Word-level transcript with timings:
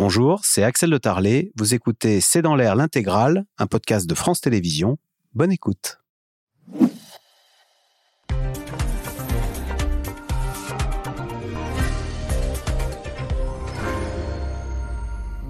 Bonjour, 0.00 0.42
c'est 0.44 0.62
Axel 0.62 0.90
de 0.90 0.96
Tarlet. 0.96 1.50
Vous 1.56 1.74
écoutez 1.74 2.20
C'est 2.20 2.40
dans 2.40 2.54
l'air 2.54 2.76
l'intégrale, 2.76 3.44
un 3.58 3.66
podcast 3.66 4.08
de 4.08 4.14
France 4.14 4.40
Télévisions. 4.40 4.96
Bonne 5.34 5.50
écoute. 5.50 5.98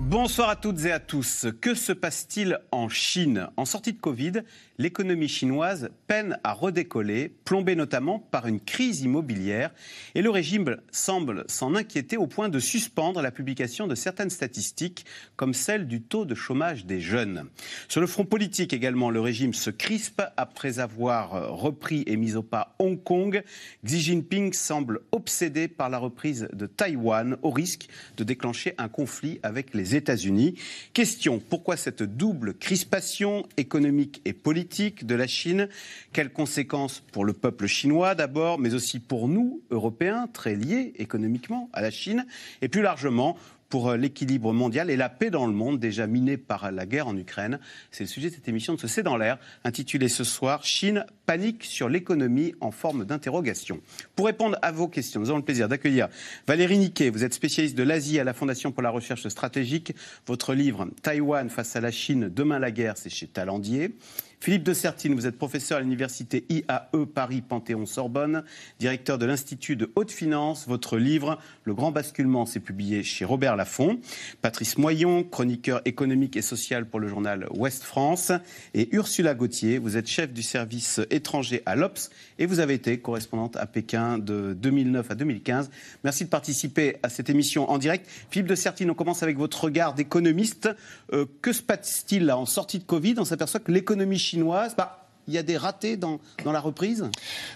Bonsoir 0.09 0.49
à 0.49 0.57
toutes 0.57 0.83
et 0.87 0.93
à 0.93 0.99
tous. 0.99 1.47
Que 1.61 1.75
se 1.75 1.93
passe-t-il 1.93 2.59
en 2.73 2.89
Chine? 2.89 3.49
En 3.59 3.67
sortie 3.67 3.93
de 3.93 4.01
Covid, 4.01 4.33
l'économie 4.79 5.29
chinoise 5.29 5.91
peine 6.07 6.39
à 6.45 6.53
redécoller, 6.53 7.33
plombée 7.45 7.75
notamment 7.75 8.21
par 8.21 8.47
une 8.47 8.61
crise 8.61 9.01
immobilière, 9.01 9.73
et 10.15 10.23
le 10.23 10.31
régime 10.31 10.77
semble 10.93 11.45
s'en 11.49 11.75
inquiéter 11.75 12.17
au 12.17 12.29
point 12.29 12.49
de 12.49 12.61
suspendre 12.61 13.21
la 13.21 13.33
publication 13.33 13.89
de 13.89 13.97
certaines 13.97 14.31
statistiques, 14.31 15.05
comme 15.35 15.53
celle 15.53 15.89
du 15.89 16.01
taux 16.01 16.25
de 16.25 16.37
chômage 16.37 16.87
des 16.87 17.01
jeunes. 17.01 17.49
Sur 17.89 18.01
le 18.01 18.07
front 18.07 18.25
politique 18.25 18.73
également, 18.73 19.11
le 19.11 19.21
régime 19.21 19.53
se 19.53 19.71
crispe 19.71 20.23
après 20.37 20.79
avoir 20.79 21.59
repris 21.59 22.05
et 22.07 22.17
mis 22.17 22.37
au 22.37 22.43
pas 22.43 22.77
Hong 22.79 23.03
Kong. 23.03 23.43
Xi 23.85 24.01
Jinping 24.01 24.53
semble 24.53 25.01
obsédé 25.11 25.67
par 25.67 25.91
la 25.91 25.99
reprise 25.99 26.49
de 26.53 26.67
Taïwan, 26.67 27.37
au 27.43 27.51
risque 27.51 27.89
de 28.17 28.23
déclencher 28.23 28.75
un 28.79 28.89
conflit 28.89 29.41
avec 29.43 29.75
les 29.75 29.97
États-Unis. 29.97 30.55
Question, 30.93 31.41
pourquoi 31.41 31.77
cette 31.77 32.05
double 32.05 32.55
crispation 32.55 33.45
économique 33.57 34.23
et 34.25 34.33
politique 34.33 34.68
de 34.69 35.15
la 35.15 35.27
Chine 35.27 35.69
Quelles 36.13 36.33
conséquences 36.33 37.03
pour 37.13 37.25
le 37.25 37.33
peuple 37.33 37.67
chinois 37.67 38.15
d'abord, 38.15 38.59
mais 38.59 38.75
aussi 38.75 39.01
pour 39.01 39.29
nous, 39.29 39.63
Européens, 39.71 40.29
très 40.33 40.55
liés 40.55 40.93
économiquement 40.97 41.71
à 41.73 41.81
la 41.81 41.91
Chine, 41.91 42.27
et 42.61 42.69
plus 42.69 42.83
largement 42.83 43.37
pour 43.71 43.89
euh, 43.89 43.97
l'équilibre 43.97 44.53
mondial 44.53 44.91
et 44.91 44.97
la 44.97 45.09
paix 45.09 45.31
dans 45.31 45.47
le 45.47 45.53
monde, 45.53 45.79
déjà 45.79 46.07
minée 46.07 46.37
par 46.37 46.71
la 46.71 46.87
guerre 46.87 47.09
en 47.09 47.17
Ukraine. 47.17 47.61
C'est 47.91 48.05
le 48.05 48.09
sujet 48.09 48.29
de 48.29 48.35
cette 48.35 48.49
émission 48.49 48.75
de 48.75 48.81
ce 48.81 48.89
C'est 48.89 49.03
dans 49.03 49.17
l'air, 49.17 49.39
intitulée 49.65 50.09
ce 50.09 50.25
soir 50.25 50.65
Chine, 50.65 51.05
panique 51.29 51.65
sur 51.65 51.91
l'économie 51.91 52.55
en 52.63 52.71
forme 52.71 53.05
d'interrogation. 53.05 53.83
Pour 54.17 54.25
répondre 54.25 54.57
à 54.63 54.73
vos 54.73 54.89
questions, 54.89 55.21
nous 55.21 55.29
avons 55.29 55.37
le 55.37 55.45
plaisir 55.45 55.69
d'accueillir 55.69 56.09
Valérie 56.47 56.79
Niquet. 56.79 57.11
Vous 57.11 57.23
êtes 57.23 57.35
spécialiste 57.35 57.77
de 57.77 57.83
l'Asie 57.83 58.19
à 58.19 58.25
la 58.25 58.33
Fondation 58.33 58.73
pour 58.73 58.83
la 58.83 58.89
recherche 58.89 59.29
stratégique. 59.29 59.95
Votre 60.27 60.55
livre 60.55 60.89
Taïwan 61.03 61.51
face 61.51 61.77
à 61.77 61.83
la 61.83 61.91
Chine, 61.91 62.31
demain 62.35 62.59
la 62.59 62.71
guerre, 62.71 62.97
c'est 62.97 63.11
chez 63.11 63.27
Talandier. 63.27 63.95
Philippe 64.41 64.63
de 64.63 64.73
Sertine, 64.73 65.15
vous 65.15 65.27
êtes 65.27 65.37
professeur 65.37 65.79
à 65.79 65.81
l'université 65.81 66.45
IAE 66.49 67.07
Paris 67.13 67.43
Panthéon-Sorbonne, 67.43 68.45
directeur 68.79 69.19
de 69.19 69.27
l'Institut 69.27 69.75
de 69.75 69.91
haute 69.97 70.13
finance. 70.13 70.69
Votre 70.69 70.97
livre, 70.97 71.39
Le 71.65 71.75
grand 71.75 71.91
basculement, 71.91 72.47
s'est 72.47 72.61
publié 72.61 73.03
chez 73.03 73.25
Robert 73.25 73.57
Laffont. 73.57 73.99
Patrice 74.41 74.79
Moyon, 74.79 75.25
chroniqueur 75.25 75.83
économique 75.87 76.37
et 76.37 76.43
social 76.43 76.87
pour 76.87 77.01
le 77.01 77.09
journal 77.09 77.49
Ouest 77.51 77.83
France. 77.83 78.31
Et 78.75 78.95
Ursula 78.95 79.35
Gauthier, 79.35 79.79
vous 79.79 79.97
êtes 79.97 80.07
chef 80.07 80.33
du 80.33 80.43
service 80.43 81.01
étranger 81.19 81.63
à 81.67 81.77
l'OPS 81.77 82.11
et 82.39 82.47
vous 82.47 82.61
avez 82.61 82.75
été 82.75 82.99
correspondante 82.99 83.57
à 83.57 83.67
Pékin 83.67 84.19
de 84.19 84.55
2009 84.55 85.11
à 85.11 85.15
2015. 85.15 85.71
Merci 86.05 86.25
de 86.25 86.31
participer 86.31 86.97
à 87.03 87.09
cette 87.09 87.29
émission 87.29 87.71
en 87.71 87.79
direct. 87.79 88.09
Philippe 88.31 88.49
de 88.49 88.55
Sertine, 88.55 88.91
on 88.91 88.95
commence 88.95 89.23
avec 89.23 89.37
votre 89.37 89.65
regard 89.65 89.95
d'économiste. 89.95 90.71
Euh, 91.13 91.27
que 91.43 91.53
se 91.53 91.63
passe-t-il 91.63 92.31
en 92.31 92.47
sortie 92.47 92.79
de 92.79 92.85
Covid? 92.85 93.17
On 93.19 93.25
s'aperçoit 93.25 93.61
que 93.61 93.73
l'économie 93.73 94.19
chinoise, 94.19 94.75
bah, 94.77 95.08
il 95.29 95.35
y 95.35 95.39
a 95.39 95.43
des 95.43 95.57
ratés 95.57 95.97
dans, 95.97 96.19
dans, 96.45 96.53
la 96.53 96.61
reprise? 96.61 97.05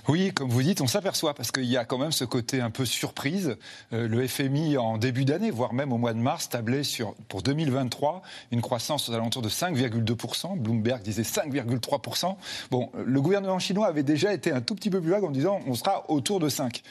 Oui, 0.09 0.33
comme 0.33 0.51
vous 0.51 0.63
dites, 0.63 0.81
on 0.81 0.87
s'aperçoit 0.87 1.35
parce 1.35 1.51
qu'il 1.51 1.65
y 1.65 1.77
a 1.77 1.85
quand 1.85 1.99
même 1.99 2.13
ce 2.13 2.25
côté 2.25 2.61
un 2.61 2.71
peu 2.71 2.85
surprise. 2.85 3.57
Euh, 3.93 4.07
le 4.07 4.27
FMI, 4.27 4.77
en 4.77 4.99
début 4.99 5.25
d'année, 5.25 5.51
voire 5.51 5.73
même 5.73 5.93
au 5.93 5.99
mois 5.99 6.13
de 6.13 6.19
mars, 6.19 6.49
tablait 6.49 6.85
sur, 6.85 7.15
pour 7.29 7.43
2023 7.43 8.23
une 8.51 8.61
croissance 8.61 9.09
aux 9.09 9.13
alentours 9.13 9.43
de 9.43 9.49
5,2%. 9.49 10.59
Bloomberg 10.59 11.03
disait 11.03 11.23
5,3%. 11.23 12.37
Bon, 12.71 12.91
le 13.05 13.21
gouvernement 13.21 13.59
chinois 13.59 13.87
avait 13.87 14.03
déjà 14.03 14.33
été 14.33 14.53
un 14.53 14.61
tout 14.61 14.75
petit 14.75 14.91
peu 14.91 15.01
plus 15.01 15.11
vague 15.11 15.25
en 15.25 15.31
disant 15.31 15.61
on 15.67 15.75
sera 15.75 16.11
autour 16.11 16.39
de 16.41 16.49
5. 16.49 16.83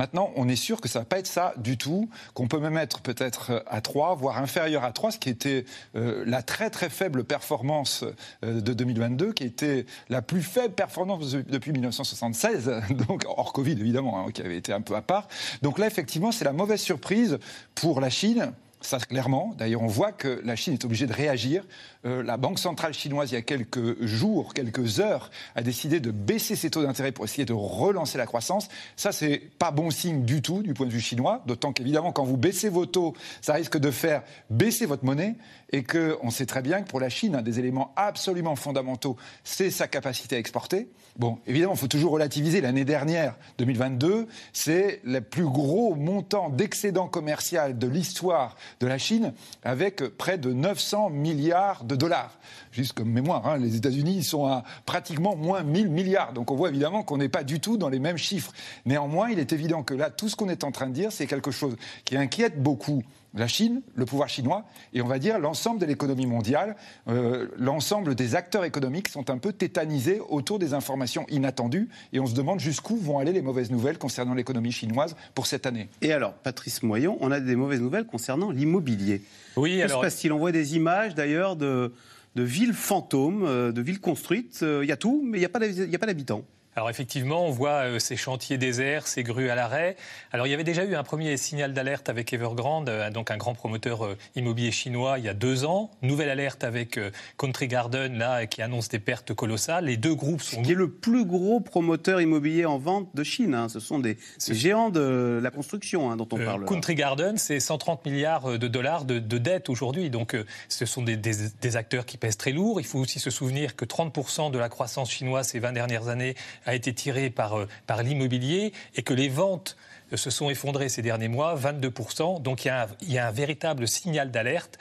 Maintenant, 0.00 0.30
on 0.36 0.48
est 0.48 0.56
sûr 0.56 0.80
que 0.80 0.88
ça 0.88 1.00
ne 1.00 1.04
va 1.04 1.08
pas 1.08 1.18
être 1.18 1.26
ça 1.26 1.52
du 1.58 1.76
tout, 1.76 2.08
qu'on 2.32 2.48
peut 2.48 2.58
même 2.58 2.78
être 2.78 3.02
peut-être 3.02 3.62
à 3.66 3.82
3, 3.82 4.14
voire 4.14 4.38
inférieur 4.38 4.82
à 4.82 4.92
3, 4.92 5.12
ce 5.12 5.18
qui 5.18 5.28
était 5.28 5.66
euh, 5.94 6.24
la 6.26 6.42
très 6.42 6.70
très 6.70 6.88
faible 6.88 7.22
performance 7.22 8.04
euh, 8.42 8.62
de 8.62 8.72
2022, 8.72 9.34
qui 9.34 9.44
était 9.44 9.84
la 10.08 10.22
plus 10.30 10.42
faible 10.42 10.74
performance 10.74 11.32
depuis 11.32 11.72
1976, 11.72 12.70
donc 13.08 13.24
hors 13.26 13.52
Covid 13.52 13.72
évidemment, 13.72 14.24
hein, 14.24 14.30
qui 14.30 14.42
avait 14.42 14.56
été 14.56 14.72
un 14.72 14.80
peu 14.80 14.94
à 14.94 15.02
part. 15.02 15.26
Donc 15.60 15.76
là, 15.76 15.88
effectivement, 15.88 16.30
c'est 16.30 16.44
la 16.44 16.52
mauvaise 16.52 16.80
surprise 16.80 17.40
pour 17.74 18.00
la 18.00 18.10
Chine. 18.10 18.52
Ça, 18.80 18.98
clairement. 18.98 19.56
D'ailleurs, 19.58 19.82
on 19.82 19.88
voit 19.88 20.12
que 20.12 20.40
la 20.44 20.54
Chine 20.54 20.72
est 20.72 20.84
obligée 20.84 21.08
de 21.08 21.12
réagir. 21.12 21.64
Euh, 22.06 22.22
la 22.22 22.38
Banque 22.38 22.58
centrale 22.58 22.94
chinoise, 22.94 23.30
il 23.30 23.34
y 23.34 23.38
a 23.38 23.42
quelques 23.42 24.02
jours, 24.04 24.54
quelques 24.54 25.00
heures, 25.00 25.30
a 25.54 25.62
décidé 25.62 26.00
de 26.00 26.10
baisser 26.10 26.56
ses 26.56 26.70
taux 26.70 26.82
d'intérêt 26.82 27.12
pour 27.12 27.26
essayer 27.26 27.44
de 27.44 27.52
relancer 27.52 28.16
la 28.16 28.26
croissance. 28.26 28.68
Ça, 28.96 29.12
c'est 29.12 29.38
pas 29.58 29.70
bon 29.70 29.90
signe 29.90 30.24
du 30.24 30.40
tout 30.40 30.62
du 30.62 30.72
point 30.72 30.86
de 30.86 30.92
vue 30.92 31.00
chinois. 31.00 31.42
D'autant 31.46 31.72
qu'évidemment, 31.72 32.12
quand 32.12 32.24
vous 32.24 32.38
baissez 32.38 32.70
vos 32.70 32.86
taux, 32.86 33.14
ça 33.42 33.52
risque 33.52 33.76
de 33.76 33.90
faire 33.90 34.22
baisser 34.48 34.86
votre 34.86 35.04
monnaie. 35.04 35.34
Et 35.72 35.84
qu'on 35.84 36.30
sait 36.30 36.46
très 36.46 36.62
bien 36.62 36.82
que 36.82 36.88
pour 36.88 36.98
la 36.98 37.08
Chine, 37.08 37.36
un 37.36 37.42
des 37.42 37.60
éléments 37.60 37.92
absolument 37.94 38.56
fondamentaux, 38.56 39.16
c'est 39.44 39.70
sa 39.70 39.86
capacité 39.86 40.36
à 40.36 40.38
exporter. 40.38 40.88
Bon, 41.16 41.38
évidemment, 41.46 41.74
il 41.74 41.78
faut 41.78 41.86
toujours 41.86 42.12
relativiser. 42.12 42.60
L'année 42.60 42.84
dernière, 42.84 43.36
2022, 43.58 44.26
c'est 44.52 45.00
le 45.04 45.20
plus 45.20 45.44
gros 45.44 45.94
montant 45.94 46.48
d'excédent 46.48 47.08
commercial 47.08 47.78
de 47.78 47.86
l'histoire 47.86 48.56
de 48.80 48.86
la 48.86 48.98
Chine, 48.98 49.32
avec 49.62 50.02
près 50.16 50.38
de 50.38 50.52
900 50.52 51.10
milliards 51.10 51.84
de 51.90 51.96
dollars. 51.96 52.38
Juste 52.72 52.92
comme 52.92 53.10
mémoire, 53.10 53.46
hein, 53.46 53.58
les 53.58 53.76
États-Unis 53.76 54.22
sont 54.22 54.46
à 54.46 54.64
pratiquement 54.86 55.36
moins 55.36 55.62
1000 55.62 55.88
milliards. 55.88 56.32
Donc 56.32 56.50
on 56.50 56.56
voit 56.56 56.68
évidemment 56.68 57.02
qu'on 57.02 57.18
n'est 57.18 57.28
pas 57.28 57.44
du 57.44 57.60
tout 57.60 57.76
dans 57.76 57.88
les 57.88 57.98
mêmes 57.98 58.16
chiffres. 58.16 58.52
Néanmoins, 58.86 59.30
il 59.30 59.38
est 59.38 59.52
évident 59.52 59.82
que 59.82 59.94
là, 59.94 60.10
tout 60.10 60.28
ce 60.28 60.36
qu'on 60.36 60.48
est 60.48 60.64
en 60.64 60.72
train 60.72 60.86
de 60.86 60.94
dire, 60.94 61.12
c'est 61.12 61.26
quelque 61.26 61.50
chose 61.50 61.76
qui 62.04 62.16
inquiète 62.16 62.62
beaucoup 62.62 63.02
la 63.34 63.46
Chine, 63.46 63.82
le 63.94 64.04
pouvoir 64.06 64.28
chinois, 64.28 64.64
et 64.92 65.02
on 65.02 65.06
va 65.06 65.18
dire 65.18 65.38
l'ensemble 65.38 65.80
de 65.80 65.86
l'économie 65.86 66.26
mondiale, 66.26 66.76
euh, 67.08 67.46
l'ensemble 67.56 68.14
des 68.14 68.34
acteurs 68.34 68.64
économiques 68.64 69.08
sont 69.08 69.30
un 69.30 69.38
peu 69.38 69.52
tétanisés 69.52 70.20
autour 70.28 70.58
des 70.58 70.74
informations 70.74 71.26
inattendues, 71.28 71.88
et 72.12 72.20
on 72.20 72.26
se 72.26 72.34
demande 72.34 72.60
jusqu'où 72.60 72.96
vont 72.96 73.18
aller 73.18 73.32
les 73.32 73.42
mauvaises 73.42 73.70
nouvelles 73.70 73.98
concernant 73.98 74.34
l'économie 74.34 74.72
chinoise 74.72 75.16
pour 75.34 75.46
cette 75.46 75.66
année. 75.66 75.88
Et 76.02 76.12
alors, 76.12 76.32
Patrice 76.32 76.82
Moyon, 76.82 77.18
on 77.20 77.30
a 77.30 77.40
des 77.40 77.56
mauvaises 77.56 77.80
nouvelles 77.80 78.06
concernant 78.06 78.50
l'immobilier. 78.50 79.22
Oui, 79.56 79.78
que 79.78 79.84
alors... 79.84 80.00
se 80.00 80.06
passe-t-il? 80.06 80.32
On 80.32 80.38
voit 80.38 80.52
des 80.52 80.76
images 80.76 81.14
d'ailleurs 81.14 81.56
de, 81.56 81.92
villes 82.36 82.74
fantômes, 82.74 83.44
euh, 83.44 83.72
de 83.72 83.80
villes 83.80 84.00
construites, 84.00 84.60
euh, 84.62 84.80
il 84.82 84.88
y 84.88 84.92
a 84.92 84.96
tout, 84.96 85.22
mais 85.24 85.38
il 85.38 85.40
n'y 85.40 85.94
a 85.94 85.98
pas 85.98 86.06
d'habitants. 86.06 86.44
Alors 86.80 86.88
effectivement, 86.88 87.44
on 87.44 87.50
voit 87.50 87.84
euh, 87.84 87.98
ces 87.98 88.16
chantiers 88.16 88.56
déserts, 88.56 89.06
ces 89.06 89.22
grues 89.22 89.50
à 89.50 89.54
l'arrêt. 89.54 89.96
Alors 90.32 90.46
il 90.46 90.50
y 90.50 90.54
avait 90.54 90.64
déjà 90.64 90.82
eu 90.82 90.94
un 90.94 91.02
premier 91.02 91.36
signal 91.36 91.74
d'alerte 91.74 92.08
avec 92.08 92.32
Evergrande, 92.32 92.88
euh, 92.88 93.10
donc 93.10 93.30
un 93.30 93.36
grand 93.36 93.52
promoteur 93.52 94.06
euh, 94.06 94.16
immobilier 94.34 94.70
chinois, 94.70 95.18
il 95.18 95.26
y 95.26 95.28
a 95.28 95.34
deux 95.34 95.66
ans. 95.66 95.90
Nouvelle 96.00 96.30
alerte 96.30 96.64
avec 96.64 96.98
Country 97.36 97.68
Garden, 97.68 98.16
là, 98.16 98.46
qui 98.46 98.62
annonce 98.62 98.88
des 98.88 98.98
pertes 98.98 99.34
colossales. 99.34 99.84
Les 99.84 99.98
deux 99.98 100.14
groupes 100.14 100.40
sont... 100.40 100.62
Qui 100.62 100.72
est 100.72 100.74
le 100.74 100.90
plus 100.90 101.26
gros 101.26 101.60
promoteur 101.60 102.22
immobilier 102.22 102.64
en 102.64 102.78
vente 102.78 103.14
de 103.14 103.24
Chine. 103.24 103.54
Hein. 103.54 103.68
Ce 103.68 103.78
sont 103.78 103.98
des, 103.98 104.16
géants 104.48 104.88
de 104.88 105.38
la 105.42 105.50
construction 105.50 106.10
hein, 106.10 106.16
dont 106.16 106.28
on 106.32 106.38
parle. 106.38 106.64
Country 106.64 106.94
Garden, 106.94 107.36
c'est 107.36 107.60
130 107.60 108.06
milliards 108.06 108.58
de 108.58 108.68
dollars 108.68 109.04
de, 109.04 109.18
dettes 109.18 109.68
aujourd'hui. 109.68 110.08
Donc 110.08 110.34
ce 110.70 110.86
sont 110.86 111.02
des, 111.02 111.18
des 111.18 111.76
acteurs 111.76 112.06
qui 112.06 112.16
pèsent 112.16 112.38
très 112.38 112.52
lourd. 112.52 112.80
Il 112.80 112.86
faut 112.86 113.00
aussi 113.00 113.20
se 113.20 113.28
souvenir 113.28 113.76
que 113.76 113.84
30% 113.84 114.50
de 114.50 114.58
la 114.58 114.70
croissance 114.70 115.10
chinoise 115.10 115.48
ces 115.48 115.58
20 115.58 115.72
dernières 115.72 116.08
années 116.08 116.36
a 116.70 116.74
été 116.74 116.94
tiré 116.94 117.30
par, 117.30 117.58
euh, 117.58 117.68
par 117.86 118.02
l'immobilier 118.02 118.72
et 118.94 119.02
que 119.02 119.12
les 119.12 119.28
ventes 119.28 119.76
se 120.14 120.30
sont 120.30 120.50
effondrées 120.50 120.88
ces 120.88 121.02
derniers 121.02 121.28
mois, 121.28 121.56
22%. 121.56 122.42
Donc 122.42 122.64
il 122.64 122.68
y 122.68 123.18
a 123.18 123.22
un, 123.22 123.28
un 123.28 123.30
véritable 123.30 123.86
signal 123.86 124.30
d'alerte, 124.30 124.78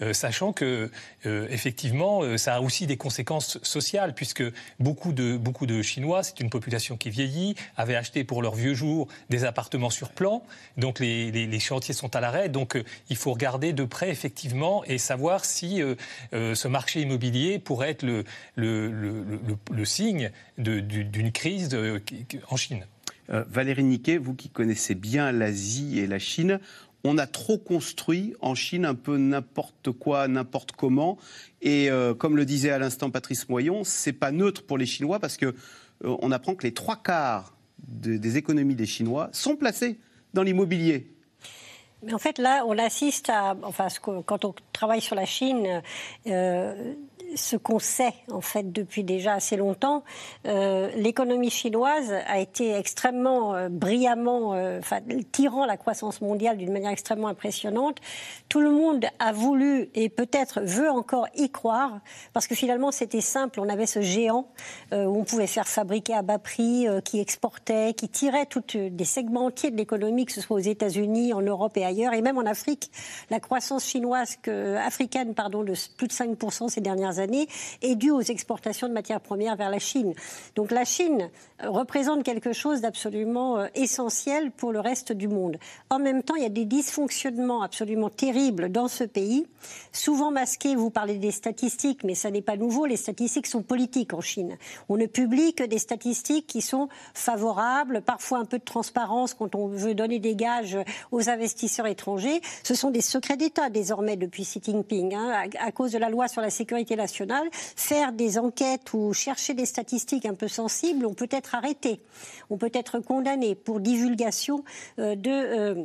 euh, 0.00 0.12
sachant 0.12 0.52
que 0.52 0.90
euh, 1.26 1.46
effectivement 1.50 2.36
ça 2.38 2.56
a 2.56 2.60
aussi 2.60 2.86
des 2.86 2.96
conséquences 2.96 3.58
sociales, 3.62 4.14
puisque 4.14 4.44
beaucoup 4.78 5.12
de, 5.12 5.36
beaucoup 5.36 5.66
de 5.66 5.82
Chinois, 5.82 6.22
c'est 6.22 6.40
une 6.40 6.50
population 6.50 6.96
qui 6.96 7.10
vieillit, 7.10 7.54
avaient 7.76 7.96
acheté 7.96 8.24
pour 8.24 8.42
leurs 8.42 8.54
vieux 8.54 8.74
jours 8.74 9.08
des 9.30 9.44
appartements 9.44 9.90
sur 9.90 10.10
plan. 10.10 10.42
Donc 10.76 11.00
les, 11.00 11.58
chantiers 11.58 11.94
sont 11.94 12.14
à 12.14 12.20
l'arrêt. 12.20 12.48
Donc 12.48 12.78
il 13.10 13.16
faut 13.16 13.32
regarder 13.32 13.72
de 13.72 13.84
près 13.84 14.10
effectivement 14.10 14.84
et 14.84 14.98
savoir 14.98 15.44
si 15.44 15.82
ce 16.32 16.68
marché 16.68 17.00
immobilier 17.00 17.58
pourrait 17.58 17.90
être 17.90 18.04
le 18.56 19.84
signe 19.84 20.30
d'une 20.56 21.32
crise 21.32 21.76
en 22.50 22.56
Chine. 22.56 22.86
Euh, 23.30 23.44
Valérie 23.48 23.84
Niquet, 23.84 24.18
vous 24.18 24.34
qui 24.34 24.48
connaissez 24.48 24.94
bien 24.94 25.32
l'Asie 25.32 25.98
et 25.98 26.06
la 26.06 26.18
Chine, 26.18 26.60
on 27.04 27.18
a 27.18 27.26
trop 27.26 27.58
construit 27.58 28.34
en 28.40 28.54
Chine 28.54 28.84
un 28.84 28.94
peu 28.94 29.16
n'importe 29.16 29.92
quoi, 29.92 30.28
n'importe 30.28 30.72
comment. 30.72 31.18
Et 31.62 31.90
euh, 31.90 32.14
comme 32.14 32.36
le 32.36 32.44
disait 32.44 32.70
à 32.70 32.78
l'instant 32.78 33.10
Patrice 33.10 33.48
Moyon, 33.48 33.84
c'est 33.84 34.12
pas 34.12 34.32
neutre 34.32 34.64
pour 34.64 34.78
les 34.78 34.86
Chinois 34.86 35.18
parce 35.20 35.36
que 35.36 35.46
euh, 35.46 35.52
on 36.20 36.32
apprend 36.32 36.54
que 36.54 36.66
les 36.66 36.74
trois 36.74 36.96
quarts 36.96 37.54
des 37.86 38.36
économies 38.36 38.74
des 38.74 38.86
Chinois 38.86 39.30
sont 39.32 39.56
placées 39.56 39.98
dans 40.34 40.42
l'immobilier. 40.42 41.14
Mais 42.02 42.14
en 42.14 42.18
fait, 42.18 42.38
là, 42.38 42.64
on 42.66 42.78
assiste 42.78 43.28
à. 43.30 43.56
Enfin, 43.62 43.88
quand 44.24 44.44
on 44.44 44.54
travaille 44.72 45.00
sur 45.00 45.16
la 45.16 45.24
Chine, 45.24 45.82
euh, 46.26 46.94
ce 47.36 47.56
qu'on 47.56 47.78
sait 47.78 48.14
en 48.30 48.40
fait 48.40 48.72
depuis 48.72 49.04
déjà 49.04 49.34
assez 49.34 49.56
longtemps, 49.56 50.04
euh, 50.46 50.90
l'économie 50.96 51.50
chinoise 51.50 52.12
a 52.26 52.38
été 52.38 52.74
extrêmement 52.74 53.54
euh, 53.54 53.68
brillamment, 53.68 54.54
euh, 54.54 54.80
tirant 55.32 55.66
la 55.66 55.76
croissance 55.76 56.20
mondiale 56.20 56.56
d'une 56.56 56.72
manière 56.72 56.90
extrêmement 56.90 57.28
impressionnante. 57.28 57.98
Tout 58.48 58.60
le 58.60 58.70
monde 58.70 59.06
a 59.18 59.32
voulu 59.32 59.90
et 59.94 60.08
peut-être 60.08 60.60
veut 60.60 60.90
encore 60.90 61.26
y 61.34 61.50
croire 61.50 62.00
parce 62.32 62.46
que 62.46 62.54
finalement 62.54 62.90
c'était 62.90 63.20
simple. 63.20 63.60
On 63.60 63.68
avait 63.68 63.86
ce 63.86 64.00
géant 64.00 64.48
où 64.92 64.96
on 64.96 65.24
pouvait 65.24 65.46
faire 65.46 65.68
fabriquer 65.68 66.14
à 66.14 66.22
bas 66.22 66.38
prix, 66.38 66.86
qui 67.04 67.20
exportait, 67.20 67.94
qui 67.94 68.08
tirait 68.08 68.46
toutes 68.46 68.76
des 68.76 69.04
segments 69.04 69.46
entiers 69.46 69.70
de 69.70 69.76
l'économie, 69.76 70.26
que 70.26 70.32
ce 70.32 70.40
soit 70.40 70.56
aux 70.56 70.60
États-Unis, 70.60 71.32
en 71.32 71.42
Europe 71.42 71.76
et 71.76 71.84
et 71.90 72.22
même 72.22 72.38
en 72.38 72.46
Afrique. 72.46 72.90
La 73.30 73.40
croissance 73.40 73.84
chinoise 73.84 74.36
africaine, 74.46 75.34
pardon, 75.34 75.62
de 75.62 75.74
plus 75.96 76.08
de 76.08 76.12
5% 76.12 76.68
ces 76.68 76.80
dernières 76.80 77.18
années 77.18 77.48
est 77.82 77.94
due 77.94 78.10
aux 78.10 78.20
exportations 78.20 78.88
de 78.88 78.92
matières 78.92 79.20
premières 79.20 79.56
vers 79.56 79.70
la 79.70 79.78
Chine. 79.78 80.14
Donc 80.54 80.70
la 80.70 80.84
Chine 80.84 81.30
représente 81.62 82.22
quelque 82.22 82.52
chose 82.52 82.80
d'absolument 82.80 83.58
euh, 83.58 83.66
essentiel 83.74 84.50
pour 84.50 84.72
le 84.72 84.80
reste 84.80 85.12
du 85.12 85.28
monde. 85.28 85.58
En 85.90 85.98
même 85.98 86.22
temps, 86.22 86.36
il 86.36 86.42
y 86.42 86.46
a 86.46 86.50
des 86.50 86.64
dysfonctionnements 86.64 87.62
absolument 87.62 88.10
terribles 88.10 88.70
dans 88.70 88.88
ce 88.88 89.04
pays, 89.04 89.46
souvent 89.92 90.30
masqués. 90.30 90.76
Vous 90.76 90.90
parlez 90.90 91.18
des 91.18 91.30
statistiques, 91.30 92.04
mais 92.04 92.14
ça 92.14 92.30
n'est 92.30 92.42
pas 92.42 92.56
nouveau. 92.56 92.86
Les 92.86 92.96
statistiques 92.96 93.46
sont 93.46 93.62
politiques 93.62 94.14
en 94.14 94.20
Chine. 94.20 94.56
On 94.88 94.96
ne 94.96 95.06
publie 95.06 95.54
que 95.54 95.64
des 95.64 95.78
statistiques 95.78 96.46
qui 96.46 96.60
sont 96.60 96.88
favorables, 97.14 98.02
parfois 98.02 98.38
un 98.38 98.44
peu 98.44 98.58
de 98.58 98.64
transparence 98.64 99.34
quand 99.34 99.54
on 99.54 99.66
veut 99.66 99.94
donner 99.94 100.18
des 100.18 100.36
gages 100.36 100.78
aux 101.10 101.28
investisseurs 101.28 101.77
étrangers. 101.86 102.40
Ce 102.62 102.74
sont 102.74 102.90
des 102.90 103.00
secrets 103.00 103.36
d'État 103.36 103.70
désormais 103.70 104.16
depuis 104.16 104.42
Xi 104.42 104.60
Jinping, 104.62 105.14
hein, 105.14 105.48
à, 105.58 105.72
cause 105.72 105.92
de 105.92 105.98
la 105.98 106.08
loi 106.08 106.28
sur 106.28 106.40
la 106.40 106.50
sécurité 106.50 106.96
nationale. 106.96 107.48
Faire 107.52 108.12
des 108.12 108.38
enquêtes 108.38 108.92
ou 108.92 109.12
chercher 109.12 109.54
des 109.54 109.66
statistiques 109.66 110.26
un 110.26 110.34
peu 110.34 110.48
sensibles, 110.48 111.06
on 111.06 111.14
peut 111.14 111.28
être 111.30 111.54
arrêté, 111.54 112.00
on 112.50 112.56
peut 112.56 112.70
être 112.72 112.98
condamné 113.00 113.54
pour 113.54 113.80
divulgation 113.80 114.64
euh, 114.98 115.14
de 115.14 115.30
euh, 115.30 115.84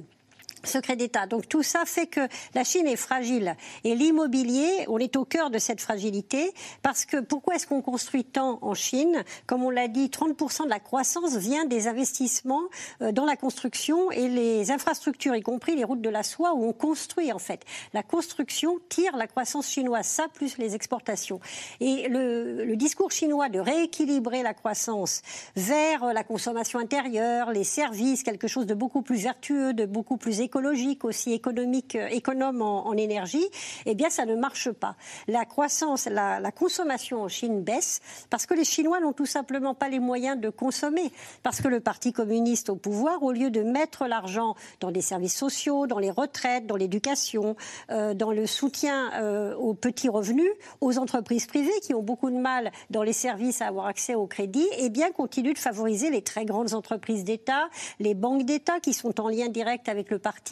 secret 0.63 0.95
d'État. 0.95 1.27
Donc 1.27 1.47
tout 1.47 1.63
ça 1.63 1.83
fait 1.85 2.07
que 2.07 2.21
la 2.53 2.63
Chine 2.63 2.87
est 2.87 2.95
fragile. 2.95 3.55
Et 3.83 3.95
l'immobilier, 3.95 4.85
on 4.87 4.97
est 4.97 5.15
au 5.15 5.25
cœur 5.25 5.49
de 5.49 5.59
cette 5.59 5.81
fragilité 5.81 6.53
parce 6.81 7.05
que 7.05 7.17
pourquoi 7.17 7.55
est-ce 7.55 7.67
qu'on 7.67 7.81
construit 7.81 8.23
tant 8.23 8.59
en 8.61 8.73
Chine? 8.73 9.23
Comme 9.47 9.63
on 9.63 9.69
l'a 9.69 9.87
dit, 9.87 10.07
30% 10.07 10.65
de 10.65 10.69
la 10.69 10.79
croissance 10.79 11.35
vient 11.35 11.65
des 11.65 11.87
investissements 11.87 12.63
euh, 13.01 13.11
dans 13.11 13.25
la 13.25 13.35
construction 13.35 14.11
et 14.11 14.27
les 14.27 14.71
infrastructures, 14.71 15.35
y 15.35 15.41
compris 15.41 15.75
les 15.75 15.83
routes 15.83 16.01
de 16.01 16.09
la 16.09 16.23
soie 16.23 16.53
où 16.53 16.65
on 16.65 16.73
construit 16.73 17.31
en 17.31 17.39
fait. 17.39 17.61
La 17.93 18.03
construction 18.03 18.79
tire 18.89 19.15
la 19.17 19.27
croissance 19.27 19.69
chinoise, 19.69 20.05
ça 20.05 20.27
plus 20.33 20.57
les 20.57 20.75
exportations. 20.75 21.39
Et 21.79 22.07
le, 22.09 22.75
discours 22.75 23.11
chinois 23.11 23.49
de 23.49 23.59
rééquilibrer 23.59 24.41
la 24.41 24.53
croissance 24.53 25.21
vers 25.55 26.13
la 26.13 26.23
consommation 26.23 26.79
intérieure, 26.79 27.51
les 27.51 27.63
services, 27.63 28.23
quelque 28.23 28.47
chose 28.47 28.65
de 28.65 28.73
beaucoup 28.73 29.01
plus 29.01 29.17
vertueux, 29.17 29.73
de 29.73 29.85
beaucoup 29.85 30.17
plus 30.17 30.41
économique, 30.41 30.52
écologique, 30.53 31.03
aussi 31.03 31.33
économique, 31.33 31.95
euh, 31.95 32.07
économe 32.11 32.61
en, 32.61 32.93
énergie, 32.93 33.43
eh 33.87 33.95
bien, 33.95 34.11
ça 34.11 34.27
ne 34.27 34.35
marche 34.35 34.69
pas. 34.69 34.95
La 35.27 35.45
croissance, 35.45 36.05
la, 36.05 36.51
consommation 36.51 37.23
en 37.23 37.27
Chine 37.27 37.63
baisse 37.63 38.01
parce 38.29 38.45
que 38.45 38.53
les 38.53 38.63
Chinois 38.63 38.99
n'ont 38.99 39.13
tout 39.13 39.25
simplement 39.25 39.73
pas 39.73 39.89
les 39.89 39.99
moyens 39.99 40.39
de 40.39 40.51
consommer. 40.51 41.11
Parce 41.41 41.59
que 41.59 41.67
le 41.67 41.79
Parti 41.79 42.13
communiste 42.13 42.69
au 42.69 42.75
pouvoir, 42.75 43.23
au 43.23 43.31
lieu 43.31 43.49
de 43.49 43.63
mettre 43.63 44.05
l'argent 44.05 44.53
dans 44.79 44.91
des 44.91 45.01
services 45.01 45.35
sociaux, 45.35 45.87
dans 45.87 45.97
les 45.97 46.11
retraites, 46.11 46.67
dans 46.67 46.75
l'éducation, 46.75 47.55
euh, 47.89 48.13
dans 48.13 48.31
le 48.31 48.45
soutien 48.45 49.11
euh, 49.15 49.55
aux 49.55 49.73
petits 49.73 50.09
revenus, 50.09 50.51
aux 50.81 50.99
entreprises 50.99 51.47
privées 51.47 51.71
qui 51.81 51.95
ont 51.95 52.03
beaucoup 52.03 52.29
de 52.29 52.37
mal 52.37 52.71
dans 52.91 53.01
les 53.01 53.13
services 53.13 53.63
à 53.63 53.67
avoir 53.67 53.87
accès 53.87 54.13
au 54.13 54.27
crédit, 54.27 54.67
eh 54.77 54.89
bien, 54.89 55.11
continue 55.11 55.53
de 55.53 55.57
favoriser 55.57 56.11
les 56.11 56.21
très 56.21 56.45
grandes 56.45 56.75
entreprises 56.75 57.23
d'État, 57.23 57.69
les 57.99 58.13
banques 58.13 58.43
d'État 58.43 58.79
qui 58.79 58.93
sont 58.93 59.19
en 59.19 59.29
lien 59.29 59.49
direct 59.49 59.89
avec 59.89 60.11
le 60.11 60.19
parti 60.19 60.42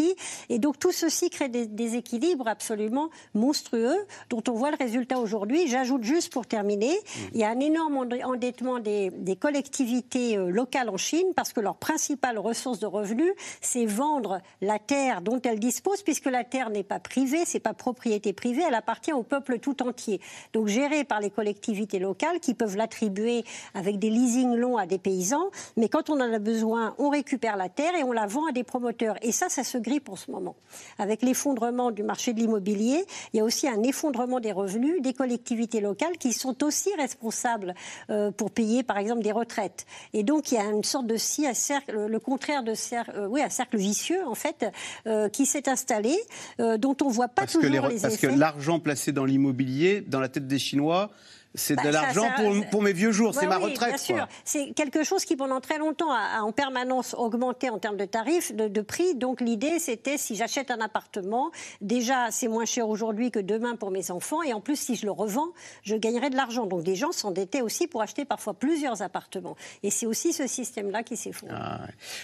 et 0.50 0.60
donc 0.60 0.80
tout 0.80 0.92
ceci 0.92 1.30
crée 1.30 1.50
des 1.50 1.68
déséquilibres 1.68 2.48
absolument 2.48 3.10
monstrueux 3.34 3.98
dont 4.30 4.44
on 4.48 4.54
voit 4.54 4.72
le 4.72 4.78
résultat 4.78 5.20
aujourd'hui. 5.20 5.68
J'ajoute 5.68 6.04
juste 6.04 6.32
pour 6.32 6.46
terminer, 6.46 6.98
il 7.34 7.40
y 7.40 7.44
a 7.44 7.50
un 7.50 7.60
énorme 7.60 8.08
endettement 8.24 8.80
des, 8.80 9.12
collectivités 9.40 10.38
euh, 10.38 10.50
locales 10.50 10.90
en 10.90 10.98
Chine 10.98 11.28
parce 11.36 11.54
que 11.54 11.60
leur 11.60 11.76
principale 11.76 12.38
ressource 12.38 12.80
de 12.80 12.86
revenus, 12.86 13.34
c'est 13.62 13.86
vendre 13.86 14.42
la 14.62 14.78
terre 14.78 15.22
dont 15.22 15.42
elles 15.42 15.60
disposent, 15.60 16.04
puisque 16.04 16.26
la 16.26 16.44
terre 16.44 16.70
n'est 16.70 16.84
pas 16.84 17.00
privée, 17.00 17.44
c'est 17.46 17.60
pas 17.60 17.74
propriété 17.74 18.34
privée, 18.34 18.64
elle 18.68 18.76
appartient 18.76 19.14
au 19.14 19.24
peuple 19.24 19.60
tout 19.60 19.82
entier. 19.84 20.22
Donc 20.54 20.68
gérée 20.68 21.04
par 21.04 21.20
les 21.20 21.30
collectivités 21.30 22.00
locales 22.00 22.40
qui 22.40 22.54
peuvent 22.54 22.76
l'attribuer 22.76 23.44
avec 23.74 24.00
des 24.00 24.10
leasings 24.10 24.56
longs 24.56 24.78
à 24.78 24.86
des 24.86 24.98
paysans, 24.98 25.50
mais 25.78 25.90
quand 25.90 26.10
on 26.10 26.16
en 26.16 26.34
a 26.34 26.40
besoin, 26.40 26.96
on 26.98 27.10
récupère 27.10 27.58
la 27.58 27.70
terre 27.70 27.96
et 27.96 28.04
on 28.04 28.12
la 28.12 28.28
vend 28.28 28.48
à 28.48 28.52
des 28.52 28.64
promoteurs. 28.64 29.16
Et 29.22 29.32
ça, 29.32 29.50
ça 29.50 29.64
se 29.64 29.78
grippe 29.82 30.10
en 30.10 30.16
ce 30.16 30.32
moment. 30.32 30.56
Avec 30.98 31.22
l'effondrement 31.22 31.92
du 31.92 32.04
marché 32.04 32.34
de 32.34 32.40
l'immobilier, 32.40 33.04
il 33.34 33.38
y 33.38 33.40
a 33.40 33.44
aussi 33.44 33.68
un 33.68 33.84
effondrement 33.84 34.40
des 34.40 34.52
revenus 34.52 35.02
des 35.02 35.14
collectivités 35.14 35.82
locales 35.82 36.18
qui 36.18 36.34
sont 36.34 36.64
aussi 36.64 36.90
responsables 36.98 37.74
euh, 38.10 38.32
pour 38.32 38.52
payer, 38.52 38.84
par 38.84 38.98
exemple, 38.98 39.22
des 39.22 39.32
retraites. 39.32 39.86
Et 40.14 40.24
donc, 40.24 40.52
il 40.52 40.56
y 40.56 40.58
a 40.58 40.66
une 40.66 40.84
sorte 40.84 41.08
de 41.08 41.18
cercle, 41.18 42.08
le 42.08 42.20
contraire 42.20 42.64
de 42.64 42.74
cercle, 42.74 43.12
euh, 43.16 43.28
oui, 43.28 43.42
un 43.42 43.50
cercle 43.50 43.78
vicieux, 43.78 44.26
en 44.28 44.36
fait, 44.36 44.66
euh, 45.08 45.30
qui 45.30 45.46
s'est 45.46 45.70
installé, 45.70 46.16
dont 46.60 46.96
on 47.02 47.08
ne 47.08 47.14
voit 47.14 47.28
pas 47.28 47.46
toujours 47.46 47.64
les, 47.64 47.70
les 47.70 48.00
parce 48.00 48.18
que 48.18 48.28
l'argent 48.28 48.80
placé 48.80 49.12
dans 49.12 49.26
l'immobilier, 49.26 50.02
dans 50.02 50.20
la 50.20 50.30
tête 50.30 50.48
des 50.48 50.60
Chinois, 50.60 51.12
c'est 51.54 51.76
de 51.76 51.84
bah, 51.84 51.92
l'argent 51.92 52.28
pour, 52.72 52.82
mes 52.82 52.94
vieux 52.94 53.12
jours, 53.12 53.34
c'est 53.34 53.48
ma 53.48 53.58
retraite. 53.58 53.90
Bien 53.90 53.98
sûr, 53.98 54.28
c'est 54.46 54.72
quelque 54.72 55.04
chose 55.04 55.26
qui 55.26 55.36
pendant 55.36 55.60
très 55.60 55.78
longtemps 55.78 56.12
a, 56.12 56.42
en 56.42 56.52
permanence 56.52 57.14
augmenté 57.18 57.70
en 57.70 57.78
termes 57.78 57.98
de 57.98 58.06
tarifs, 58.06 58.56
de, 58.56 58.82
prix. 58.82 59.16
Donc 59.16 59.42
l'idée 59.42 59.80
c'était 59.80 60.18
si 60.18 60.36
j'achète 60.36 60.72
un 60.72 60.80
appartement, 60.80 61.52
déjà 61.82 62.32
c'est 62.32 62.48
moins 62.48 62.66
cher 62.66 62.88
aujourd'hui 62.88 63.32
que 63.32 63.40
demain 63.40 63.76
pour 63.76 63.92
mes 63.92 64.12
enfants, 64.12 64.42
et 64.42 64.54
en 64.54 64.62
plus 64.62 64.78
si 64.78 64.96
je 64.96 65.06
le 65.06 65.12
revends, 65.12 65.50
je 65.84 65.96
gagnerai 65.96 66.30
de 66.30 66.36
l'argent. 66.36 66.66
Donc 66.66 66.84
des 66.84 66.96
gens 66.96 67.12
s'endettaient 67.12 67.62
aussi 67.62 67.88
pour 67.88 68.02
acheter 68.02 68.24
parfois 68.24 68.54
plusieurs 68.54 69.02
appartements. 69.02 69.58
Et 69.84 69.90
c'est 69.90 70.06
aussi 70.06 70.34
ce 70.34 70.48
système-là 70.48 71.04
qui 71.04 71.18
s'effondre. 71.18 71.54
Ah, 71.56 71.82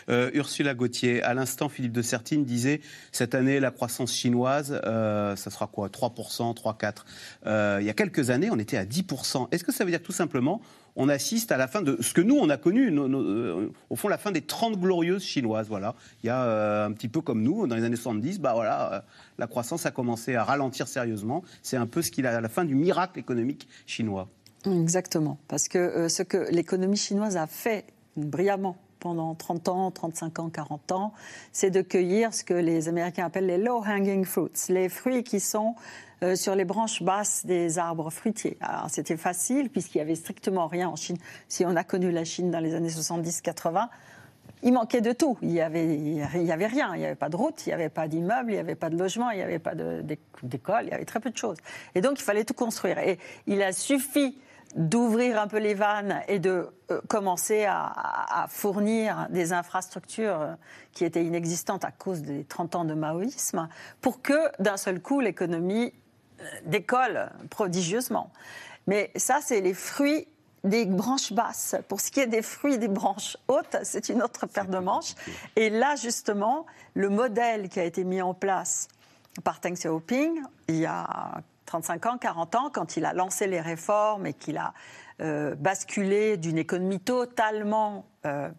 euh, 0.10 0.32
Ursula 0.34 0.74
Gauthier, 0.74 1.22
à 1.24 1.34
l'instant 1.34 1.70
Philippe 1.70 1.94
de 1.94 2.02
Sertine 2.02 2.46
disait 2.46 2.82
cette 3.12 3.36
année 3.36 3.60
la 3.60 3.72
croissance 3.72 4.14
chinoise, 4.14 4.80
euh, 4.86 5.36
ça 5.36 5.50
sera 5.50 5.68
quoi? 5.68 5.90
3%, 5.90 6.56
3-4 6.56 6.94
euh, 7.46 7.78
Il 7.82 7.86
y 7.86 7.90
a 7.90 7.94
quelques 7.94 8.30
années 8.30 8.50
on 8.52 8.58
était 8.58 8.78
à 8.78 8.86
10%. 8.86 9.17
Est-ce 9.52 9.64
que 9.64 9.72
ça 9.72 9.86
veut 9.86 9.92
dire 9.92 10.04
tout 10.04 10.12
simplement 10.12 10.62
on 10.98 11.10
assiste 11.10 11.52
à 11.52 11.58
la 11.58 11.68
fin 11.68 11.84
de 11.84 12.02
ce 12.02 12.12
que 12.14 12.22
nous, 12.22 12.36
on 12.36 12.50
a 12.50 12.58
connu, 12.58 12.92
euh, 12.92 13.70
au 13.92 13.96
fond, 13.96 14.08
la 14.08 14.18
fin 14.18 14.32
des 14.32 14.42
30 14.42 14.80
glorieuses 14.80 15.24
chinoises. 15.24 15.68
Voilà. 15.70 15.94
Il 16.24 16.28
y 16.28 16.30
a 16.30 16.44
euh, 16.44 16.88
un 16.88 16.92
petit 16.92 17.08
peu 17.08 17.22
comme 17.22 17.44
nous, 17.44 17.68
dans 17.68 17.76
les 17.76 17.84
années 17.84 17.96
70, 17.96 18.40
bah 18.40 18.54
voilà, 18.56 18.94
euh, 18.94 19.00
la 19.38 19.46
croissance 19.46 19.86
a 19.86 19.92
commencé 19.92 20.34
à 20.34 20.44
ralentir 20.44 20.88
sérieusement. 20.88 21.44
C'est 21.62 21.78
un 21.78 21.86
peu 21.86 22.02
ce 22.02 22.10
qu'il 22.10 22.26
a 22.26 22.36
à 22.36 22.42
la 22.42 22.50
fin 22.50 22.66
du 22.66 22.74
miracle 22.74 23.20
économique 23.20 23.68
chinois. 23.86 24.28
Exactement. 24.66 25.38
Parce 25.48 25.68
que 25.68 26.10
ce 26.10 26.24
que 26.24 26.50
l'économie 26.52 26.98
chinoise 26.98 27.38
a 27.38 27.46
fait 27.46 27.86
brillamment 28.16 28.76
pendant 29.00 29.36
30 29.36 29.68
ans, 29.70 29.92
35 29.92 30.40
ans, 30.40 30.50
40 30.50 30.92
ans, 30.94 31.14
c'est 31.52 31.70
de 31.70 31.82
cueillir 31.82 32.34
ce 32.34 32.44
que 32.44 32.56
les 32.56 32.90
Américains 32.90 33.28
appellent 33.28 33.46
les 33.46 33.60
low-hanging 33.60 34.26
fruits, 34.26 34.50
les 34.70 34.90
fruits 34.90 35.24
qui 35.24 35.40
sont 35.40 35.76
euh, 36.24 36.36
sur 36.36 36.56
les 36.56 36.66
branches 36.66 37.04
basses 37.04 37.46
des 37.46 37.78
arbres 37.78 38.10
fruitiers. 38.10 38.58
Alors 38.62 38.90
c'était 38.90 39.18
facile 39.18 39.70
puisqu'il 39.70 40.00
y 40.00 40.02
avait 40.02 40.16
strictement 40.16 40.68
rien 40.68 40.90
en 40.90 40.96
Chine. 40.96 41.18
Si 41.48 41.66
on 41.66 41.76
a 41.76 41.84
connu 41.84 42.12
la 42.12 42.24
Chine 42.24 42.52
dans 42.52 42.60
les 42.60 42.74
années 42.74 42.90
70-80, 42.90 43.88
il 44.64 44.74
manquait 44.74 45.02
de 45.02 45.12
tout. 45.12 45.38
Il 45.42 45.50
n'y 45.50 45.62
avait, 45.62 45.96
il 45.96 46.44
y 46.44 46.52
avait 46.52 46.66
rien. 46.66 46.96
Il 46.96 47.00
n'y 47.00 47.06
avait 47.06 47.16
pas 47.16 47.30
de 47.30 47.36
route, 47.36 47.66
il 47.66 47.70
n'y 47.70 47.74
avait 47.74 47.90
pas 47.90 48.08
d'immeuble, 48.08 48.52
il 48.52 48.56
n'y 48.56 48.60
avait 48.60 48.76
pas 48.76 48.90
de 48.90 48.98
logement, 48.98 49.30
il 49.30 49.38
n'y 49.38 49.44
avait 49.44 49.60
pas 49.60 49.74
d'école, 50.44 50.86
il 50.86 50.90
y 50.90 50.94
avait 50.94 51.06
très 51.06 51.20
peu 51.20 51.30
de 51.30 51.38
choses. 51.38 51.58
Et 51.96 52.02
donc 52.02 52.20
il 52.20 52.24
fallait 52.24 52.46
tout 52.46 52.54
construire. 52.54 52.98
Et 53.00 53.20
il 53.46 53.62
a 53.62 53.72
suffi 53.72 54.38
d'ouvrir 54.76 55.40
un 55.40 55.48
peu 55.48 55.60
les 55.60 55.74
vannes 55.74 56.22
et 56.28 56.40
de 56.40 56.70
euh, 56.92 57.02
commencer 57.08 57.66
à, 57.66 58.46
fournir 58.50 59.28
des 59.30 59.54
infrastructures 59.54 60.42
euh, 60.42 60.54
qui 60.92 61.06
étaient 61.06 61.24
inexistantes 61.24 61.86
à 61.86 61.92
cause 61.92 62.22
des 62.22 62.44
30 62.44 62.76
ans 62.76 62.86
de 62.86 62.94
maoïsme, 62.94 63.70
pour 64.02 64.22
que 64.22 64.62
d'un 64.62 64.78
seul 64.78 65.02
coup 65.02 65.20
l'économie 65.20 65.94
décolle 66.66 67.30
prodigieusement. 67.50 68.32
Mais 68.88 69.12
ça, 69.16 69.40
c'est 69.42 69.62
les 69.62 69.74
fruits 69.74 70.28
des 70.64 70.86
branches 70.86 71.34
basses. 71.34 71.76
Pour 71.88 72.02
ce 72.02 72.12
qui 72.12 72.20
est 72.20 72.28
des 72.28 72.42
fruits 72.42 72.78
des 72.78 72.88
branches 72.88 73.38
hautes, 73.48 73.78
c'est 73.84 74.10
une 74.10 74.22
autre 74.22 74.48
paire 74.48 74.68
de 74.68 74.80
manches. 74.80 75.14
Et 75.56 75.70
là, 75.70 75.96
justement, 75.96 76.66
le 76.94 77.10
modèle 77.10 77.70
qui 77.70 77.80
a 77.80 77.84
été 77.84 78.04
mis 78.04 78.22
en 78.22 78.34
place 78.34 78.88
par 79.44 79.60
Deng 79.60 79.74
Xiaoping 79.74 80.42
il 80.68 80.78
y 80.78 80.86
a 80.86 81.42
35 81.66 82.06
ans, 82.06 82.18
40 82.18 82.56
ans, 82.56 82.70
quand 82.72 82.98
il 82.98 83.06
a 83.06 83.14
lancé 83.14 83.46
les 83.46 83.62
réformes 83.62 84.26
et 84.26 84.34
qu'il 84.34 84.58
a 84.58 84.74
euh, 85.22 85.56
basculé 85.56 86.38
d'une 86.38 86.58
économie 86.58 87.00
totalement 87.00 88.06
euh, 88.26 88.50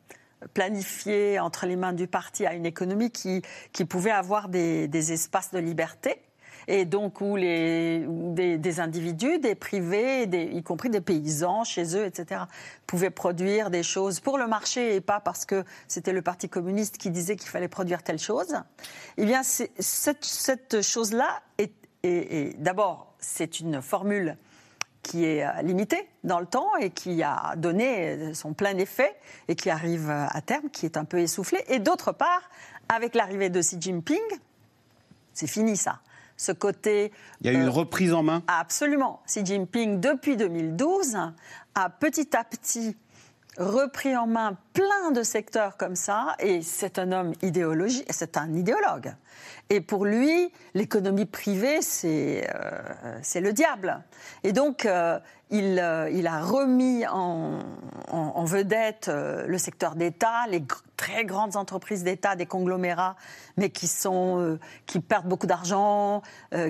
planifié 0.54 1.40
entre 1.40 1.66
les 1.66 1.76
mains 1.76 1.92
du 1.92 2.06
parti 2.06 2.46
à 2.46 2.54
une 2.54 2.66
économie 2.66 3.10
qui, 3.10 3.42
qui 3.72 3.84
pouvait 3.84 4.10
avoir 4.10 4.48
des, 4.48 4.88
des 4.88 5.12
espaces 5.12 5.50
de 5.52 5.58
liberté 5.58 6.20
et 6.68 6.84
donc 6.84 7.22
où 7.22 7.34
les, 7.34 8.04
des, 8.06 8.80
individus, 8.80 9.38
des 9.38 9.54
privés, 9.54 10.24
y 10.24 10.62
compris 10.62 10.90
des 10.90 11.00
paysans 11.00 11.64
chez 11.64 11.96
eux, 11.96 12.04
etc., 12.04 12.42
pouvaient 12.86 13.10
produire 13.10 13.70
des 13.70 13.82
choses 13.82 14.20
pour 14.20 14.36
le 14.36 14.46
marché 14.46 14.94
et 14.94 15.00
pas 15.00 15.18
parce 15.18 15.46
que 15.46 15.64
c'était 15.88 16.12
le 16.12 16.20
Parti 16.20 16.50
communiste 16.50 16.98
qui 16.98 17.10
disait 17.10 17.36
qu'il 17.36 17.48
fallait 17.48 17.68
produire 17.68 18.02
telle 18.02 18.18
chose. 18.18 18.54
Eh 19.16 19.24
bien, 19.24 19.42
cette, 19.42 20.82
chose-là 20.82 21.40
est, 21.56 22.60
d'abord, 22.60 23.14
c'est 23.18 23.60
une 23.60 23.80
formule 23.80 24.36
qui 25.02 25.24
est 25.24 25.46
euh, 25.46 25.62
limitée 25.62 26.06
dans 26.22 26.38
le 26.38 26.46
temps 26.46 26.76
et 26.76 26.90
qui 26.90 27.22
a 27.22 27.54
donné 27.56 28.34
son 28.34 28.52
plein 28.52 28.76
effet 28.76 29.16
et 29.46 29.56
qui 29.56 29.70
arrive 29.70 30.10
à 30.10 30.40
terme, 30.42 30.68
qui 30.70 30.84
est 30.84 30.98
un 30.98 31.04
peu 31.06 31.18
essoufflé. 31.18 31.64
Et 31.68 31.78
d'autre 31.78 32.12
part, 32.12 32.42
avec 32.90 33.14
l'arrivée 33.14 33.48
de 33.48 33.60
Xi 33.60 33.80
Jinping, 33.80 34.20
c'est 35.32 35.46
fini 35.46 35.76
ça 35.76 36.00
ce 36.38 36.52
côté. 36.52 37.12
Il 37.42 37.46
y 37.46 37.50
a 37.50 37.52
eu 37.52 37.56
une 37.60 37.68
euh, 37.68 37.70
reprise 37.70 38.14
en 38.14 38.22
main 38.22 38.42
Absolument. 38.46 39.20
Xi 39.26 39.44
Jinping, 39.44 40.00
depuis 40.00 40.38
2012, 40.38 41.18
a 41.74 41.90
petit 41.90 42.34
à 42.34 42.44
petit 42.44 42.96
repris 43.58 44.16
en 44.16 44.26
main 44.26 44.56
plein 44.72 45.10
de 45.12 45.22
secteurs 45.22 45.76
comme 45.76 45.96
ça, 45.96 46.36
et 46.38 46.62
c'est 46.62 46.98
un 46.98 47.12
homme 47.12 47.32
idéologique, 47.42 48.06
c'est 48.10 48.36
un 48.36 48.52
idéologue. 48.54 49.14
Et 49.70 49.80
pour 49.80 50.04
lui, 50.04 50.52
l'économie 50.74 51.26
privée, 51.26 51.82
c'est 51.82 52.48
euh, 52.54 53.40
le 53.40 53.52
diable. 53.52 54.02
Et 54.44 54.52
donc, 54.52 54.86
euh, 54.86 55.18
il, 55.50 55.78
euh, 55.78 56.08
il, 56.10 56.26
a 56.26 56.40
remis 56.40 57.06
en, 57.06 57.58
en, 58.10 58.44
vedette 58.44 59.10
le 59.10 59.58
secteur 59.58 59.94
d'État, 59.94 60.46
les 60.48 60.62
très 60.96 61.24
grandes 61.24 61.56
entreprises 61.56 62.04
d'État, 62.04 62.36
des 62.36 62.46
conglomérats, 62.46 63.16
mais 63.56 63.70
qui, 63.70 63.88
sont, 63.88 64.58
qui 64.86 65.00
perdent 65.00 65.26
beaucoup 65.28 65.46
d'argent, 65.46 66.22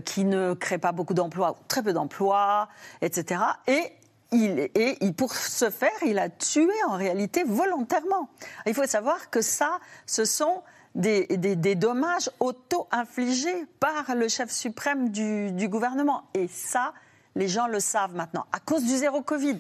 qui 0.04 0.24
ne 0.24 0.54
créent 0.54 0.78
pas 0.78 0.92
beaucoup 0.92 1.14
d'emplois, 1.14 1.56
très 1.66 1.82
peu 1.82 1.92
d'emplois, 1.92 2.68
etc. 3.00 3.40
Et 3.66 3.92
il, 4.32 4.68
et 4.74 5.12
pour 5.16 5.34
ce 5.34 5.70
faire, 5.70 5.90
il 6.04 6.18
a 6.18 6.28
tué 6.28 6.72
en 6.88 6.96
réalité 6.96 7.44
volontairement. 7.44 8.28
Il 8.66 8.74
faut 8.74 8.86
savoir 8.86 9.30
que 9.30 9.40
ça, 9.40 9.78
ce 10.06 10.24
sont 10.24 10.62
des, 10.94 11.74
dommages 11.74 12.30
auto-infligés 12.40 13.64
par 13.80 14.14
le 14.14 14.28
chef 14.28 14.50
suprême 14.50 15.10
du, 15.10 15.52
du, 15.52 15.68
gouvernement. 15.68 16.24
Et 16.34 16.48
ça, 16.48 16.92
les 17.36 17.48
gens 17.48 17.66
le 17.68 17.80
savent 17.80 18.14
maintenant, 18.14 18.46
à 18.52 18.60
cause 18.60 18.84
du 18.84 18.96
zéro 18.96 19.22
Covid. 19.22 19.58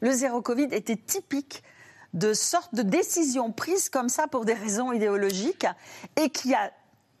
Le 0.00 0.12
zéro 0.12 0.42
Covid 0.42 0.68
était 0.72 0.96
typique 0.96 1.62
de 2.14 2.32
sortes 2.32 2.74
de 2.74 2.82
décisions 2.82 3.52
prises 3.52 3.88
comme 3.88 4.08
ça 4.08 4.26
pour 4.28 4.44
des 4.44 4.54
raisons 4.54 4.92
idéologiques 4.92 5.66
et 6.16 6.30
qui 6.30 6.54
a 6.54 6.70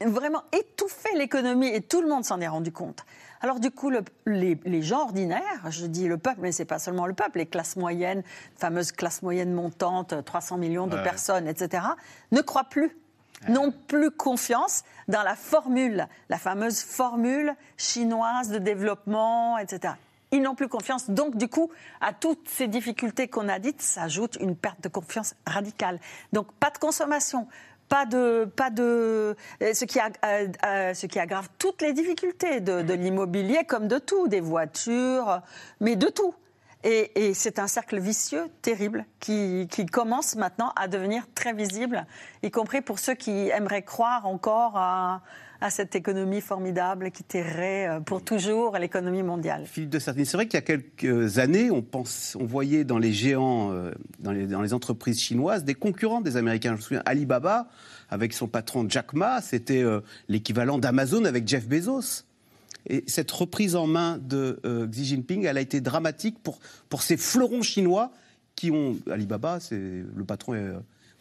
vraiment 0.06 0.42
étouffé 0.52 1.08
l'économie 1.16 1.68
et 1.68 1.82
tout 1.82 2.00
le 2.00 2.08
monde 2.08 2.24
s'en 2.24 2.40
est 2.40 2.48
rendu 2.48 2.72
compte. 2.72 3.04
Alors 3.40 3.60
du 3.60 3.70
coup, 3.70 3.90
le, 3.90 4.02
les, 4.26 4.58
les, 4.64 4.82
gens 4.82 5.02
ordinaires, 5.02 5.70
je 5.70 5.86
dis 5.86 6.08
le 6.08 6.18
peuple, 6.18 6.40
mais 6.40 6.52
c'est 6.52 6.64
pas 6.64 6.78
seulement 6.78 7.06
le 7.06 7.14
peuple, 7.14 7.38
les 7.38 7.46
classes 7.46 7.76
moyennes, 7.76 8.22
fameuse 8.56 8.92
classe 8.92 9.22
moyenne 9.22 9.52
montante, 9.52 10.24
300 10.24 10.56
millions 10.58 10.86
de 10.86 10.96
ouais. 10.96 11.02
personnes, 11.02 11.46
etc., 11.46 11.84
ne 12.32 12.40
croient 12.40 12.64
plus 12.64 12.96
n'ont 13.48 13.70
plus 13.70 14.10
confiance 14.10 14.82
dans 15.06 15.22
la 15.22 15.36
formule, 15.36 16.08
la 16.28 16.38
fameuse 16.38 16.82
formule 16.82 17.54
chinoise 17.76 18.50
de 18.50 18.58
développement, 18.58 19.58
etc. 19.58 19.94
Ils 20.30 20.42
n'ont 20.42 20.54
plus 20.54 20.68
confiance. 20.68 21.08
Donc, 21.08 21.36
du 21.36 21.48
coup, 21.48 21.70
à 22.00 22.12
toutes 22.12 22.48
ces 22.48 22.68
difficultés 22.68 23.28
qu'on 23.28 23.48
a 23.48 23.58
dites, 23.58 23.80
s'ajoute 23.80 24.36
une 24.40 24.56
perte 24.56 24.82
de 24.82 24.88
confiance 24.88 25.34
radicale. 25.46 26.00
Donc, 26.32 26.52
pas 26.54 26.70
de 26.70 26.78
consommation, 26.78 27.46
pas 27.88 28.06
de, 28.06 28.44
pas 28.56 28.70
de, 28.70 29.36
ce 29.60 29.84
qui, 29.84 29.98
a, 29.98 30.10
euh, 30.24 30.48
euh, 30.64 30.94
ce 30.94 31.06
qui 31.06 31.18
aggrave 31.18 31.48
toutes 31.58 31.82
les 31.82 31.92
difficultés 31.92 32.60
de, 32.60 32.82
de 32.82 32.94
l'immobilier 32.94 33.64
comme 33.66 33.88
de 33.88 33.98
tout, 33.98 34.28
des 34.28 34.40
voitures, 34.40 35.40
mais 35.80 35.96
de 35.96 36.08
tout. 36.08 36.34
Et, 36.84 37.28
et 37.28 37.34
c'est 37.34 37.58
un 37.58 37.66
cercle 37.66 37.98
vicieux 37.98 38.48
terrible 38.62 39.04
qui, 39.18 39.66
qui, 39.68 39.84
commence 39.84 40.36
maintenant 40.36 40.72
à 40.76 40.86
devenir 40.86 41.24
très 41.34 41.52
visible, 41.52 42.06
y 42.44 42.52
compris 42.52 42.82
pour 42.82 43.00
ceux 43.00 43.14
qui 43.14 43.48
aimeraient 43.48 43.82
croire 43.82 44.26
encore 44.26 44.76
à, 44.76 45.22
à 45.60 45.70
cette 45.70 45.96
économie 45.96 46.40
formidable 46.40 47.10
qui 47.10 47.24
terrait 47.24 47.88
euh, 47.88 48.00
pour 48.00 48.22
toujours 48.22 48.76
l'économie 48.78 49.22
mondiale. 49.22 49.64
Philippe 49.66 49.90
de 49.90 49.98
Sartine, 49.98 50.24
c'est 50.24 50.36
vrai 50.36 50.46
qu'il 50.46 50.54
y 50.54 50.58
a 50.58 50.62
quelques 50.62 51.38
années, 51.38 51.70
on, 51.70 51.84
on 51.92 52.44
voyait 52.44 52.84
dans 52.84 52.98
les 52.98 53.12
géants, 53.12 53.72
euh, 53.72 53.90
dans, 54.20 54.32
les, 54.32 54.72
entreprises 54.72 55.20
chinoises, 55.20 55.64
des 55.64 55.74
concurrents 55.74 56.20
des 56.20 56.36
Américains. 56.36 56.70
Je 56.70 56.76
me 56.76 56.80
souviens, 56.80 57.02
Alibaba, 57.06 57.68
avec 58.08 58.32
son 58.32 58.46
patron 58.46 58.86
Jack 58.88 59.14
Ma, 59.14 59.42
c'était 59.42 59.82
euh, 59.82 60.00
l'équivalent 60.28 60.78
d'Amazon 60.78 61.24
avec 61.24 61.48
Jeff 61.48 61.66
Bezos. 61.66 62.24
Et 62.86 63.04
cette 63.06 63.30
reprise 63.30 63.74
en 63.76 63.86
main 63.86 64.18
de 64.18 64.60
Xi 64.90 65.04
Jinping, 65.04 65.44
elle 65.44 65.58
a 65.58 65.60
été 65.60 65.80
dramatique 65.80 66.38
pour, 66.42 66.58
pour 66.88 67.02
ces 67.02 67.18
fleurons 67.18 67.60
chinois 67.60 68.12
qui 68.54 68.70
ont. 68.70 68.96
Alibaba, 69.10 69.60
c'est 69.60 69.76
le 69.76 70.24
patron 70.24 70.54
est 70.54 70.72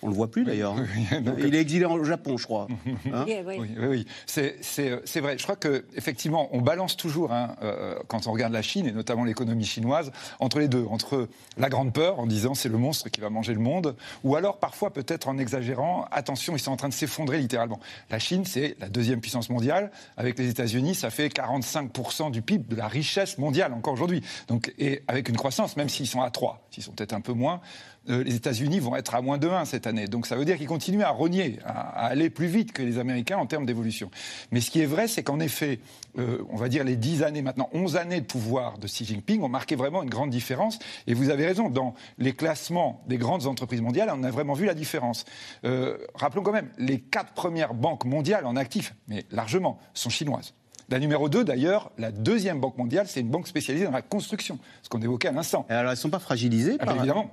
on 0.01 0.09
le 0.09 0.13
voit 0.13 0.29
plus 0.29 0.43
d'ailleurs. 0.43 0.75
Oui, 0.75 1.07
oui, 1.11 1.33
il 1.39 1.55
est 1.55 1.59
exilé 1.59 1.85
au 1.85 2.03
Japon, 2.03 2.37
je 2.37 2.45
crois. 2.45 2.67
Hein 3.13 3.25
oui, 3.27 3.37
oui, 3.45 3.69
oui. 3.79 4.07
C'est 4.25 5.19
vrai. 5.19 5.37
Je 5.37 5.43
crois 5.43 5.55
qu'effectivement, 5.55 6.49
on 6.51 6.61
balance 6.61 6.97
toujours, 6.97 7.31
hein, 7.31 7.55
euh, 7.63 7.95
quand 8.07 8.27
on 8.27 8.31
regarde 8.31 8.53
la 8.53 8.61
Chine, 8.61 8.85
et 8.85 8.91
notamment 8.91 9.23
l'économie 9.23 9.65
chinoise, 9.65 10.11
entre 10.39 10.59
les 10.59 10.67
deux. 10.67 10.85
Entre 10.89 11.27
la 11.57 11.69
grande 11.69 11.93
peur, 11.93 12.19
en 12.19 12.27
disant 12.27 12.53
c'est 12.53 12.69
le 12.69 12.77
monstre 12.77 13.09
qui 13.09 13.21
va 13.21 13.29
manger 13.29 13.53
le 13.53 13.59
monde, 13.59 13.95
ou 14.23 14.35
alors 14.35 14.57
parfois 14.57 14.91
peut-être 14.91 15.27
en 15.29 15.37
exagérant, 15.37 16.05
attention, 16.11 16.55
ils 16.55 16.59
sont 16.59 16.71
en 16.71 16.77
train 16.77 16.89
de 16.89 16.93
s'effondrer 16.93 17.39
littéralement. 17.39 17.79
La 18.09 18.19
Chine, 18.19 18.45
c'est 18.45 18.75
la 18.79 18.89
deuxième 18.89 19.21
puissance 19.21 19.49
mondiale. 19.49 19.91
Avec 20.17 20.37
les 20.37 20.49
États-Unis, 20.49 20.95
ça 20.95 21.09
fait 21.09 21.27
45% 21.27 22.31
du 22.31 22.41
PIB, 22.41 22.65
de 22.69 22.75
la 22.75 22.87
richesse 22.87 23.37
mondiale 23.37 23.73
encore 23.73 23.93
aujourd'hui. 23.93 24.21
Donc, 24.47 24.73
et 24.77 25.03
avec 25.07 25.29
une 25.29 25.37
croissance, 25.37 25.77
même 25.77 25.89
s'ils 25.89 26.07
sont 26.07 26.21
à 26.21 26.29
3, 26.29 26.67
s'ils 26.71 26.83
sont 26.83 26.91
peut-être 26.91 27.13
un 27.13 27.21
peu 27.21 27.33
moins, 27.33 27.61
euh, 28.09 28.23
les 28.23 28.35
États-Unis 28.35 28.79
vont 28.79 28.95
être 28.95 29.15
à 29.15 29.21
moins 29.21 29.37
de 29.37 29.47
1 29.47 29.65
cette 29.65 29.87
année. 29.87 30.07
Donc 30.07 30.27
ça 30.27 30.35
veut 30.35 30.45
dire 30.45 30.57
qu'ils 30.57 30.67
continuent 30.67 31.03
à 31.03 31.09
rogner, 31.09 31.59
à, 31.65 32.05
aller 32.05 32.29
plus 32.29 32.47
vite 32.47 32.71
que 32.71 32.81
les 32.81 32.99
Américains 32.99 33.37
en 33.37 33.45
termes 33.45 33.65
d'évolution. 33.65 34.09
Mais 34.51 34.61
ce 34.61 34.71
qui 34.71 34.81
est 34.81 34.85
vrai, 34.85 35.07
c'est 35.07 35.23
qu'en 35.23 35.39
effet, 35.39 35.79
euh, 36.17 36.43
on 36.49 36.55
va 36.55 36.69
dire 36.69 36.83
les 36.83 36.95
10 36.95 37.23
années 37.23 37.41
maintenant, 37.41 37.69
11 37.73 37.97
années 37.97 38.21
de 38.21 38.25
pouvoir 38.25 38.77
de 38.77 38.87
Xi 38.87 39.05
Jinping 39.05 39.41
ont 39.41 39.49
marqué 39.49 39.75
vraiment 39.75 40.03
une 40.03 40.09
grande 40.09 40.29
différence. 40.29 40.79
Et 41.07 41.13
vous 41.13 41.29
avez 41.29 41.45
raison, 41.45 41.69
dans 41.69 41.93
les 42.17 42.33
classements 42.33 43.03
des 43.07 43.17
grandes 43.17 43.47
entreprises 43.47 43.81
mondiales, 43.81 44.11
on 44.13 44.23
a 44.23 44.31
vraiment 44.31 44.53
vu 44.53 44.65
la 44.65 44.73
différence. 44.73 45.25
Euh, 45.65 45.97
rappelons 46.15 46.43
quand 46.43 46.53
même, 46.53 46.69
les 46.77 46.99
quatre 46.99 47.33
premières 47.33 47.73
banques 47.73 48.05
mondiales 48.05 48.45
en 48.45 48.55
actifs, 48.55 48.93
mais 49.07 49.25
largement, 49.31 49.79
sont 49.93 50.09
chinoises. 50.09 50.53
La 50.89 50.99
numéro 50.99 51.27
2, 51.27 51.43
d'ailleurs, 51.43 51.91
la 51.97 52.11
deuxième 52.11 52.61
banque 52.61 52.77
mondiale, 52.77 53.07
c'est 53.09 53.19
une 53.19 53.27
banque 53.27 53.47
spécialisée 53.47 53.83
dans 53.85 53.91
la 53.91 54.01
construction, 54.01 54.57
ce 54.83 54.87
qu'on 54.87 55.01
évoquait 55.01 55.27
à 55.27 55.33
l'instant. 55.33 55.65
Alors, 55.67 55.83
elles 55.83 55.89
ne 55.89 55.95
sont 55.95 56.09
pas 56.09 56.19
fragilisées 56.19 56.77
par... 56.77 56.87
Alors, 56.87 57.03
évidemment. 57.03 57.31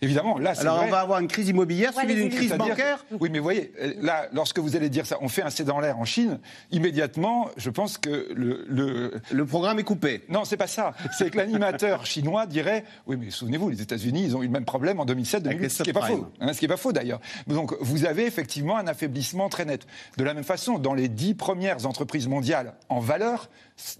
évidemment, 0.00 0.38
là, 0.38 0.54
Alors, 0.58 0.76
vrai. 0.78 0.86
on 0.86 0.90
va 0.90 1.00
avoir 1.00 1.20
une 1.20 1.28
crise 1.28 1.50
immobilière 1.50 1.94
ouais, 1.94 2.04
suivie 2.04 2.14
d'une 2.14 2.30
crise 2.30 2.54
bancaire 2.54 3.04
Oui, 3.20 3.28
mais 3.30 3.38
vous 3.38 3.44
voyez, 3.44 3.72
là, 4.00 4.26
lorsque 4.32 4.58
vous 4.58 4.74
allez 4.74 4.88
dire 4.88 5.04
ça, 5.04 5.18
on 5.20 5.28
fait 5.28 5.42
un 5.42 5.50
C 5.50 5.64
dans 5.64 5.80
l'air 5.80 5.98
en 5.98 6.06
Chine, 6.06 6.38
immédiatement, 6.70 7.50
je 7.58 7.68
pense 7.68 7.98
que 7.98 8.32
le... 8.34 8.64
Le, 8.68 9.20
le 9.30 9.44
programme 9.46 9.78
est 9.78 9.84
coupé. 9.84 10.24
Non, 10.30 10.44
c'est 10.46 10.56
pas 10.56 10.66
ça. 10.66 10.94
C'est 11.12 11.30
que 11.30 11.36
l'animateur 11.36 12.06
chinois 12.06 12.46
dirait, 12.46 12.84
oui, 13.06 13.16
mais 13.18 13.30
souvenez-vous, 13.30 13.68
les 13.68 13.82
États-Unis, 13.82 14.24
ils 14.24 14.36
ont 14.36 14.42
eu 14.42 14.46
le 14.46 14.52
même 14.52 14.64
problème 14.64 14.98
en 14.98 15.04
2007-2008, 15.04 15.68
ce 15.68 15.82
qui 15.82 15.90
n'est 15.90 15.92
pas 15.92 16.06
faux. 16.06 16.26
Hein, 16.40 16.52
ce 16.54 16.58
qui 16.58 16.64
n'est 16.64 16.68
pas 16.68 16.76
faux, 16.78 16.92
d'ailleurs. 16.92 17.20
Donc, 17.46 17.74
vous 17.80 18.06
avez 18.06 18.24
effectivement 18.26 18.78
un 18.78 18.86
affaiblissement 18.86 19.48
très 19.50 19.66
net. 19.66 19.86
De 20.16 20.24
la 20.24 20.32
même 20.32 20.44
façon, 20.44 20.78
dans 20.78 20.94
les 20.94 21.08
dix 21.08 21.34
premières 21.34 21.84
entreprises 21.86 22.28
mondiales 22.28 22.72
en 22.88 22.93
valeur, 23.00 23.48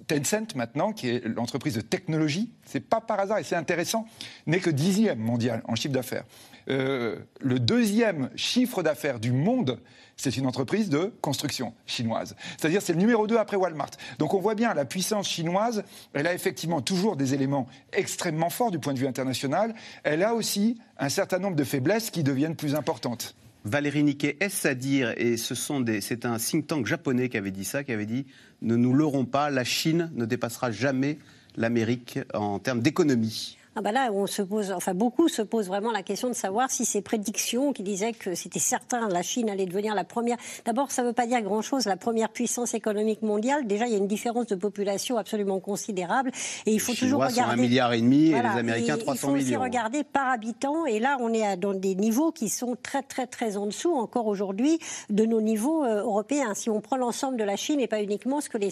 Tencent 0.07 0.55
maintenant, 0.55 0.93
qui 0.93 1.09
est 1.09 1.25
l'entreprise 1.27 1.75
de 1.75 1.81
technologie, 1.81 2.53
c'est 2.65 2.81
pas 2.81 3.01
par 3.01 3.19
hasard 3.21 3.39
et 3.39 3.45
c'est 3.45 3.57
intéressant, 3.57 4.07
n'est 4.47 4.61
que 4.61 4.71
dixième 4.71 5.19
mondial 5.19 5.63
en 5.67 5.75
chiffre 5.75 5.95
d'affaires. 5.95 6.25
Euh, 6.69 7.19
le 7.41 7.59
deuxième 7.59 8.31
chiffre 8.37 8.83
d'affaires 8.83 9.21
du 9.21 9.33
monde, 9.33 9.81
c'est 10.17 10.37
une 10.37 10.47
entreprise 10.47 10.89
de 10.89 11.13
construction 11.21 11.75
chinoise. 11.87 12.37
C'est-à-dire 12.57 12.81
c'est 12.81 12.93
le 12.93 13.01
numéro 13.01 13.27
2 13.27 13.37
après 13.37 13.57
Walmart. 13.57 13.91
Donc 14.19 14.33
on 14.33 14.41
voit 14.41 14.55
bien 14.55 14.73
la 14.75 14.85
puissance 14.85 15.29
chinoise, 15.29 15.85
elle 16.13 16.27
a 16.27 16.35
effectivement 16.35 16.81
toujours 16.81 17.17
des 17.17 17.35
éléments 17.35 17.67
extrêmement 17.93 18.51
forts 18.51 18.71
du 18.71 18.79
point 18.79 18.95
de 18.95 18.99
vue 18.99 19.07
international. 19.07 19.75
Elle 20.05 20.23
a 20.23 20.35
aussi 20.35 20.79
un 20.99 21.09
certain 21.09 21.39
nombre 21.39 21.57
de 21.57 21.65
faiblesses 21.65 22.11
qui 22.11 22.23
deviennent 22.23 22.57
plus 22.57 22.75
importantes. 22.75 23.35
Valérie 23.65 24.03
Niquet, 24.03 24.37
est-ce 24.41 24.69
à 24.69 24.75
dire, 24.75 25.15
et 25.17 25.39
c'est 25.39 26.27
un 26.27 26.37
think 26.37 26.67
tank 26.67 26.87
japonais 26.87 27.31
qui 27.31 27.39
avait 27.39 27.51
dit 27.51 27.65
ça, 27.65 27.83
qui 27.83 27.93
avait 27.93 28.05
dit 28.05 28.27
ne 28.61 28.77
nous 28.77 28.93
leurrons 28.93 29.25
pas, 29.25 29.49
la 29.51 29.65
Chine 29.65 30.11
ne 30.15 30.27
dépassera 30.27 30.71
jamais 30.71 31.19
l'Amérique 31.57 32.19
en 32.35 32.59
termes 32.59 32.81
d'économie 32.81 33.57
Ah 33.77 33.81
bah 33.81 33.91
là, 33.93 34.11
on 34.13 34.27
se 34.27 34.41
pose, 34.43 34.71
enfin 34.73 34.95
beaucoup 34.95 35.29
se 35.29 35.43
posent 35.43 35.67
vraiment 35.67 35.91
la 35.91 36.03
question 36.03 36.29
de 36.29 36.35
savoir 36.35 36.71
si 36.71 36.85
ces 36.85 37.03
prédictions 37.03 37.73
qui 37.73 37.83
disaient 37.83 38.13
que 38.13 38.35
c'était 38.35 38.61
certain 38.61 39.09
la 39.09 39.23
Chine 39.23 39.51
allait 39.51 39.67
devenir 39.67 39.95
la 39.95 40.05
première. 40.05 40.37
D'abord, 40.65 40.91
ça 40.93 41.03
ne 41.03 41.09
veut 41.09 41.13
pas 41.13 41.27
dire 41.27 41.43
grand-chose. 41.43 41.87
La 41.87 41.97
première 41.97 42.29
puissance 42.29 42.75
économique 42.75 43.23
mondiale, 43.23 43.67
déjà, 43.67 43.87
il 43.87 43.93
y 43.93 43.95
a 43.95 43.99
une 43.99 44.07
différence 44.07 44.47
de 44.47 44.55
population 44.55 45.17
absolument 45.17 45.59
considérable, 45.61 46.31
et 46.67 46.73
il 46.73 46.81
faut 46.81 46.93
les 46.93 46.99
toujours 46.99 47.21
Chinois 47.23 47.27
regarder. 47.29 47.53
sont 47.53 47.59
un 47.59 47.63
milliard 47.63 47.93
et 47.93 48.01
demi 48.01 48.31
Voilà. 48.31 48.51
et 48.51 48.53
les 48.55 48.59
Américains 48.61 48.97
Et 48.97 49.01
300 49.01 49.15
Il 49.15 49.19
faut 49.31 49.37
aussi 49.37 49.45
millions. 49.47 49.61
regarder 49.63 50.05
par 50.05 50.29
habitant, 50.29 50.87
et 50.87 51.01
là, 51.01 51.17
on 51.21 51.33
est 51.33 51.57
dans 51.57 51.75
des 51.75 51.95
niveaux 51.97 52.31
qui 52.33 52.49
sont 52.49 52.77
très, 52.83 53.03
très, 53.03 53.27
très 53.27 53.57
en 53.57 53.67
dessous 53.67 53.93
encore 53.95 54.27
aujourd'hui 54.27 54.79
de 55.11 55.25
nos 55.27 55.41
niveaux 55.41 55.85
euh, 55.85 56.03
européens. 56.03 56.55
Si 56.55 56.71
on 56.71 56.81
prend 56.81 56.97
l'ensemble 56.97 57.37
de 57.37 57.45
la 57.45 57.57
Chine 57.57 57.81
et 57.81 57.89
pas 57.89 58.03
uniquement 58.03 58.41
ce 58.41 58.49
que 58.49 58.59
les, 58.59 58.71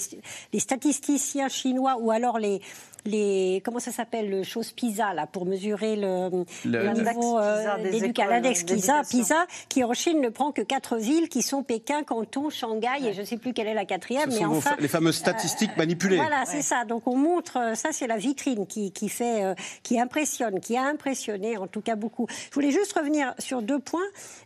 les 0.53 0.61
statisticiens 0.61 1.49
chinois 1.49 1.97
ou 2.01 2.11
alors 2.13 2.39
les 2.39 2.61
les 3.05 3.61
comment 3.65 3.81
ça 3.81 3.91
s'appelle 3.91 4.31
le 4.31 4.45
chose 4.45 4.71
PISA 4.93 5.15
là 5.15 5.27
pour 5.27 5.47
mesurer 5.47 5.97
le, 5.97 6.29
niveau 6.67 7.39
euh, 7.39 7.59
PISA 7.59 7.79
des 7.79 7.91
d'éduca- 7.91 8.11
écoles 8.23 8.29
l'index 8.31 8.63
PISA, 8.65 8.75
d'éducation. 9.03 9.19
PISA 9.19 9.47
qui 9.69 9.85
en 9.85 9.93
Chine 9.95 10.21
ne 10.21 10.29
prend 10.29 10.53
que 10.53 10.63
quatre 10.63 10.97
villes 10.97 11.29
qui 11.29 11.43
sont 11.43 11.63
Pékin, 11.63 12.03
Canton, 12.03 12.51
Shanghai 12.51 13.07
et 13.07 13.13
je 13.15 13.21
ne 13.21 13.27
sais 13.27 13.37
plus 13.37 13.53
quelle 13.53 13.69
est 13.69 13.75
la 13.75 13.85
quatrième 13.85 14.31
Ce 14.31 14.37
mais 14.39 14.45
sont 14.45 14.51
enfin 14.57 14.77
les 14.79 14.89
fameuses 14.89 15.17
statistiques 15.17 15.77
manipulées. 15.77 16.17
voilà, 16.17 16.45
c'est 16.47 16.63
ça. 16.63 16.85
Donc 16.85 17.07
on 17.07 17.17
montre, 17.17 17.59
euh, 17.59 17.75
ça 17.75 17.89
c'est 17.93 18.07
la 18.07 18.17
vitrine 18.17 18.67
qui, 18.67 18.93
qui 18.93 19.09
fait, 19.09 19.45
euh, 19.45 19.55
qui 19.83 19.99
impressionne, 19.99 20.61
qui 20.61 20.77
a 20.77 20.83
impressionné 20.85 21.57
en 21.57 21.67
tout 21.67 21.81
cas 21.81 21.97
beaucoup. 21.97 22.27
Je 22.51 22.55
voulais 22.55 22.71
juste 22.71 22.93
revenir 22.93 23.35
sur 23.39 23.63
deux 23.63 23.79
points. 23.79 24.01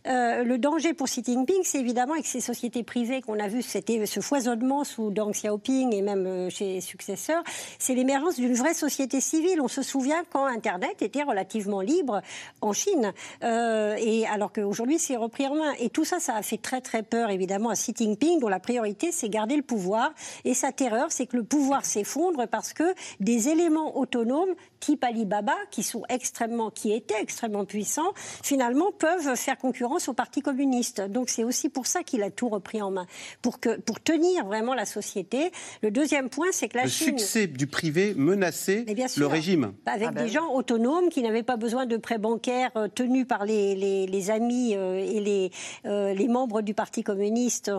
Euh, 0.07 0.43
le 0.43 0.57
danger 0.57 0.93
pour 0.93 1.07
Xi 1.07 1.23
Jinping, 1.25 1.61
c'est 1.63 1.79
évidemment 1.79 2.13
avec 2.13 2.25
ces 2.25 2.41
sociétés 2.41 2.83
privées 2.83 3.21
qu'on 3.21 3.39
a 3.39 3.47
vu, 3.47 3.61
c'était 3.61 4.05
ce 4.05 4.19
foisonnement 4.19 4.83
sous 4.83 5.09
Deng 5.11 5.31
Xiaoping 5.31 5.93
et 5.93 6.01
même 6.01 6.25
euh, 6.25 6.49
chez 6.49 6.79
ses 6.79 6.81
successeurs, 6.87 7.43
c'est 7.79 7.93
l'émergence 7.95 8.35
d'une 8.35 8.53
vraie 8.53 8.73
société 8.73 9.19
civile. 9.21 9.59
On 9.61 9.67
se 9.67 9.81
souvient 9.81 10.23
Internet 10.45 11.01
était 11.01 11.23
relativement 11.23 11.81
libre 11.81 12.21
en 12.61 12.73
Chine, 12.73 13.13
euh, 13.43 13.95
et 13.97 14.25
alors 14.27 14.51
qu'aujourd'hui 14.51 14.99
c'est 14.99 15.15
repris 15.15 15.47
en 15.47 15.55
main. 15.55 15.73
Et 15.79 15.89
tout 15.89 16.05
ça, 16.05 16.19
ça 16.19 16.35
a 16.35 16.41
fait 16.41 16.57
très 16.57 16.81
très 16.81 17.03
peur 17.03 17.29
évidemment 17.29 17.69
à 17.69 17.75
Xi 17.75 17.93
Jinping, 17.95 18.39
dont 18.39 18.49
la 18.49 18.59
priorité 18.59 19.11
c'est 19.11 19.29
garder 19.29 19.55
le 19.55 19.63
pouvoir. 19.63 20.11
Et 20.45 20.53
sa 20.53 20.71
terreur, 20.71 21.07
c'est 21.11 21.25
que 21.25 21.37
le 21.37 21.43
pouvoir 21.43 21.85
s'effondre 21.85 22.47
parce 22.47 22.73
que 22.73 22.93
des 23.19 23.49
éléments 23.49 23.97
autonomes 23.97 24.53
type 24.79 25.03
Alibaba, 25.03 25.55
qui 25.71 25.83
sont 25.83 26.03
extrêmement, 26.09 26.69
qui 26.69 26.93
étaient 26.93 27.21
extrêmement 27.21 27.65
puissants, 27.65 28.13
finalement 28.43 28.91
peuvent 28.91 29.35
faire 29.35 29.57
concurrence 29.57 30.07
au 30.07 30.13
Parti 30.13 30.41
communiste. 30.41 31.01
Donc 31.01 31.29
c'est 31.29 31.43
aussi 31.43 31.69
pour 31.69 31.87
ça 31.87 32.03
qu'il 32.03 32.23
a 32.23 32.29
tout 32.31 32.49
repris 32.49 32.81
en 32.81 32.91
main, 32.91 33.05
pour 33.41 33.59
que, 33.59 33.79
pour 33.79 33.99
tenir 33.99 34.45
vraiment 34.45 34.73
la 34.73 34.85
société. 34.85 35.51
Le 35.81 35.91
deuxième 35.91 36.29
point, 36.29 36.47
c'est 36.51 36.67
que 36.69 36.77
la 36.77 36.83
Le 36.83 36.89
Chine 36.89 37.17
succès 37.17 37.47
du 37.47 37.67
privé 37.67 38.13
menaçait 38.15 38.83
mais 38.87 38.93
bien 38.93 39.07
sûr. 39.07 39.21
le 39.21 39.27
régime. 39.27 39.73
Avec 39.85 40.07
Ah 40.09 40.11
ben 40.11 40.23
des 40.23 40.29
gens 40.29 40.53
autonomes 40.53 41.09
qui 41.09 41.21
n'avaient 41.21 41.43
pas 41.43 41.57
besoin 41.57 41.85
de 41.85 41.97
prêts 41.97 42.17
bancaires 42.17 42.71
euh, 42.75 42.87
tenus 42.87 43.27
par 43.27 43.45
les, 43.45 43.75
les- 43.75 44.07
les 44.07 44.31
amis 44.31 44.75
euh, 44.75 44.97
et 44.97 45.19
les, 45.19 45.51
euh, 45.85 46.13
les 46.13 46.27
membres 46.27 46.61
du 46.61 46.73
Parti 46.73 47.03
communiste. 47.03 47.69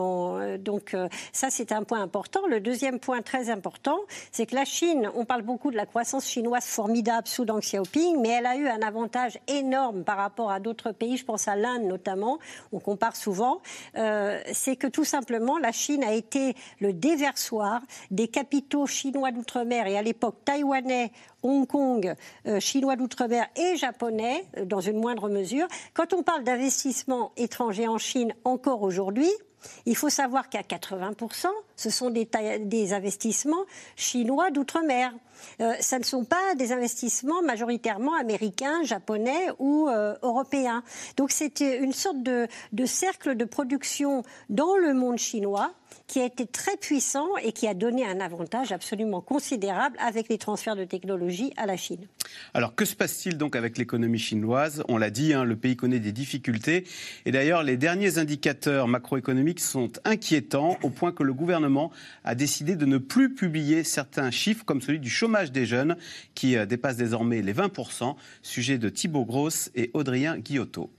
Donc 0.60 0.96
ça, 1.32 1.50
c'est 1.50 1.72
un 1.72 1.82
point 1.84 2.02
important. 2.02 2.40
Le 2.48 2.60
deuxième 2.60 2.98
point 3.00 3.22
très 3.22 3.50
important, 3.50 3.98
c'est 4.32 4.46
que 4.46 4.54
la 4.54 4.64
Chine, 4.64 5.10
on 5.14 5.24
parle 5.24 5.42
beaucoup 5.42 5.70
de 5.70 5.76
la 5.76 5.86
croissance 5.86 6.26
chinoise 6.26 6.64
formidable 6.88 7.28
sous 7.28 7.44
Deng 7.44 7.60
Xiaoping, 7.60 8.18
mais 8.18 8.30
elle 8.30 8.46
a 8.46 8.56
eu 8.56 8.66
un 8.66 8.80
avantage 8.80 9.38
énorme 9.46 10.04
par 10.04 10.16
rapport 10.16 10.50
à 10.50 10.58
d'autres 10.58 10.90
pays, 10.90 11.18
je 11.18 11.24
pense 11.26 11.46
à 11.46 11.54
l'Inde 11.54 11.82
notamment, 11.82 12.38
on 12.72 12.80
compare 12.80 13.14
souvent, 13.14 13.60
euh, 13.98 14.40
c'est 14.54 14.76
que 14.76 14.86
tout 14.86 15.04
simplement 15.04 15.58
la 15.58 15.70
Chine 15.70 16.02
a 16.02 16.14
été 16.14 16.56
le 16.80 16.94
déversoir 16.94 17.82
des 18.10 18.26
capitaux 18.26 18.86
chinois 18.86 19.32
d'outre-mer. 19.32 19.86
Et 19.86 19.98
à 19.98 20.02
l'époque 20.02 20.36
taïwanais, 20.46 21.12
Hong 21.42 21.66
Kong, 21.66 22.14
euh, 22.46 22.58
chinois 22.58 22.96
d'outre-mer 22.96 23.46
et 23.54 23.76
japonais, 23.76 24.46
euh, 24.56 24.64
dans 24.64 24.80
une 24.80 24.98
moindre 24.98 25.28
mesure. 25.28 25.68
Quand 25.92 26.14
on 26.14 26.22
parle 26.22 26.42
d'investissement 26.42 27.32
étranger 27.36 27.86
en 27.86 27.98
Chine 27.98 28.32
encore 28.44 28.80
aujourd'hui, 28.80 29.30
il 29.84 29.94
faut 29.94 30.08
savoir 30.08 30.48
qu'à 30.48 30.62
80%, 30.62 31.48
ce 31.78 31.90
sont 31.90 32.10
des, 32.10 32.92
investissements 32.92 33.64
chinois 33.96 34.50
d'outre-mer. 34.50 35.14
Euh, 35.60 35.72
ça 35.80 35.98
ne 35.98 36.04
sont 36.04 36.24
pas 36.24 36.56
des 36.56 36.72
investissements 36.72 37.40
majoritairement 37.42 38.14
américains, 38.16 38.82
japonais 38.82 39.48
ou 39.60 39.88
euh, 39.88 40.16
européens. 40.22 40.82
Donc 41.16 41.30
c'était 41.30 41.78
une 41.78 41.92
sorte 41.92 42.22
de, 42.22 42.48
de 42.72 42.84
cercle 42.84 43.36
de 43.36 43.44
production 43.44 44.24
dans 44.50 44.76
le 44.76 44.92
monde 44.92 45.18
chinois 45.18 45.72
qui 46.08 46.20
a 46.20 46.24
été 46.24 46.46
très 46.46 46.76
puissant 46.76 47.28
et 47.42 47.52
qui 47.52 47.68
a 47.68 47.74
donné 47.74 48.04
un 48.04 48.20
avantage 48.20 48.72
absolument 48.72 49.20
considérable 49.20 49.96
avec 50.00 50.28
les 50.28 50.38
transferts 50.38 50.74
de 50.74 50.84
technologie 50.84 51.52
à 51.56 51.66
la 51.66 51.76
Chine. 51.76 52.08
Alors 52.54 52.74
que 52.74 52.84
se 52.84 52.96
passe-t-il 52.96 53.36
donc 53.36 53.54
avec 53.54 53.76
l'économie 53.76 54.18
chinoise? 54.18 54.82
On 54.88 54.96
l'a 54.96 55.10
dit, 55.10 55.34
hein, 55.34 55.44
le 55.44 55.56
pays 55.56 55.76
connaît 55.76 56.00
des 56.00 56.12
difficultés. 56.12 56.84
Et 57.26 57.30
d'ailleurs, 57.30 57.62
les 57.62 57.76
derniers 57.76 58.18
indicateurs 58.18 58.88
macroéconomiques 58.88 59.60
sont 59.60 59.90
inquiétants 60.04 60.78
au 60.82 60.88
point 60.88 61.12
que 61.12 61.22
le 61.22 61.34
gouvernement 61.34 61.67
a 62.24 62.34
décidé 62.34 62.76
de 62.76 62.86
ne 62.86 62.98
plus 62.98 63.34
publier 63.34 63.84
certains 63.84 64.30
chiffres 64.30 64.64
comme 64.64 64.80
celui 64.80 65.00
du 65.00 65.10
chômage 65.10 65.52
des 65.52 65.66
jeunes 65.66 65.96
qui 66.34 66.56
euh, 66.56 66.66
dépasse 66.66 66.96
désormais 66.96 67.42
les 67.42 67.52
20%. 67.52 68.16
Sujet 68.42 68.78
de 68.78 68.88
Thibaut 68.88 69.24
Grosse 69.24 69.70
et 69.74 69.90
Audrien 69.94 70.38
Guillotot. 70.38 70.90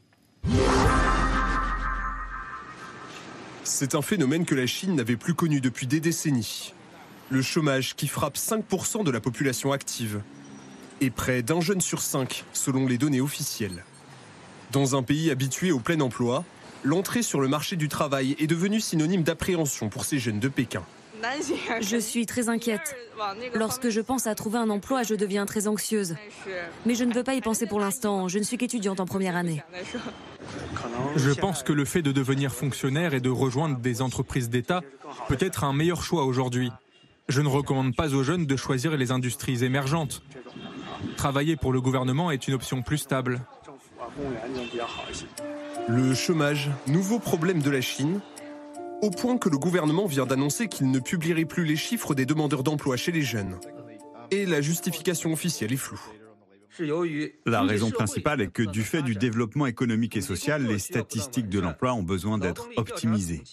C'est 3.63 3.95
un 3.95 4.01
phénomène 4.01 4.45
que 4.45 4.55
la 4.55 4.67
Chine 4.67 4.95
n'avait 4.95 5.15
plus 5.15 5.35
connu 5.35 5.61
depuis 5.61 5.87
des 5.87 5.99
décennies. 5.99 6.73
Le 7.29 7.41
chômage 7.41 7.95
qui 7.95 8.07
frappe 8.07 8.37
5% 8.37 9.03
de 9.03 9.11
la 9.11 9.19
population 9.19 9.71
active 9.71 10.21
et 11.01 11.09
près 11.09 11.43
d'un 11.43 11.61
jeune 11.61 11.81
sur 11.81 12.01
cinq 12.01 12.43
selon 12.53 12.87
les 12.87 12.97
données 12.97 13.21
officielles. 13.21 13.83
Dans 14.71 14.95
un 14.95 15.03
pays 15.03 15.31
habitué 15.31 15.71
au 15.71 15.79
plein 15.79 15.99
emploi, 15.99 16.43
l'entrée 16.83 17.21
sur 17.21 17.39
le 17.39 17.47
marché 17.47 17.75
du 17.75 17.87
travail 17.87 18.35
est 18.39 18.47
devenue 18.47 18.79
synonyme 18.79 19.23
d'appréhension 19.23 19.89
pour 19.89 20.05
ces 20.05 20.19
jeunes 20.19 20.39
de 20.39 20.47
Pékin. 20.47 20.83
Je 21.81 21.97
suis 21.97 22.25
très 22.25 22.49
inquiète. 22.49 22.95
Lorsque 23.53 23.89
je 23.89 24.01
pense 24.01 24.27
à 24.27 24.35
trouver 24.35 24.57
un 24.57 24.69
emploi, 24.69 25.03
je 25.03 25.15
deviens 25.15 25.45
très 25.45 25.67
anxieuse. 25.67 26.15
Mais 26.85 26.95
je 26.95 27.03
ne 27.03 27.13
veux 27.13 27.23
pas 27.23 27.35
y 27.35 27.41
penser 27.41 27.65
pour 27.65 27.79
l'instant. 27.79 28.27
Je 28.27 28.39
ne 28.39 28.43
suis 28.43 28.57
qu'étudiante 28.57 28.99
en 28.99 29.05
première 29.05 29.35
année. 29.35 29.61
Je 31.15 31.31
pense 31.31 31.63
que 31.63 31.73
le 31.73 31.85
fait 31.85 32.01
de 32.01 32.11
devenir 32.11 32.53
fonctionnaire 32.53 33.13
et 33.13 33.19
de 33.19 33.29
rejoindre 33.29 33.77
des 33.79 34.01
entreprises 34.01 34.49
d'État 34.49 34.81
peut 35.27 35.37
être 35.39 35.63
un 35.63 35.73
meilleur 35.73 36.03
choix 36.03 36.23
aujourd'hui. 36.23 36.71
Je 37.27 37.41
ne 37.41 37.47
recommande 37.47 37.95
pas 37.95 38.13
aux 38.13 38.23
jeunes 38.23 38.45
de 38.45 38.55
choisir 38.55 38.95
les 38.97 39.11
industries 39.11 39.63
émergentes. 39.63 40.23
Travailler 41.15 41.55
pour 41.55 41.73
le 41.73 41.81
gouvernement 41.81 42.31
est 42.31 42.47
une 42.47 42.53
option 42.53 42.81
plus 42.81 42.97
stable. 42.97 43.41
Le 45.87 46.13
chômage, 46.13 46.69
nouveau 46.87 47.19
problème 47.19 47.61
de 47.61 47.69
la 47.69 47.81
Chine, 47.81 48.21
au 49.01 49.09
point 49.09 49.37
que 49.37 49.49
le 49.49 49.57
gouvernement 49.57 50.05
vient 50.05 50.25
d'annoncer 50.25 50.67
qu'il 50.67 50.91
ne 50.91 50.99
publierait 50.99 51.45
plus 51.45 51.65
les 51.65 51.75
chiffres 51.75 52.13
des 52.13 52.25
demandeurs 52.25 52.63
d'emploi 52.63 52.97
chez 52.97 53.11
les 53.11 53.21
jeunes. 53.21 53.59
Et 54.31 54.45
la 54.45 54.61
justification 54.61 55.31
officielle 55.31 55.73
est 55.73 55.77
floue. 55.77 56.01
La 57.45 57.61
raison 57.61 57.89
principale 57.91 58.41
est 58.41 58.51
que 58.51 58.63
du 58.63 58.83
fait 58.83 59.01
du 59.01 59.15
développement 59.15 59.65
économique 59.65 60.15
et 60.15 60.21
social, 60.21 60.65
les 60.65 60.79
statistiques 60.79 61.49
de 61.49 61.59
l'emploi 61.59 61.93
ont 61.93 62.03
besoin 62.03 62.37
d'être 62.37 62.69
optimisées. 62.77 63.43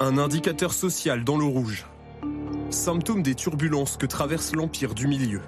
Un 0.00 0.18
indicateur 0.18 0.72
social 0.72 1.24
dans 1.24 1.36
le 1.36 1.44
rouge. 1.44 1.86
Symptôme 2.70 3.22
des 3.22 3.34
turbulences 3.34 3.96
que 3.96 4.06
traverse 4.06 4.54
l'empire 4.54 4.94
du 4.94 5.06
milieu. 5.06 5.40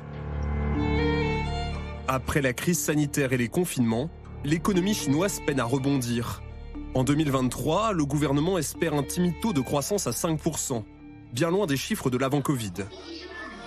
Après 2.07 2.43
la 2.43 2.53
crise 2.53 2.79
sanitaire 2.79 3.33
et 3.33 3.39
les 3.39 3.49
confinements, 3.49 4.11
l'économie 4.45 4.95
chinoise 4.95 5.41
peine 5.47 5.59
à 5.59 5.65
rebondir. 5.65 6.43
En 6.95 7.03
2023, 7.03 7.93
le 7.93 8.05
gouvernement 8.05 8.59
espère 8.59 8.93
un 8.93 9.03
timide 9.03 9.41
taux 9.41 9.55
de 9.55 9.63
croissance 9.63 10.07
à 10.07 10.11
5%, 10.11 10.85
bien 11.33 11.51
loin 11.51 11.67
des 11.67 11.79
chiffres 11.79 12.11
de 12.11 12.19
l'avant-Covid. 12.19 12.73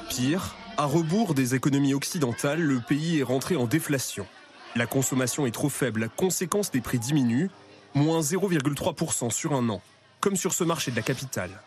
Pire, 0.10 0.56
à 0.78 0.86
rebours 0.86 1.34
des 1.34 1.56
économies 1.56 1.96
occidentales, 1.96 2.62
le 2.62 2.80
pays 2.80 3.20
est 3.20 3.24
rentré 3.24 3.56
en 3.56 3.66
déflation. 3.66 4.28
La 4.76 4.86
consommation 4.86 5.48
est 5.48 5.52
trop 5.52 5.70
faible, 5.70 6.10
conséquence 6.16 6.70
des 6.70 6.82
prix 6.82 7.00
diminuent, 7.00 7.50
moins 7.96 8.22
0,3% 8.22 9.32
sur 9.32 9.54
un 9.54 9.68
an, 9.70 9.82
comme 10.20 10.36
sur 10.36 10.54
ce 10.54 10.64
marché 10.64 10.92
de 10.92 10.96
la 10.96 11.02
capitale. 11.02 11.60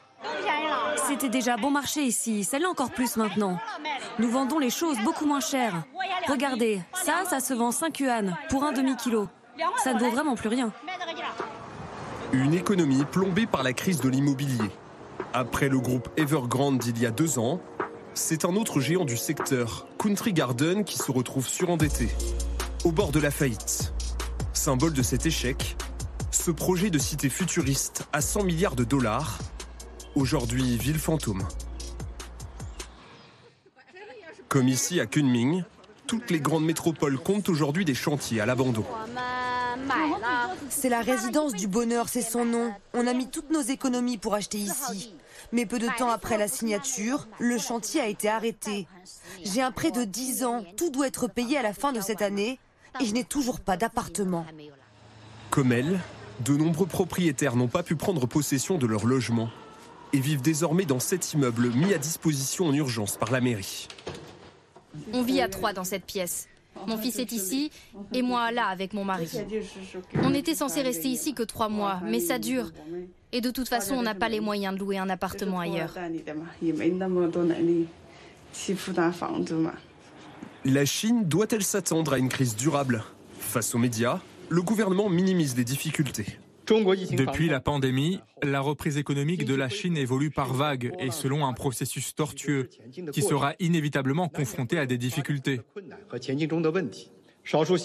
C'était 1.09 1.29
déjà 1.29 1.57
bon 1.57 1.73
marché 1.73 2.03
ici, 2.03 2.47
l'est 2.53 2.67
encore 2.67 2.93
plus 2.93 3.17
maintenant. 3.17 3.59
Nous 4.21 4.31
vendons 4.31 4.61
les 4.61 4.71
choses 4.71 4.97
beaucoup 5.05 5.27
moins 5.27 5.41
chères. 5.41 5.83
Regardez, 6.31 6.81
ça, 6.93 7.25
ça 7.29 7.40
se 7.40 7.53
vend 7.53 7.73
5 7.73 7.99
yuan 7.99 8.37
pour 8.51 8.62
un 8.62 8.71
demi-kilo. 8.73 9.29
Ça 9.83 9.95
ne 9.95 9.99
vaut 9.99 10.11
vraiment 10.11 10.37
plus 10.37 10.49
rien. 10.49 10.73
Une 12.33 12.55
économie 12.55 13.05
plombée 13.05 13.47
par 13.47 13.64
la 13.64 13.73
crise 13.73 14.01
de 14.01 14.09
l'immobilier. 14.09 14.71
Après 15.33 15.69
le 15.69 15.81
groupe 15.81 16.09
Evergrande 16.16 16.79
d'il 16.79 17.01
y 17.01 17.07
a 17.07 17.11
deux 17.11 17.40
ans, 17.40 17.61
c'est 18.14 18.45
un 18.45 18.55
autre 18.55 18.79
géant 18.79 19.05
du 19.05 19.16
secteur, 19.16 19.88
Country 19.99 20.33
Garden, 20.33 20.85
qui 20.85 20.99
se 20.99 21.11
retrouve 21.11 21.49
surendetté, 21.49 22.09
au 22.85 22.93
bord 22.93 23.11
de 23.11 23.19
la 23.19 23.33
faillite. 23.33 23.93
Symbole 24.53 24.93
de 24.93 25.03
cet 25.03 25.27
échec, 25.27 25.77
ce 26.31 26.53
projet 26.53 26.90
de 26.90 26.99
cité 26.99 27.29
futuriste 27.29 28.07
à 28.12 28.21
100 28.21 28.45
milliards 28.45 28.77
de 28.77 28.85
dollars, 28.85 29.38
aujourd'hui 30.14 30.77
ville 30.77 30.99
fantôme. 30.99 31.43
Comme 34.49 34.69
ici 34.69 35.01
à 35.01 35.07
Kunming, 35.07 35.64
toutes 36.11 36.33
les 36.33 36.40
grandes 36.40 36.64
métropoles 36.64 37.20
comptent 37.20 37.49
aujourd'hui 37.49 37.85
des 37.85 37.94
chantiers 37.94 38.40
à 38.40 38.46
l'abandon. 38.46 38.85
C'est 40.68 40.88
la 40.88 41.03
résidence 41.03 41.53
du 41.53 41.68
bonheur, 41.68 42.09
c'est 42.09 42.20
son 42.20 42.44
nom. 42.44 42.73
On 42.94 43.07
a 43.07 43.12
mis 43.14 43.29
toutes 43.31 43.51
nos 43.51 43.61
économies 43.61 44.18
pour 44.18 44.35
acheter 44.35 44.59
ici. 44.59 45.14
Mais 45.53 45.66
peu 45.66 45.79
de 45.79 45.87
temps 45.99 46.11
après 46.11 46.37
la 46.37 46.49
signature, 46.49 47.29
le 47.38 47.59
chantier 47.59 48.01
a 48.01 48.09
été 48.09 48.29
arrêté. 48.29 48.88
J'ai 49.44 49.62
un 49.62 49.70
prêt 49.70 49.92
de 49.92 50.03
10 50.03 50.42
ans, 50.42 50.64
tout 50.77 50.90
doit 50.90 51.07
être 51.07 51.29
payé 51.29 51.57
à 51.57 51.62
la 51.62 51.73
fin 51.73 51.92
de 51.92 52.01
cette 52.01 52.23
année 52.23 52.59
et 53.01 53.05
je 53.05 53.14
n'ai 53.14 53.23
toujours 53.23 53.61
pas 53.61 53.77
d'appartement. 53.77 54.44
Comme 55.51 55.70
elle, 55.70 56.01
de 56.40 56.57
nombreux 56.57 56.87
propriétaires 56.87 57.55
n'ont 57.55 57.68
pas 57.68 57.85
pu 57.85 57.94
prendre 57.94 58.27
possession 58.27 58.79
de 58.79 58.87
leur 58.88 59.07
logement 59.07 59.49
et 60.12 60.18
vivent 60.18 60.42
désormais 60.42 60.87
dans 60.87 60.99
cet 60.99 61.35
immeuble 61.35 61.70
mis 61.70 61.94
à 61.94 61.99
disposition 61.99 62.66
en 62.66 62.75
urgence 62.75 63.16
par 63.16 63.31
la 63.31 63.40
mairie. 63.40 63.87
On 65.13 65.23
vit 65.23 65.41
à 65.41 65.49
trois 65.49 65.73
dans 65.73 65.85
cette 65.85 66.05
pièce. 66.05 66.49
Mon 66.87 66.97
fils 66.99 67.19
est 67.19 67.33
ici 67.33 67.71
et 68.15 68.23
moi 68.23 68.53
là 68.53 68.67
avec 68.67 68.93
mon 68.93 69.05
mari. 69.05 69.29
On 70.23 70.33
était 70.35 70.55
censé 70.55 70.83
rester 70.83 71.09
ici 71.09 71.35
que 71.35 71.43
trois 71.43 71.69
mois, 71.69 72.01
mais 72.05 72.21
ça 72.21 72.39
dure. 72.39 72.71
Et 73.33 73.41
de 73.41 73.51
toute 73.51 73.69
façon, 73.69 73.95
on 73.95 74.03
n'a 74.03 74.15
pas 74.15 74.29
les 74.29 74.41
moyens 74.41 74.75
de 74.75 74.81
louer 74.81 74.99
un 74.99 75.11
appartement 75.11 75.61
ailleurs. 75.61 75.95
La 80.65 80.85
Chine 80.85 81.25
doit-elle 81.25 81.63
s'attendre 81.63 82.13
à 82.13 82.19
une 82.19 82.29
crise 82.29 82.57
durable? 82.57 83.05
Face 83.39 83.75
aux 83.75 83.79
médias, 83.79 84.21
le 84.49 84.63
gouvernement 84.63 85.09
minimise 85.09 85.57
les 85.57 85.65
difficultés. 85.65 86.39
Depuis 86.71 87.49
la 87.49 87.61
pandémie, 87.61 88.21
la 88.43 88.61
reprise 88.61 88.97
économique 88.97 89.45
de 89.45 89.55
la 89.55 89.69
Chine 89.69 89.97
évolue 89.97 90.31
par 90.31 90.55
vagues 90.55 90.93
et 91.01 91.11
selon 91.11 91.45
un 91.45 91.53
processus 91.53 92.15
tortueux 92.15 92.69
qui 93.13 93.23
sera 93.23 93.55
inévitablement 93.59 94.29
confronté 94.29 94.79
à 94.79 94.87
des 94.87 94.99
difficultés. 94.99 95.61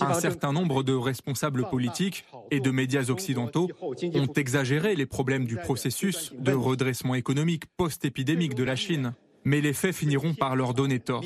Un 0.01 0.13
certain 0.13 0.53
nombre 0.53 0.83
de 0.83 0.93
responsables 0.93 1.67
politiques 1.69 2.25
et 2.51 2.59
de 2.59 2.71
médias 2.71 3.09
occidentaux 3.09 3.69
ont 3.81 4.33
exagéré 4.35 4.95
les 4.95 5.05
problèmes 5.05 5.45
du 5.45 5.55
processus 5.55 6.33
de 6.37 6.53
redressement 6.53 7.15
économique 7.15 7.63
post-épidémique 7.77 8.53
de 8.53 8.63
la 8.63 8.75
Chine, 8.75 9.13
mais 9.45 9.61
les 9.61 9.73
faits 9.73 9.95
finiront 9.95 10.35
par 10.35 10.55
leur 10.55 10.73
donner 10.73 10.99
tort. 10.99 11.23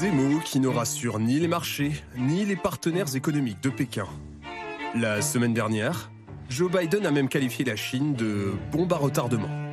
Des 0.00 0.10
mots 0.10 0.40
qui 0.44 0.60
ne 0.60 0.68
rassurent 0.68 1.18
ni 1.18 1.40
les 1.40 1.48
marchés, 1.48 1.92
ni 2.16 2.44
les 2.44 2.56
partenaires 2.56 3.16
économiques 3.16 3.62
de 3.62 3.70
Pékin. 3.70 4.06
La 4.96 5.20
semaine 5.22 5.52
dernière, 5.52 6.12
Joe 6.48 6.70
Biden 6.70 7.04
a 7.04 7.10
même 7.10 7.28
qualifié 7.28 7.64
la 7.64 7.74
Chine 7.74 8.14
de 8.14 8.52
bombe 8.70 8.92
à 8.92 8.96
retardement. 8.96 9.63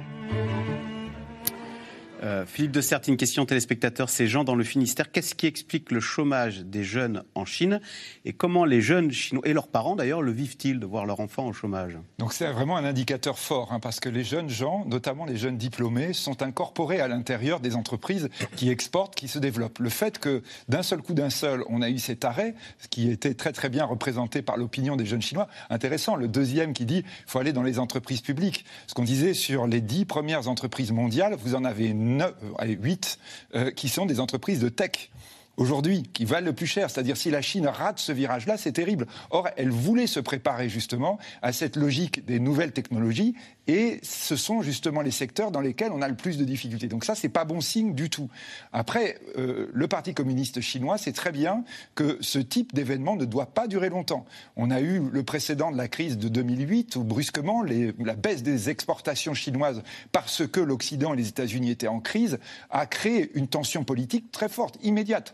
Euh, 2.23 2.45
Philippe 2.45 2.71
de 2.71 2.81
une 3.07 3.17
question 3.17 3.45
téléspectateur, 3.45 4.09
c'est 4.09 4.27
Jean 4.27 4.43
dans 4.43 4.53
le 4.53 4.63
Finistère. 4.63 5.11
Qu'est-ce 5.11 5.33
qui 5.33 5.47
explique 5.47 5.91
le 5.91 5.99
chômage 5.99 6.59
des 6.59 6.83
jeunes 6.83 7.23
en 7.33 7.45
Chine 7.45 7.79
et 8.25 8.33
comment 8.33 8.65
les 8.65 8.81
jeunes 8.81 9.11
chinois 9.11 9.41
et 9.47 9.53
leurs 9.53 9.69
parents 9.69 9.95
d'ailleurs 9.95 10.21
le 10.21 10.31
vivent-ils 10.31 10.79
de 10.79 10.85
voir 10.85 11.05
leur 11.05 11.19
enfant 11.19 11.47
au 11.47 11.53
chômage? 11.53 11.97
Donc 12.19 12.33
c'est 12.33 12.51
vraiment 12.51 12.77
un 12.77 12.85
indicateur 12.85 13.39
fort 13.39 13.71
hein, 13.71 13.79
parce 13.79 13.99
que 13.99 14.09
les 14.09 14.23
jeunes 14.23 14.49
gens, 14.49 14.85
notamment 14.85 15.25
les 15.25 15.37
jeunes 15.37 15.57
diplômés, 15.57 16.13
sont 16.13 16.43
incorporés 16.43 16.99
à 16.99 17.07
l'intérieur 17.07 17.59
des 17.59 17.75
entreprises 17.75 18.29
qui 18.55 18.69
exportent, 18.69 19.15
qui 19.15 19.27
se 19.27 19.39
développent. 19.39 19.79
Le 19.79 19.89
fait 19.89 20.19
que 20.19 20.43
d'un 20.67 20.83
seul 20.83 21.01
coup 21.01 21.13
d'un 21.13 21.29
seul, 21.29 21.63
on 21.69 21.81
a 21.81 21.89
eu 21.89 21.97
cet 21.97 22.23
arrêt, 22.25 22.53
ce 22.79 22.87
qui 22.87 23.09
était 23.09 23.33
très 23.33 23.53
très 23.53 23.69
bien 23.69 23.85
représenté 23.85 24.41
par 24.41 24.57
l'opinion 24.57 24.95
des 24.95 25.05
jeunes 25.05 25.21
chinois, 25.21 25.47
intéressant. 25.69 26.15
Le 26.15 26.27
deuxième 26.27 26.73
qui 26.73 26.85
dit 26.85 27.03
faut 27.25 27.39
aller 27.39 27.53
dans 27.53 27.63
les 27.63 27.79
entreprises 27.79 28.21
publiques. 28.21 28.65
Ce 28.85 28.93
qu'on 28.93 29.03
disait 29.05 29.33
sur 29.33 29.65
les 29.65 29.81
dix 29.81 30.05
premières 30.05 30.49
entreprises 30.49 30.91
mondiales, 30.91 31.35
vous 31.41 31.55
en 31.55 31.63
avez 31.63 31.93
9, 31.93 32.10
allez, 32.57 32.73
8 32.73 33.19
euh, 33.55 33.71
qui 33.71 33.89
sont 33.89 34.05
des 34.05 34.19
entreprises 34.19 34.59
de 34.59 34.69
tech 34.69 35.10
aujourd'hui 35.61 36.03
qui 36.11 36.25
valent 36.25 36.47
le 36.47 36.53
plus 36.53 36.65
cher. 36.65 36.89
C'est-à-dire 36.89 37.15
si 37.15 37.29
la 37.29 37.41
Chine 37.41 37.67
rate 37.67 37.99
ce 37.99 38.11
virage-là, 38.11 38.57
c'est 38.57 38.71
terrible. 38.71 39.05
Or, 39.29 39.47
elle 39.55 39.69
voulait 39.69 40.07
se 40.07 40.19
préparer 40.19 40.69
justement 40.69 41.19
à 41.41 41.53
cette 41.53 41.75
logique 41.75 42.25
des 42.25 42.39
nouvelles 42.39 42.71
technologies 42.71 43.35
et 43.67 43.99
ce 44.01 44.35
sont 44.35 44.63
justement 44.63 45.01
les 45.01 45.11
secteurs 45.11 45.51
dans 45.51 45.61
lesquels 45.61 45.91
on 45.91 46.01
a 46.01 46.07
le 46.07 46.15
plus 46.15 46.37
de 46.37 46.43
difficultés. 46.43 46.87
Donc 46.87 47.05
ça, 47.05 47.13
c'est 47.13 47.29
pas 47.29 47.45
bon 47.45 47.61
signe 47.61 47.93
du 47.93 48.09
tout. 48.09 48.27
Après, 48.73 49.19
euh, 49.37 49.69
le 49.71 49.87
Parti 49.87 50.13
communiste 50.13 50.61
chinois 50.61 50.97
sait 50.97 51.11
très 51.11 51.31
bien 51.31 51.63
que 51.93 52.17
ce 52.21 52.39
type 52.39 52.73
d'événement 52.73 53.15
ne 53.15 53.25
doit 53.25 53.45
pas 53.45 53.67
durer 53.67 53.89
longtemps. 53.89 54.25
On 54.55 54.71
a 54.71 54.81
eu 54.81 54.99
le 55.11 55.23
précédent 55.23 55.71
de 55.71 55.77
la 55.77 55.87
crise 55.87 56.17
de 56.17 56.27
2008 56.27 56.95
où 56.95 57.03
brusquement 57.03 57.63
la 57.63 58.15
baisse 58.15 58.41
des 58.41 58.69
exportations 58.69 59.35
chinoises 59.35 59.83
parce 60.11 60.47
que 60.47 60.59
l'Occident 60.59 61.13
et 61.13 61.17
les 61.17 61.27
États-Unis 61.27 61.69
étaient 61.69 61.87
en 61.87 61.99
crise 61.99 62.39
a 62.71 62.87
créé 62.87 63.31
une 63.35 63.47
tension 63.47 63.83
politique 63.83 64.31
très 64.31 64.49
forte, 64.49 64.77
immédiate 64.81 65.33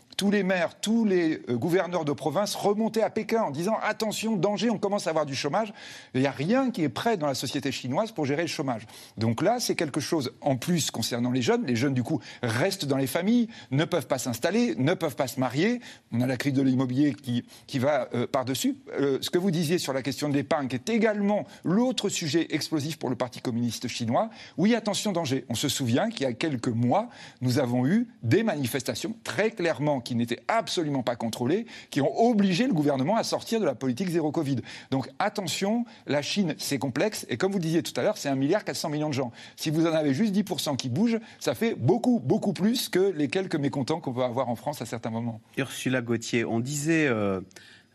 tous 0.17 0.31
les 0.31 0.43
maires, 0.43 0.79
tous 0.79 1.05
les 1.05 1.41
euh, 1.49 1.57
gouverneurs 1.57 2.05
de 2.05 2.11
province 2.11 2.55
remontaient 2.55 3.01
à 3.01 3.09
Pékin 3.09 3.41
en 3.41 3.51
disant 3.51 3.77
attention, 3.83 4.35
danger, 4.35 4.69
on 4.69 4.77
commence 4.77 5.07
à 5.07 5.09
avoir 5.09 5.25
du 5.25 5.35
chômage. 5.35 5.73
Il 6.13 6.21
n'y 6.21 6.27
a 6.27 6.31
rien 6.31 6.71
qui 6.71 6.83
est 6.83 6.89
prêt 6.89 7.17
dans 7.17 7.27
la 7.27 7.35
société 7.35 7.71
chinoise 7.71 8.11
pour 8.11 8.25
gérer 8.25 8.43
le 8.43 8.47
chômage. 8.47 8.87
Donc 9.17 9.41
là, 9.41 9.59
c'est 9.59 9.75
quelque 9.75 9.99
chose 9.99 10.33
en 10.41 10.55
plus 10.55 10.91
concernant 10.91 11.31
les 11.31 11.41
jeunes. 11.41 11.65
Les 11.65 11.75
jeunes, 11.75 11.93
du 11.93 12.03
coup, 12.03 12.19
restent 12.43 12.85
dans 12.85 12.97
les 12.97 13.07
familles, 13.07 13.47
ne 13.71 13.85
peuvent 13.85 14.07
pas 14.07 14.17
s'installer, 14.17 14.75
ne 14.77 14.93
peuvent 14.93 15.15
pas 15.15 15.27
se 15.27 15.39
marier. 15.39 15.79
On 16.11 16.21
a 16.21 16.27
la 16.27 16.37
crise 16.37 16.53
de 16.53 16.61
l'immobilier 16.61 17.13
qui, 17.13 17.45
qui 17.67 17.79
va 17.79 18.09
euh, 18.13 18.27
par-dessus. 18.27 18.77
Euh, 18.99 19.17
ce 19.21 19.29
que 19.29 19.37
vous 19.37 19.51
disiez 19.51 19.77
sur 19.77 19.93
la 19.93 20.01
question 20.01 20.29
de 20.29 20.33
l'épargne, 20.33 20.67
qui 20.67 20.75
est 20.75 20.89
également 20.89 21.45
l'autre 21.63 22.09
sujet 22.09 22.47
explosif 22.49 22.97
pour 22.97 23.09
le 23.09 23.15
Parti 23.15 23.41
communiste 23.41 23.87
chinois. 23.87 24.29
Oui, 24.57 24.75
attention, 24.75 25.11
danger. 25.11 25.45
On 25.49 25.55
se 25.55 25.69
souvient 25.69 26.09
qu'il 26.09 26.23
y 26.23 26.25
a 26.25 26.33
quelques 26.33 26.67
mois, 26.67 27.09
nous 27.41 27.59
avons 27.59 27.85
eu 27.87 28.07
des 28.23 28.43
manifestations 28.43 29.15
très 29.23 29.51
clairement 29.51 30.00
qui 30.01 30.15
n'étaient 30.15 30.41
absolument 30.47 31.03
pas 31.03 31.15
contrôlés, 31.15 31.65
qui 31.89 32.01
ont 32.01 32.29
obligé 32.29 32.67
le 32.67 32.73
gouvernement 32.73 33.15
à 33.15 33.23
sortir 33.23 33.59
de 33.59 33.65
la 33.65 33.75
politique 33.75 34.09
zéro 34.09 34.31
Covid. 34.31 34.57
Donc 34.91 35.09
attention, 35.19 35.85
la 36.07 36.21
Chine, 36.21 36.55
c'est 36.57 36.77
complexe, 36.77 37.25
et 37.29 37.37
comme 37.37 37.51
vous 37.51 37.59
disiez 37.59 37.83
tout 37.83 37.97
à 37.99 38.03
l'heure, 38.03 38.17
c'est 38.17 38.29
un 38.29 38.35
milliard 38.35 38.63
400 38.63 38.89
millions 38.89 39.09
de 39.09 39.13
gens. 39.13 39.31
Si 39.55 39.69
vous 39.69 39.85
en 39.85 39.93
avez 39.93 40.13
juste 40.13 40.33
10% 40.35 40.75
qui 40.77 40.89
bougent, 40.89 41.19
ça 41.39 41.55
fait 41.55 41.75
beaucoup, 41.75 42.19
beaucoup 42.19 42.53
plus 42.53 42.89
que 42.89 43.13
les 43.15 43.27
quelques 43.27 43.55
mécontents 43.55 43.99
qu'on 43.99 44.13
peut 44.13 44.23
avoir 44.23 44.49
en 44.49 44.55
France 44.55 44.81
à 44.81 44.85
certains 44.85 45.09
moments. 45.09 45.41
Ursula 45.57 46.01
Gauthier, 46.01 46.45
on 46.45 46.59
disait... 46.59 47.07
Euh, 47.07 47.41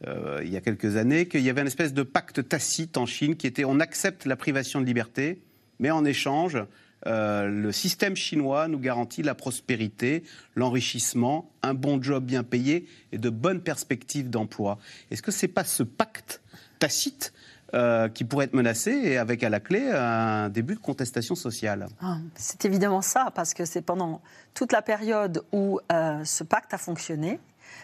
euh, 0.07 0.41
il 0.45 0.51
y 0.51 0.59
a 0.59 0.61
quelques 0.61 0.97
années, 0.97 1.27
qu'il 1.27 1.41
y 1.41 1.49
avait 1.49 1.63
une 1.63 1.67
espèce 1.67 1.95
de 1.95 2.03
pacte 2.03 2.47
tacite 2.47 2.99
en 2.99 3.07
Chine 3.07 3.35
qui 3.35 3.47
était 3.47 3.65
on 3.65 3.81
accepte 3.81 4.27
la 4.27 4.37
privation 4.37 4.79
de 4.79 4.85
liberté, 4.85 5.41
mais 5.79 5.91
en 5.91 6.05
échange, 6.05 6.59
euh, 7.07 7.49
le 7.49 7.73
système 7.73 8.17
chinois 8.17 8.69
nous 8.69 8.79
garantit 8.79 9.23
la 9.23 9.35
prospérité, 9.35 10.25
l'enrichissement, 10.55 11.51
un 11.63 11.75
bon 11.75 12.03
job 12.03 12.25
bien 12.25 12.43
payé 12.43 12.87
et 13.13 13.19
de 13.19 13.31
bonnes 13.31 13.61
perspectives 13.61 14.29
d'emploi. 14.29 14.79
Est-ce 15.11 15.23
que 15.23 15.31
ce 15.31 15.47
n'est 15.47 15.53
pas 15.53 15.65
ce 15.65 15.83
pacte 15.83 16.43
tacite 16.79 17.33
euh, 17.75 18.09
qui 18.09 18.25
pourrait 18.25 18.47
être 18.47 18.55
menacé 18.55 18.91
et 18.91 19.19
avec 19.19 19.43
à 19.43 19.51
la 19.51 19.61
clé 19.61 19.91
un 19.91 20.49
début 20.49 20.75
de 20.75 20.81
contestation 20.81 21.35
sociale? 21.35 21.87
Ah, 22.01 22.19
C'est 22.35 22.65
évidemment 22.65 23.03
ça, 23.03 23.31
parce 23.35 23.55
que 23.55 23.65
c'est 23.65 23.83
pendant 23.83 24.21
toute 24.55 24.73
la 24.73 24.83
période 24.83 25.45
où 25.53 25.81
euh, 25.93 26.25
ce 26.25 26.45
pacte 26.45 26.75
a 26.75 26.79
fonctionné, 26.79 27.39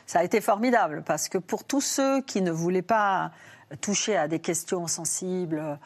ça 0.06 0.20
a 0.20 0.24
été 0.24 0.40
formidable, 0.40 1.02
parce 1.06 1.28
que 1.28 1.38
pour 1.38 1.64
tous 1.64 1.80
ceux 1.80 2.22
qui 2.22 2.42
ne 2.42 2.50
voulaient 2.50 2.82
pas 2.82 3.32
toucher 3.80 4.16
à 4.16 4.28
des 4.28 4.38
questions 4.38 4.86
sensibles, 4.86 5.78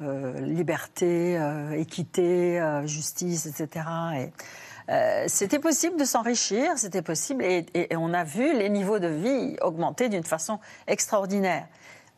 euh, 0.00 0.40
liberté, 0.40 1.38
euh, 1.38 1.70
équité, 1.70 2.60
euh, 2.60 2.84
justice, 2.84 3.46
etc. 3.46 3.86
Et, 4.18 4.32
c'était 5.28 5.60
possible 5.60 5.96
de 5.96 6.04
s'enrichir, 6.04 6.76
c'était 6.76 7.00
possible, 7.00 7.44
et, 7.44 7.88
on 7.96 8.12
a 8.12 8.24
vu 8.24 8.52
les 8.52 8.68
niveaux 8.68 8.98
de 8.98 9.06
vie 9.06 9.56
augmenter 9.62 10.08
d'une 10.08 10.24
façon 10.24 10.58
extraordinaire. 10.88 11.68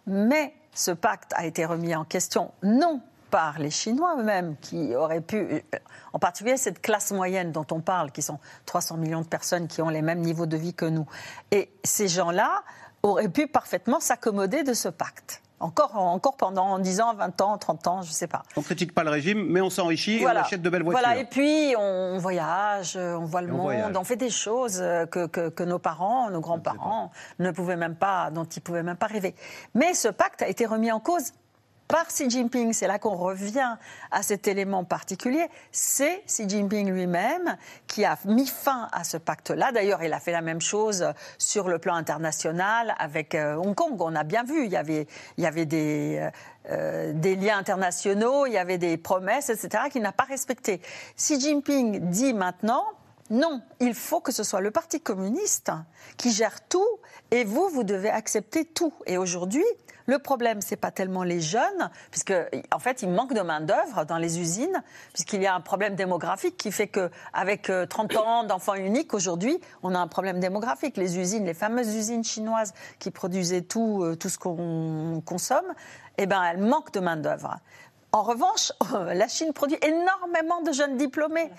Mais 0.06 0.54
ce 0.72 0.90
pacte 0.90 1.32
a 1.36 1.44
été 1.44 1.64
remis 1.64 1.94
en 1.94 2.04
question, 2.04 2.50
non 2.62 3.02
par 3.30 3.58
les 3.58 3.70
Chinois 3.70 4.16
eux-mêmes, 4.18 4.56
qui 4.60 4.96
auraient 4.96 5.20
pu, 5.20 5.62
en 6.12 6.18
particulier 6.18 6.56
cette 6.56 6.80
classe 6.80 7.12
moyenne 7.12 7.52
dont 7.52 7.66
on 7.70 7.80
parle, 7.80 8.10
qui 8.10 8.22
sont 8.22 8.40
300 8.64 8.96
millions 8.96 9.20
de 9.20 9.28
personnes 9.28 9.68
qui 9.68 9.82
ont 9.82 9.90
les 9.90 10.02
mêmes 10.02 10.20
niveaux 10.20 10.46
de 10.46 10.56
vie 10.56 10.74
que 10.74 10.86
nous. 10.86 11.06
Et 11.52 11.70
ces 11.84 12.08
gens-là 12.08 12.64
auraient 13.02 13.28
pu 13.28 13.46
parfaitement 13.46 14.00
s'accommoder 14.00 14.64
de 14.64 14.72
ce 14.72 14.88
pacte. 14.88 15.42
Encore, 15.58 15.96
encore 15.96 16.36
pendant 16.36 16.78
10 16.78 17.00
ans, 17.00 17.14
20 17.14 17.40
ans, 17.40 17.58
30 17.58 17.86
ans, 17.86 18.02
je 18.02 18.10
ne 18.10 18.14
sais 18.14 18.26
pas. 18.26 18.42
On 18.56 18.60
ne 18.60 18.64
critique 18.64 18.94
pas 18.94 19.04
le 19.04 19.10
régime, 19.10 19.46
mais 19.48 19.60
on 19.60 19.70
s'enrichit 19.70 20.18
et 20.18 20.26
on 20.26 20.30
achète 20.30 20.60
de 20.60 20.68
belles 20.68 20.82
voitures. 20.82 21.00
Voilà, 21.02 21.18
et 21.18 21.24
puis 21.24 21.74
on 21.78 22.18
voyage, 22.18 22.96
on 22.96 23.24
voit 23.24 23.42
le 23.42 23.52
monde, 23.52 23.96
on 23.96 24.04
fait 24.04 24.16
des 24.16 24.30
choses 24.30 24.84
que, 25.10 25.26
que, 25.26 25.62
nos 25.62 25.78
parents, 25.78 26.30
nos 26.30 26.40
grands-parents 26.40 27.10
ne 27.38 27.50
pouvaient 27.50 27.76
même 27.76 27.96
pas, 27.96 28.30
dont 28.30 28.44
ils 28.44 28.58
ne 28.58 28.62
pouvaient 28.62 28.82
même 28.82 28.96
pas 28.96 29.06
rêver. 29.06 29.34
Mais 29.74 29.94
ce 29.94 30.08
pacte 30.08 30.42
a 30.42 30.48
été 30.48 30.66
remis 30.66 30.92
en 30.92 31.00
cause 31.00 31.32
par 31.88 32.08
Xi 32.08 32.28
Jinping, 32.28 32.72
c'est 32.72 32.88
là 32.88 32.98
qu'on 32.98 33.14
revient 33.14 33.76
à 34.10 34.22
cet 34.22 34.48
élément 34.48 34.82
particulier, 34.82 35.46
c'est 35.70 36.22
Xi 36.26 36.48
Jinping 36.48 36.90
lui-même 36.90 37.56
qui 37.86 38.04
a 38.04 38.18
mis 38.24 38.46
fin 38.46 38.88
à 38.92 39.04
ce 39.04 39.16
pacte-là. 39.16 39.70
D'ailleurs, 39.70 40.02
il 40.02 40.12
a 40.12 40.18
fait 40.18 40.32
la 40.32 40.40
même 40.40 40.60
chose 40.60 41.06
sur 41.38 41.68
le 41.68 41.78
plan 41.78 41.94
international 41.94 42.94
avec 42.98 43.34
euh, 43.34 43.54
Hong 43.54 43.74
Kong. 43.74 44.00
On 44.00 44.16
a 44.16 44.24
bien 44.24 44.42
vu, 44.42 44.64
il 44.64 44.72
y 44.72 44.76
avait, 44.76 45.66
des, 45.66 46.28
euh, 46.70 47.12
des 47.14 47.36
liens 47.36 47.58
internationaux, 47.58 48.46
il 48.46 48.54
y 48.54 48.58
avait 48.58 48.78
des 48.78 48.96
promesses, 48.96 49.48
etc., 49.48 49.84
qu'il 49.90 50.02
n'a 50.02 50.12
pas 50.12 50.24
respectées. 50.24 50.80
Xi 51.16 51.40
Jinping 51.40 52.10
dit 52.10 52.34
maintenant, 52.34 52.84
Non, 53.30 53.62
il 53.78 53.94
faut 53.94 54.20
que 54.20 54.32
ce 54.32 54.42
soit 54.42 54.60
le 54.60 54.72
Parti 54.72 55.00
communiste 55.00 55.70
qui 56.16 56.32
gère 56.32 56.66
tout 56.68 56.98
et 57.30 57.44
vous, 57.44 57.68
vous 57.68 57.84
devez 57.84 58.10
accepter 58.10 58.64
tout. 58.64 58.92
Et 59.06 59.18
aujourd'hui, 59.18 59.64
le 60.06 60.18
problème, 60.18 60.60
c'est 60.60 60.76
pas 60.76 60.90
tellement 60.90 61.24
les 61.24 61.40
jeunes, 61.40 61.90
puisque 62.10 62.34
en 62.72 62.78
fait, 62.78 63.02
il 63.02 63.10
manque 63.10 63.34
de 63.34 63.40
main 63.40 63.60
d'œuvre 63.60 64.04
dans 64.04 64.18
les 64.18 64.38
usines, 64.38 64.82
puisqu'il 65.12 65.42
y 65.42 65.46
a 65.46 65.54
un 65.54 65.60
problème 65.60 65.96
démographique 65.96 66.56
qui 66.56 66.70
fait 66.72 66.86
que 66.86 67.10
avec 67.32 67.70
30 67.88 68.14
euh, 68.14 68.18
ans 68.24 68.44
d'enfants 68.44 68.74
uniques 68.74 69.14
aujourd'hui, 69.14 69.60
on 69.82 69.94
a 69.94 69.98
un 69.98 70.06
problème 70.06 70.38
démographique. 70.38 70.96
Les 70.96 71.18
usines, 71.18 71.44
les 71.44 71.54
fameuses 71.54 71.94
usines 71.94 72.24
chinoises 72.24 72.72
qui 72.98 73.10
produisaient 73.10 73.62
tout, 73.62 74.02
euh, 74.02 74.14
tout 74.14 74.28
ce 74.28 74.38
qu'on 74.38 75.22
consomme, 75.24 75.72
eh 76.18 76.26
ben, 76.26 76.42
elles 76.42 76.60
manquent 76.60 76.92
de 76.92 77.00
main 77.00 77.16
d'œuvre. 77.16 77.56
En 78.12 78.22
revanche, 78.22 78.72
la 78.92 79.28
Chine 79.28 79.52
produit 79.52 79.78
énormément 79.82 80.62
de 80.62 80.72
jeunes 80.72 80.96
diplômés. 80.96 81.50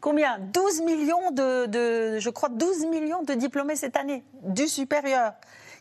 Combien? 0.00 0.38
12 0.38 0.82
millions 0.82 1.30
de, 1.32 1.66
de, 1.66 2.18
je 2.20 2.30
crois, 2.30 2.50
12 2.50 2.86
millions 2.86 3.22
de 3.22 3.34
diplômés 3.34 3.74
cette 3.74 3.96
année, 3.96 4.22
du 4.44 4.68
supérieur 4.68 5.32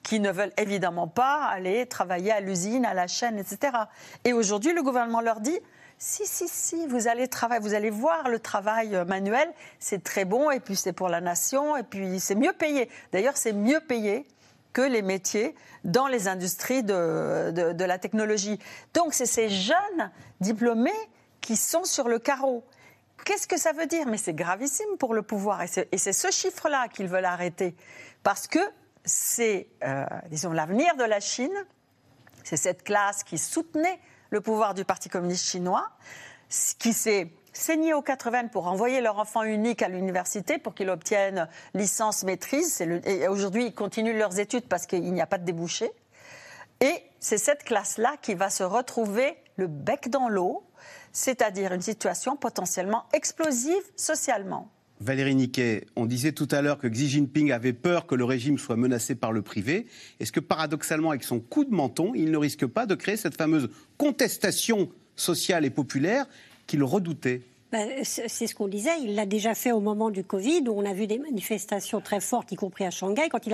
qui 0.03 0.19
ne 0.19 0.31
veulent 0.31 0.53
évidemment 0.57 1.07
pas 1.07 1.45
aller 1.45 1.85
travailler 1.85 2.31
à 2.31 2.39
l'usine, 2.39 2.85
à 2.85 2.93
la 2.93 3.07
chaîne, 3.07 3.37
etc. 3.37 3.77
Et 4.23 4.33
aujourd'hui, 4.33 4.73
le 4.73 4.83
gouvernement 4.83 5.21
leur 5.21 5.39
dit 5.39 5.59
si, 5.99 6.27
si, 6.27 6.47
si, 6.47 6.85
vous 6.87 7.07
allez 7.07 7.27
travailler, 7.27 7.61
vous 7.61 7.73
allez 7.73 7.89
voir 7.89 8.29
le 8.29 8.39
travail 8.39 8.95
euh, 8.95 9.03
manuel, 9.03 9.51
c'est 9.79 10.03
très 10.03 10.25
bon, 10.25 10.51
et 10.51 10.59
puis 10.59 10.75
c'est 10.75 10.93
pour 10.93 11.09
la 11.09 11.21
nation, 11.21 11.75
et 11.75 11.83
puis 11.83 12.19
c'est 12.19 12.35
mieux 12.35 12.53
payé. 12.53 12.89
D'ailleurs, 13.11 13.35
c'est 13.35 13.53
mieux 13.53 13.79
payé 13.79 14.27
que 14.73 14.81
les 14.83 15.01
métiers 15.01 15.55
dans 15.83 16.07
les 16.07 16.27
industries 16.27 16.83
de, 16.83 17.51
de, 17.51 17.83
la 17.83 17.97
technologie. 17.97 18.59
Donc, 18.93 19.15
c'est 19.15 19.25
ces 19.25 19.49
jeunes 19.49 20.11
diplômés 20.39 20.91
qui 21.41 21.55
sont 21.55 21.83
sur 21.83 22.07
le 22.07 22.19
carreau. 22.19 22.63
Qu'est-ce 23.25 23.47
que 23.47 23.57
ça 23.57 23.71
veut 23.71 23.87
dire? 23.87 24.05
Mais 24.05 24.17
c'est 24.17 24.33
gravissime 24.33 24.97
pour 24.99 25.15
le 25.15 25.23
pouvoir, 25.23 25.63
et 25.63 25.97
c'est 25.97 26.13
ce 26.13 26.29
chiffre-là 26.29 26.89
qu'ils 26.89 27.07
veulent 27.07 27.25
arrêter. 27.25 27.75
Parce 28.21 28.47
que 28.47 28.59
c'est, 29.07 29.67
euh, 29.83 30.05
disons, 30.29 30.51
l'avenir 30.51 30.95
de 30.95 31.03
la 31.03 31.19
Chine. 31.19 31.65
C'est 32.43 32.57
cette 32.57 32.83
classe 32.83 33.23
qui 33.23 33.37
soutenait 33.37 33.99
le 34.29 34.41
pouvoir 34.41 34.73
du 34.73 34.85
Parti 34.85 35.09
communiste 35.09 35.45
chinois, 35.45 35.89
qui 36.79 36.93
s'est 36.93 37.31
saigné 37.53 37.93
aux 37.93 38.01
80 38.01 38.49
pour 38.49 38.67
envoyer 38.67 39.01
leur 39.01 39.17
enfant 39.17 39.43
unique 39.43 39.81
à 39.81 39.89
l'université 39.89 40.59
pour 40.59 40.75
qu'il 40.75 40.89
obtienne 40.89 41.49
licence 41.73 42.23
maîtrise. 42.23 42.81
et 42.81 43.27
aujourd'hui, 43.27 43.65
ils 43.65 43.73
continuent 43.73 44.17
leurs 44.17 44.39
études 44.39 44.67
parce 44.67 44.85
qu'il 44.85 45.11
n'y 45.11 45.21
a 45.21 45.25
pas 45.25 45.37
de 45.37 45.45
débouché. 45.45 45.91
Et 46.79 47.03
c'est 47.19 47.37
cette 47.37 47.63
classe-là 47.63 48.15
qui 48.21 48.35
va 48.35 48.49
se 48.49 48.63
retrouver 48.63 49.37
le 49.55 49.67
bec 49.67 50.09
dans 50.09 50.29
l'eau, 50.29 50.63
c'est-à-dire 51.11 51.73
une 51.73 51.81
situation 51.81 52.35
potentiellement 52.35 53.05
explosive 53.13 53.83
socialement. 53.95 54.69
Valérie 54.99 55.35
Niquet, 55.35 55.85
on 55.95 56.07
disait 56.07 56.31
tout 56.31 56.47
à 56.49 56.61
l'heure 56.61 56.79
que 56.79 56.87
Xi 56.87 57.07
Jinping 57.07 57.51
avait 57.51 57.73
peur 57.73 58.07
que 58.07 58.15
le 58.15 58.23
régime 58.23 58.57
soit 58.57 58.75
menacé 58.75 59.13
par 59.13 59.31
le 59.31 59.43
privé. 59.43 59.85
Est-ce 60.19 60.31
que 60.31 60.39
paradoxalement, 60.39 61.11
avec 61.11 61.23
son 61.23 61.39
coup 61.39 61.65
de 61.65 61.73
menton, 61.73 62.13
il 62.15 62.31
ne 62.31 62.37
risque 62.37 62.65
pas 62.65 62.87
de 62.87 62.95
créer 62.95 63.17
cette 63.17 63.37
fameuse 63.37 63.69
contestation 63.97 64.89
sociale 65.15 65.65
et 65.65 65.69
populaire 65.69 66.25
qu'il 66.65 66.83
redoutait? 66.83 67.41
Bah, 67.71 67.79
c'est 68.03 68.47
ce 68.47 68.55
qu'on 68.55 68.69
disait. 68.69 68.91
Il 69.01 69.15
l'a 69.15 69.25
déjà 69.25 69.53
fait 69.53 69.73
au 69.73 69.81
moment 69.81 70.09
du 70.09 70.23
Covid, 70.23 70.63
où 70.69 70.71
on 70.71 70.85
a 70.85 70.93
vu 70.93 71.05
des 71.05 71.17
manifestations 71.17 71.99
très 71.99 72.21
fortes, 72.21 72.51
y 72.53 72.55
compris 72.55 72.85
à 72.85 72.91
Shanghai, 72.91 73.27
quand 73.29 73.45
il 73.45 73.53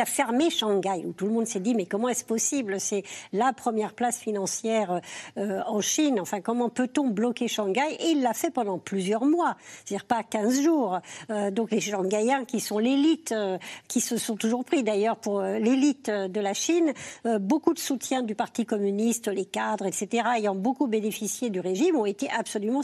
a, 0.00 0.06
fermé 0.06 0.48
Shanghai, 0.48 1.04
où 1.04 1.12
tout 1.12 1.26
le 1.26 1.32
monde 1.32 1.46
s'est 1.46 1.60
dit 1.60 1.74
mais 1.74 1.84
comment 1.84 2.08
est-ce 2.08 2.24
possible? 2.24 2.80
C'est 2.80 3.02
la 3.32 3.52
première 3.52 3.92
place 3.92 4.18
financière 4.18 5.02
euh, 5.36 5.60
en 5.66 5.82
Chine. 5.82 6.18
Enfin, 6.18 6.40
comment 6.40 6.70
peut-on 6.70 7.08
bloquer 7.08 7.46
Shanghai? 7.46 7.96
Et 8.00 8.12
il 8.12 8.22
l'a 8.22 8.32
fait 8.32 8.50
pendant 8.50 8.78
plusieurs 8.78 9.26
mois, 9.26 9.56
c'est-à-dire 9.84 10.06
pas 10.06 10.22
15 10.22 10.62
jours. 10.62 11.00
Euh, 11.28 11.50
donc 11.50 11.70
les 11.72 11.80
Shanghaïens, 11.80 12.46
qui 12.46 12.60
sont 12.60 12.78
l'élite, 12.78 13.32
euh, 13.32 13.58
qui 13.86 14.00
se 14.00 14.16
sont 14.16 14.36
toujours 14.36 14.64
pris 14.64 14.82
d'ailleurs 14.82 15.16
pour 15.16 15.42
l'élite 15.42 16.08
de 16.10 16.40
la 16.40 16.54
Chine, 16.54 16.92
beaucoup 17.40 17.74
de 17.74 17.78
soutien 17.78 18.22
du 18.22 18.34
Parti 18.34 18.64
communiste, 18.64 19.28
les 19.28 19.44
cadres, 19.44 19.86
etc., 19.86 20.26
ayant 20.36 20.54
beaucoup 20.54 20.86
bénéficié 20.86 21.50
du 21.50 21.60
régime, 21.60 21.96
ont 21.96 22.06
été 22.06 22.30
absolument 22.30 22.82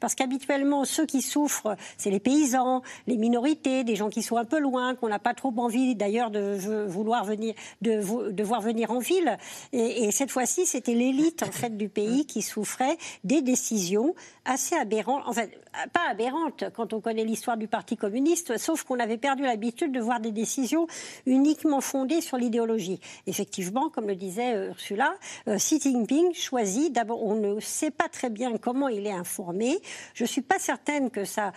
parce 0.00 0.14
qu'habituellement, 0.14 0.84
ceux 0.84 1.06
qui 1.06 1.22
souffrent, 1.22 1.76
c'est 1.96 2.10
les 2.10 2.20
paysans, 2.20 2.82
les 3.06 3.16
minorités, 3.16 3.84
des 3.84 3.96
gens 3.96 4.08
qui 4.08 4.22
sont 4.22 4.36
un 4.36 4.44
peu 4.44 4.58
loin, 4.58 4.94
qu'on 4.94 5.08
n'a 5.08 5.18
pas 5.18 5.34
trop 5.34 5.52
envie 5.56 5.94
d'ailleurs 5.94 6.30
de 6.30 6.86
vouloir 6.86 7.24
venir, 7.24 7.54
de, 7.82 8.30
de 8.30 8.44
voir 8.44 8.60
venir 8.60 8.90
en 8.90 8.98
ville. 8.98 9.38
Et, 9.72 10.10
cette 10.10 10.30
fois-ci, 10.30 10.66
c'était 10.66 10.94
l'élite 10.94 11.42
en 11.42 11.52
fait 11.52 11.76
du 11.76 11.88
pays 11.88 12.26
qui 12.26 12.42
souffrait 12.42 12.96
des 13.24 13.42
décisions 13.42 14.14
assez 14.44 14.76
aberrantes, 14.76 15.24
en 15.26 15.32
fait, 15.32 15.50
pas 15.92 16.08
aberrantes 16.10 16.64
quand 16.74 16.92
on 16.92 17.00
connaît 17.00 17.24
l'histoire 17.24 17.56
du 17.56 17.66
Parti 17.68 17.96
communiste, 17.96 18.56
sauf 18.58 18.84
qu'on 18.84 18.98
avait 18.98 19.18
perdu 19.18 19.42
l'habitude 19.42 19.92
de 19.92 20.00
voir 20.00 20.20
des 20.20 20.32
décisions 20.32 20.86
uniquement 21.26 21.80
fondées 21.80 22.20
sur 22.20 22.36
l'idéologie. 22.36 23.00
Effectivement, 23.26 23.90
comme 23.90 24.06
le 24.06 24.14
disait 24.14 24.54
euh, 24.54 24.68
Ursula, 24.68 25.14
euh, 25.48 25.56
Xi 25.56 25.80
Jinping 25.80 26.32
choisit, 26.34 26.92
d'abord, 26.92 27.24
on 27.24 27.34
ne 27.34 27.60
sait 27.60 27.90
pas 27.90 28.08
très 28.08 28.30
bien 28.30 28.56
comment 28.56 28.88
il 28.88 29.06
est 29.06 29.12
informé, 29.12 29.45
je 29.52 30.24
ne 30.24 30.28
suis 30.28 30.42
pas 30.42 30.58
certaine 30.58 31.10
que 31.10 31.24
ça 31.24 31.52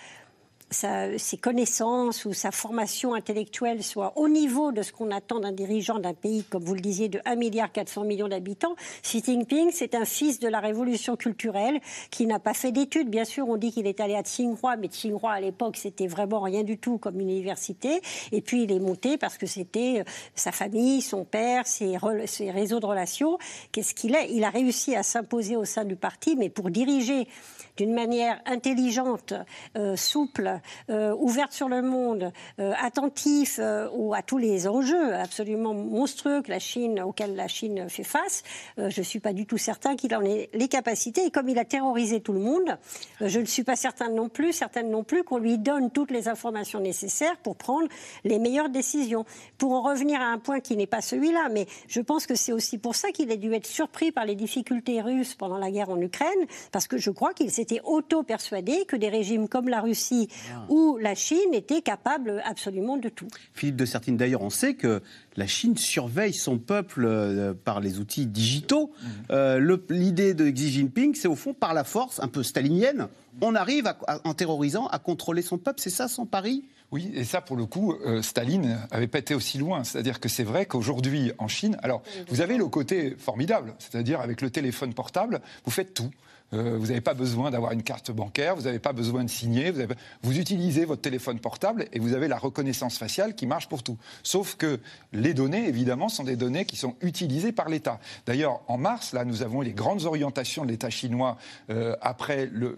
ses 0.72 1.38
connaissances 1.38 2.26
ou 2.26 2.34
sa 2.34 2.52
formation 2.52 3.14
intellectuelle 3.14 3.84
soit 3.84 4.14
au 4.18 4.30
niveau 4.30 4.72
de 4.72 4.82
ce 4.82 4.92
qu'on 4.92 5.12
attend 5.12 5.40
d'un 5.40 5.52
dirigeant 5.52 6.00
d'un 6.00 6.14
pays, 6.14 6.44
comme 6.44 6.64
vous 6.64 6.76
le 6.76 6.82
disiez, 6.82 7.10
de 7.10 7.20
1 7.26 7.36
milliard 7.36 7.72
400 7.72 8.04
millions 8.04 8.28
d'habitants. 8.28 8.76
Xi 9.02 9.24
Jinping, 9.24 9.72
c'est 9.74 9.96
un 9.96 10.06
fils 10.06 10.40
de 10.40 10.48
la 10.48 10.60
révolution 10.60 11.16
culturelle 11.16 11.80
qui 12.12 12.28
n'a 12.28 12.40
pas 12.40 12.54
fait 12.54 12.72
d'études. 12.72 13.10
Bien 13.10 13.26
sûr, 13.26 13.48
on 13.50 13.58
dit 13.58 13.72
qu'il 13.72 13.88
est 13.88 14.00
allé 14.00 14.16
à 14.16 14.22
Tsinghua, 14.22 14.78
mais 14.78 14.88
Tsinghua 14.88 15.32
à 15.32 15.42
l'époque, 15.42 15.78
c'était 15.78 16.08
vraiment 16.08 16.42
rien 16.42 16.64
du 16.64 16.78
tout 16.78 16.98
comme 16.98 17.20
une 17.20 17.30
université. 17.30 18.02
Et 18.32 18.42
puis 18.42 18.64
il 18.64 18.72
est 18.72 18.80
monté 18.80 19.18
parce 19.18 19.38
que 19.38 19.48
c'était 19.48 20.00
euh, 20.00 20.04
sa 20.36 20.52
famille, 20.52 21.02
son 21.02 21.26
père, 21.26 21.66
ses, 21.66 21.98
ses 22.26 22.52
réseaux 22.52 22.80
de 22.80 22.86
relations. 22.86 23.38
Qu'est-ce 23.72 23.94
qu'il 23.94 24.16
est? 24.16 24.32
Il 24.32 24.44
a 24.44 24.50
réussi 24.50 24.96
à 24.96 25.04
s'imposer 25.04 25.56
au 25.56 25.66
sein 25.66 25.86
du 25.86 25.96
parti, 25.96 26.36
mais 26.36 26.50
pour 26.50 26.70
diriger 26.70 27.28
d'une 27.80 27.94
manière 27.94 28.42
intelligente, 28.46 29.34
euh, 29.78 29.96
souple, 29.96 30.60
euh, 30.90 31.16
ouverte 31.18 31.54
sur 31.54 31.70
le 31.70 31.82
monde, 31.82 32.34
euh, 32.60 32.74
attentif 32.78 33.60
ou 33.94 34.14
à 34.14 34.22
tous 34.22 34.38
les 34.38 34.68
enjeux 34.68 35.16
absolument 35.16 35.74
monstrueux 35.74 36.42
que 36.42 36.50
la 36.50 36.60
Chine, 36.60 37.00
auxquels 37.00 37.36
la 37.36 37.48
Chine 37.48 37.88
fait 37.88 38.04
face, 38.04 38.44
je 38.78 39.00
ne 39.00 39.06
suis 39.06 39.20
pas 39.20 39.32
du 39.32 39.46
tout 39.46 39.58
certain 39.58 39.96
qu'il 39.96 40.14
en 40.14 40.24
ait 40.26 40.50
les 40.54 40.68
capacités. 40.68 41.26
Et 41.26 41.32
comme 41.32 41.48
il 41.48 41.58
a 41.58 41.64
terrorisé 41.64 42.20
tout 42.20 42.34
le 42.34 42.40
monde, 42.40 42.78
je 43.22 43.40
ne 43.40 43.46
suis 43.46 43.64
pas 43.64 43.78
certain 43.78 44.10
non 44.10 44.28
plus, 44.28 44.52
certaine 44.52 44.90
non 44.90 45.04
plus 45.04 45.24
qu'on 45.24 45.38
lui 45.38 45.58
donne 45.58 45.90
toutes 45.90 46.12
les 46.12 46.28
informations 46.28 46.82
nécessaires 46.82 47.38
pour 47.38 47.56
prendre 47.56 47.88
les 48.26 48.40
meilleures 48.40 48.70
décisions. 48.70 49.26
Pour 49.58 49.72
en 49.72 49.82
revenir 49.82 50.20
à 50.20 50.26
un 50.26 50.38
point 50.38 50.60
qui 50.60 50.76
n'est 50.76 50.88
pas 50.88 51.02
celui-là, 51.02 51.48
mais 51.52 51.66
je 51.88 52.02
pense 52.02 52.28
que 52.28 52.36
c'est 52.36 52.52
aussi 52.52 52.78
pour 52.78 52.96
ça 52.96 53.12
qu'il 53.12 53.32
a 53.32 53.38
dû 53.38 53.54
être 53.54 53.68
surpris 53.68 54.12
par 54.12 54.26
les 54.26 54.36
difficultés 54.36 55.02
russes 55.02 55.36
pendant 55.36 55.58
la 55.58 55.72
guerre 55.72 55.90
en 55.90 56.02
Ukraine, 56.02 56.46
parce 56.72 56.88
que 56.88 56.98
je 56.98 57.12
crois 57.12 57.34
qu'il 57.34 57.52
s'est 57.52 57.69
était 57.70 57.82
auto-persuadé 57.84 58.86
que 58.88 58.96
des 58.96 59.10
régimes 59.10 59.48
comme 59.48 59.70
la 59.70 59.82
Russie 59.82 60.28
ah. 60.52 60.66
ou 60.70 60.98
la 60.98 61.14
Chine 61.14 61.54
étaient 61.54 61.82
capables 61.82 62.42
absolument 62.46 62.98
de 62.98 63.10
tout. 63.10 63.28
Philippe 63.54 63.76
de 63.76 63.86
Sertine, 63.86 64.18
d'ailleurs, 64.18 64.42
on 64.42 64.50
sait 64.50 64.74
que 64.74 65.02
la 65.36 65.46
Chine 65.46 65.78
surveille 65.78 66.34
son 66.34 66.58
peuple 66.58 67.06
euh, 67.06 67.54
par 67.54 67.80
les 67.80 68.00
outils 68.00 68.26
digitaux. 68.26 68.92
Mmh. 68.92 69.08
Euh, 69.32 69.78
l'idée 69.90 70.34
de 70.34 70.50
Xi 70.50 70.72
Jinping, 70.72 71.14
c'est 71.14 71.28
au 71.28 71.36
fond 71.36 71.54
par 71.54 71.74
la 71.74 71.84
force, 71.84 72.20
un 72.20 72.28
peu 72.28 72.42
stalinienne, 72.42 73.08
on 73.42 73.56
arrive 73.56 73.94
en 74.26 74.34
terrorisant 74.34 74.88
à 74.88 75.00
contrôler 75.00 75.42
son 75.42 75.58
peuple. 75.58 75.80
C'est 75.80 75.90
ça 75.90 76.08
son 76.08 76.26
pari? 76.26 76.66
Oui, 76.92 77.12
et 77.14 77.24
ça, 77.24 77.40
pour 77.40 77.56
le 77.56 77.66
coup, 77.66 77.94
euh, 77.94 78.24
Staline 78.24 78.80
n'avait 78.92 79.08
pas 79.08 79.20
été 79.20 79.36
aussi 79.36 79.60
loin. 79.60 79.84
C'est-à-dire 79.84 80.20
que 80.20 80.28
c'est 80.28 80.44
vrai 80.44 80.66
qu'aujourd'hui, 80.66 81.32
en 81.38 81.48
Chine, 81.48 81.78
alors, 81.84 82.02
vous 82.30 82.42
avez 82.42 82.58
le 82.58 82.66
côté 82.66 83.16
formidable, 83.18 83.76
c'est-à-dire 83.78 84.22
avec 84.22 84.42
le 84.42 84.50
téléphone 84.50 84.94
portable, 84.94 85.40
vous 85.66 85.72
faites 85.72 85.94
tout. 85.94 86.10
Euh, 86.54 86.78
vous 86.80 86.88
n'avez 86.88 87.02
pas 87.02 87.14
besoin 87.14 87.52
d'avoir 87.52 87.72
une 87.72 87.84
carte 87.84 88.12
bancaire, 88.12 88.56
vous 88.56 88.64
n'avez 88.64 88.80
pas 88.80 88.94
besoin 88.94 89.24
de 89.24 89.30
signer, 89.30 89.72
vous, 90.24 90.38
utilisez 90.40 90.86
votre 90.86 91.02
téléphone 91.02 91.40
portable 91.40 91.86
et 91.94 92.00
vous 92.00 92.14
avez 92.14 92.28
la 92.28 92.38
reconnaissance 92.38 92.98
faciale 92.98 93.36
qui 93.36 93.46
marche 93.46 93.68
pour 93.68 93.84
tout. 93.84 93.98
Sauf 94.24 94.56
que 94.56 94.80
les 95.14 95.34
données, 95.34 95.68
évidemment, 95.68 96.10
sont 96.10 96.24
des 96.24 96.36
données 96.36 96.66
qui 96.66 96.76
sont 96.76 96.96
utilisées 97.02 97.52
par 97.52 97.70
l'État. 97.70 98.00
D'ailleurs, 98.26 98.62
en 98.68 98.78
mars, 98.78 99.14
là, 99.14 99.26
nous 99.26 99.44
avons 99.44 99.62
les 99.62 99.74
grandes 99.74 100.06
orientations 100.06 100.66
de 100.66 100.72
l'État 100.72 100.90
chinois 100.90 101.38
euh, 101.70 101.96
après 102.02 102.48
le 102.52 102.76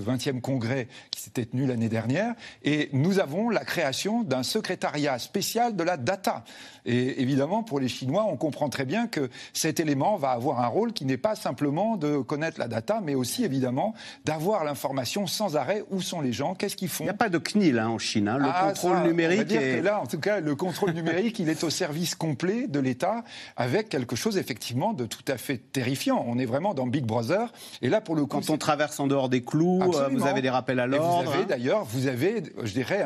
20e 0.00 0.40
congrès 0.40 0.88
qui 1.10 1.20
s'était 1.20 1.46
tenu 1.46 1.66
l'année 1.66 1.88
dernière 1.88 2.34
et 2.62 2.90
nous 2.92 3.20
avons 3.20 3.48
la 3.48 3.64
création 3.64 4.22
d'un 4.22 4.42
secrétariat 4.42 5.18
spécial 5.18 5.76
de 5.76 5.82
la 5.82 5.96
data. 5.96 6.44
Et 6.86 7.22
évidemment, 7.22 7.62
pour 7.62 7.80
les 7.80 7.88
Chinois, 7.88 8.26
on 8.28 8.36
comprend 8.36 8.68
très 8.68 8.84
bien 8.84 9.06
que 9.06 9.30
cet 9.52 9.80
élément 9.80 10.16
va 10.16 10.30
avoir 10.30 10.60
un 10.60 10.66
rôle 10.66 10.92
qui 10.92 11.04
n'est 11.04 11.16
pas 11.16 11.34
simplement 11.34 11.96
de 11.96 12.18
connaître 12.18 12.60
la 12.60 12.68
data, 12.68 13.00
mais 13.02 13.13
aussi 13.14 13.44
évidemment 13.44 13.94
d'avoir 14.24 14.64
l'information 14.64 15.26
sans 15.26 15.56
arrêt 15.56 15.84
où 15.90 16.00
sont 16.00 16.20
les 16.20 16.32
gens, 16.32 16.54
qu'est-ce 16.54 16.76
qu'ils 16.76 16.88
font. 16.88 17.04
Il 17.04 17.06
n'y 17.06 17.10
a 17.10 17.14
pas 17.14 17.28
de 17.28 17.38
CNIL 17.38 17.78
hein, 17.78 17.88
en 17.88 17.98
Chine. 17.98 18.28
Hein. 18.28 18.38
Le 18.38 18.46
ah, 18.48 18.66
contrôle 18.68 19.02
numérique. 19.02 19.40
On 19.40 19.42
va 19.42 19.44
dire 19.44 19.60
que 19.60 19.84
là, 19.84 20.00
en 20.00 20.06
tout 20.06 20.18
cas, 20.18 20.40
le 20.40 20.54
contrôle 20.54 20.92
numérique, 20.92 21.38
il 21.38 21.48
est 21.48 21.64
au 21.64 21.70
service 21.70 22.14
complet 22.14 22.66
de 22.66 22.80
l'État, 22.80 23.24
avec 23.56 23.88
quelque 23.88 24.16
chose 24.16 24.38
effectivement 24.38 24.92
de 24.92 25.06
tout 25.06 25.24
à 25.28 25.36
fait 25.36 25.58
terrifiant. 25.58 26.24
On 26.26 26.38
est 26.38 26.46
vraiment 26.46 26.74
dans 26.74 26.86
Big 26.86 27.04
Brother. 27.04 27.52
Et 27.82 27.88
là, 27.88 28.00
pour 28.00 28.14
le 28.14 28.22
coup, 28.22 28.38
quand 28.38 28.50
on 28.50 28.58
traverse 28.58 28.98
en 29.00 29.06
dehors 29.06 29.28
des 29.28 29.42
clous, 29.42 29.82
euh, 29.82 30.08
vous 30.10 30.26
avez 30.26 30.42
des 30.42 30.50
rappels 30.50 30.80
à 30.80 30.86
l'ordre. 30.86 31.24
Vous 31.24 31.30
avez 31.30 31.42
hein. 31.42 31.46
d'ailleurs, 31.48 31.84
vous 31.84 32.06
avez, 32.06 32.42
je 32.62 32.72
dirais, 32.72 33.04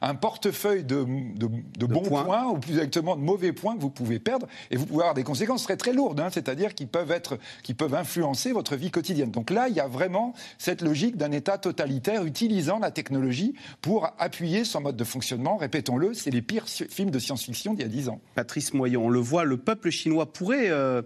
un, 0.00 0.14
portefeuille 0.14 0.84
de, 0.84 1.06
de, 1.36 1.86
bons 1.86 2.02
points. 2.02 2.46
ou 2.46 2.58
plus 2.58 2.72
exactement 2.72 3.16
de 3.16 3.22
mauvais 3.22 3.52
points 3.52 3.76
que 3.76 3.80
vous 3.80 3.90
pouvez 3.90 4.18
perdre, 4.18 4.46
et 4.70 4.76
vous 4.76 4.86
pouvez 4.86 5.02
avoir 5.02 5.14
des 5.14 5.24
conséquences 5.24 5.62
très 5.62 5.76
très 5.76 5.92
lourdes, 5.92 6.20
hein. 6.20 6.28
c'est-à-dire 6.30 6.74
qui 6.74 6.86
peuvent 6.86 7.10
être, 7.10 7.38
qui 7.62 7.74
peuvent 7.74 7.94
influencer 7.94 8.52
votre 8.52 8.76
vie 8.76 8.90
quotidienne. 8.90 9.30
Donc 9.38 9.50
là, 9.50 9.68
il 9.68 9.76
y 9.76 9.78
a 9.78 9.86
vraiment 9.86 10.34
cette 10.58 10.82
logique 10.82 11.16
d'un 11.16 11.30
État 11.30 11.58
totalitaire 11.58 12.24
utilisant 12.24 12.80
la 12.80 12.90
technologie 12.90 13.54
pour 13.80 14.12
appuyer 14.18 14.64
son 14.64 14.80
mode 14.80 14.96
de 14.96 15.04
fonctionnement. 15.04 15.56
Répétons-le, 15.56 16.12
c'est 16.12 16.32
les 16.32 16.42
pires 16.42 16.66
films 16.68 17.12
de 17.12 17.20
science-fiction 17.20 17.74
d'il 17.74 17.82
y 17.82 17.84
a 17.84 17.88
dix 17.88 18.08
ans. 18.08 18.20
Patrice 18.34 18.74
Moyon, 18.74 19.06
on 19.06 19.10
le 19.10 19.20
voit, 19.20 19.44
le 19.44 19.56
peuple 19.56 19.90
chinois 19.90 20.32
pourrait 20.32 20.70
euh, 20.70 21.02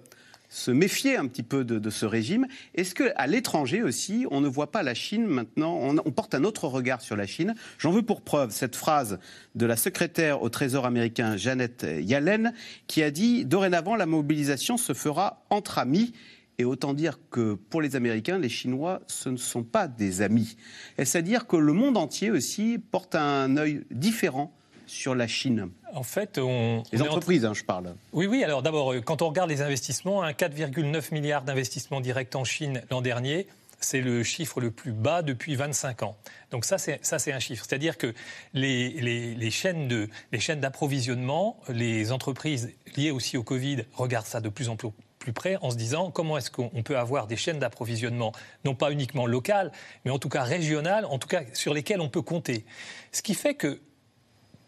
se 0.48 0.70
méfier 0.70 1.18
un 1.18 1.26
petit 1.26 1.42
peu 1.42 1.62
de, 1.62 1.90
ce 1.90 2.06
régime. 2.06 2.46
Est-ce 2.74 2.94
qu'à 2.94 3.26
l'étranger 3.26 3.82
aussi, 3.82 4.24
on 4.30 4.40
ne 4.40 4.48
voit 4.48 4.72
pas 4.72 4.82
la 4.82 4.94
Chine 4.94 5.26
maintenant, 5.26 5.76
on, 5.76 6.10
porte 6.10 6.34
un 6.34 6.44
autre 6.44 6.68
regard 6.68 7.02
sur 7.02 7.16
la 7.16 7.26
Chine? 7.26 7.54
J'en 7.76 7.90
veux 7.90 8.00
pour 8.00 8.22
preuve 8.22 8.50
cette 8.50 8.76
phrase 8.76 9.18
de 9.56 9.66
la 9.66 9.76
secrétaire 9.76 10.40
au 10.40 10.48
Trésor 10.48 10.86
américain 10.86 11.36
Janet 11.36 11.86
Yellen 12.00 12.54
qui 12.86 13.02
a 13.02 13.10
dit 13.10 13.44
Dorénavant, 13.44 13.94
la 13.94 14.06
mobilisation 14.06 14.78
se 14.78 14.94
fera 14.94 15.44
entre 15.50 15.78
amis. 15.78 16.14
Et 16.58 16.64
autant 16.64 16.94
dire 16.94 17.18
que 17.30 17.54
pour 17.54 17.80
les 17.80 17.96
Américains, 17.96 18.38
les 18.38 18.48
Chinois, 18.48 19.00
ce 19.06 19.28
ne 19.28 19.36
sont 19.36 19.62
pas 19.62 19.88
des 19.88 20.22
amis. 20.22 20.56
Est-ce 20.98 21.18
à 21.18 21.22
dire 21.22 21.46
que 21.46 21.56
le 21.56 21.72
monde 21.72 21.96
entier 21.96 22.30
aussi 22.30 22.78
porte 22.78 23.14
un 23.14 23.56
œil 23.56 23.84
différent 23.90 24.52
sur 24.86 25.14
la 25.14 25.26
Chine? 25.26 25.70
En 25.94 26.02
fait, 26.02 26.38
on. 26.38 26.82
Les 26.92 27.02
entreprises, 27.02 27.44
hein, 27.44 27.54
je 27.54 27.64
parle. 27.64 27.94
Oui, 28.12 28.26
oui. 28.26 28.44
Alors 28.44 28.62
d'abord, 28.62 28.92
euh, 28.92 29.00
quand 29.00 29.22
on 29.22 29.28
regarde 29.28 29.50
les 29.50 29.62
investissements, 29.62 30.22
4,9 30.24 31.12
milliards 31.12 31.42
d'investissements 31.42 32.00
directs 32.00 32.36
en 32.36 32.44
Chine 32.44 32.82
l'an 32.90 33.00
dernier, 33.00 33.46
c'est 33.84 34.00
le 34.00 34.22
chiffre 34.22 34.60
le 34.60 34.70
plus 34.70 34.92
bas 34.92 35.22
depuis 35.22 35.56
25 35.56 36.02
ans. 36.02 36.16
Donc 36.50 36.64
ça, 36.64 36.78
c'est, 36.78 37.04
ça, 37.04 37.18
c'est 37.18 37.32
un 37.32 37.40
chiffre. 37.40 37.64
C'est-à-dire 37.66 37.98
que 37.98 38.14
les, 38.54 38.90
les, 39.34 39.50
chaînes, 39.50 39.88
de, 39.88 40.08
les 40.32 40.40
chaînes 40.40 40.60
d'approvisionnement, 40.60 41.58
les 41.68 42.12
entreprises 42.12 42.72
liées 42.96 43.10
aussi 43.10 43.36
au 43.36 43.42
Covid 43.42 43.84
regardent 43.94 44.26
ça 44.26 44.40
de 44.40 44.48
plus 44.48 44.68
en 44.68 44.76
plus 44.76 44.90
plus 45.24 45.56
en 45.60 45.70
se 45.70 45.76
disant 45.76 46.10
comment 46.10 46.36
est-ce 46.36 46.50
qu'on 46.50 46.82
peut 46.82 46.98
avoir 46.98 47.26
des 47.26 47.36
chaînes 47.36 47.58
d'approvisionnement, 47.58 48.32
non 48.64 48.74
pas 48.74 48.90
uniquement 48.90 49.26
locales, 49.26 49.70
mais 50.04 50.10
en 50.10 50.18
tout 50.18 50.28
cas 50.28 50.42
régionales, 50.42 51.04
en 51.04 51.18
tout 51.18 51.28
cas 51.28 51.42
sur 51.52 51.74
lesquelles 51.74 52.00
on 52.00 52.08
peut 52.08 52.22
compter. 52.22 52.64
Ce 53.12 53.22
qui 53.22 53.34
fait 53.34 53.54
que 53.54 53.80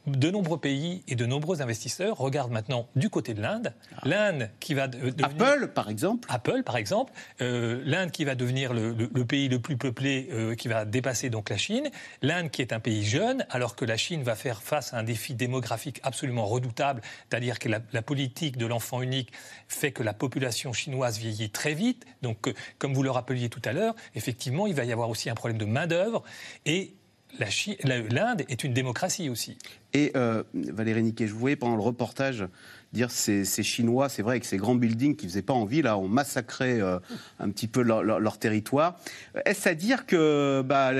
de 0.07 0.31
nombreux 0.31 0.59
pays 0.59 1.03
et 1.09 1.15
de 1.15 1.27
nombreux 1.27 1.63
investisseurs 1.63 2.17
regardent 2.19 2.53
maintenant 2.53 2.89
du 2.97 3.09
côté 3.09 3.35
de 3.35 3.41
l'Inde. 3.41 3.73
Ah. 3.97 4.01
L'Inde 4.05 4.51
qui 4.61 4.75
va 4.75 4.89
devenir... 4.89 5.27
Apple, 5.27 5.69
par 5.75 5.89
exemple 5.89 6.29
Apple, 6.31 6.63
par 6.63 6.77
exemple. 6.77 7.13
Euh, 7.41 7.83
L'Inde 7.85 8.11
qui 8.11 8.25
va 8.25 8.35
devenir 8.35 8.73
le, 8.75 8.95
pays 9.25 9.49
le 9.49 9.59
plus 9.59 9.77
peuplé, 9.77 10.29
euh, 10.33 10.55
qui 10.55 10.69
va 10.69 10.85
dépasser 10.85 11.31
donc 11.31 11.51
la 11.51 11.57
Chine. 11.57 11.91
L'Inde 12.23 12.51
qui 12.51 12.63
est 12.63 12.73
un 12.73 12.81
pays 12.81 13.05
jeune, 13.05 13.47
alors 13.51 13.77
que 13.77 13.85
la 13.85 13.97
Chine 13.97 14.23
va 14.23 14.35
faire 14.35 14.63
face 14.63 14.93
à 14.93 14.99
un 14.99 15.03
défi 15.03 15.35
démographique 15.35 16.01
absolument 16.03 16.47
redoutable, 16.47 17.01
c'est-à-dire 17.29 17.59
que 17.59 17.69
la, 17.69 18.03
politique 18.03 18.59
de 18.59 18.67
l'enfant 18.67 19.01
unique 19.01 19.33
fait 19.67 19.93
que 19.93 20.03
la 20.03 20.13
population 20.13 20.73
chinoise 20.73 21.19
vieillit 21.19 21.51
très 21.51 21.73
vite. 21.73 22.05
Donc, 22.23 22.49
euh, 22.49 22.55
comme 22.79 22.93
vous 22.93 23.03
le 23.03 23.11
rappeliez 23.11 23.49
tout 23.49 23.63
à 23.65 23.73
l'heure, 23.73 23.95
effectivement, 24.15 24.67
il 24.67 24.75
va 24.75 24.85
y 24.85 24.93
avoir 24.93 25.09
aussi 25.09 25.31
un 25.31 25.35
problème 25.35 25.59
de 25.59 25.65
main-d'œuvre. 25.65 26.23
Et 26.67 26.95
l'Inde 27.39 28.45
est 28.49 28.65
une 28.65 28.73
démocratie 28.73 29.29
aussi. 29.29 29.57
Et 29.93 30.13
euh, 30.17 30.43
Valérie 30.55 31.03
Niquet, 31.03 31.27
je 31.27 31.33
vous 31.33 31.39
voyais 31.39 31.57
pendant 31.57 31.77
le 31.77 31.83
reportage 31.83 32.47
dire 32.93 33.11
ces, 33.11 33.45
ces 33.45 33.63
Chinois, 33.63 34.09
c'est 34.09 34.23
vrai, 34.23 34.33
avec 34.33 34.45
ces 34.45 34.57
grands 34.57 34.75
buildings 34.75 35.17
qui 35.17 35.27
faisaient 35.27 35.43
pas 35.43 35.53
envie, 35.53 35.83
là, 35.83 35.99
ont 35.99 36.09
massacré 36.09 36.81
euh, 36.81 36.99
un 37.41 37.51
petit 37.51 37.67
peu 37.67 37.83
leur, 37.83 38.39
territoire. 38.39 38.99
Est-ce 39.45 39.69
à 39.69 39.75
dire 39.75 40.07
que 40.07 40.63
bah, 40.63 40.93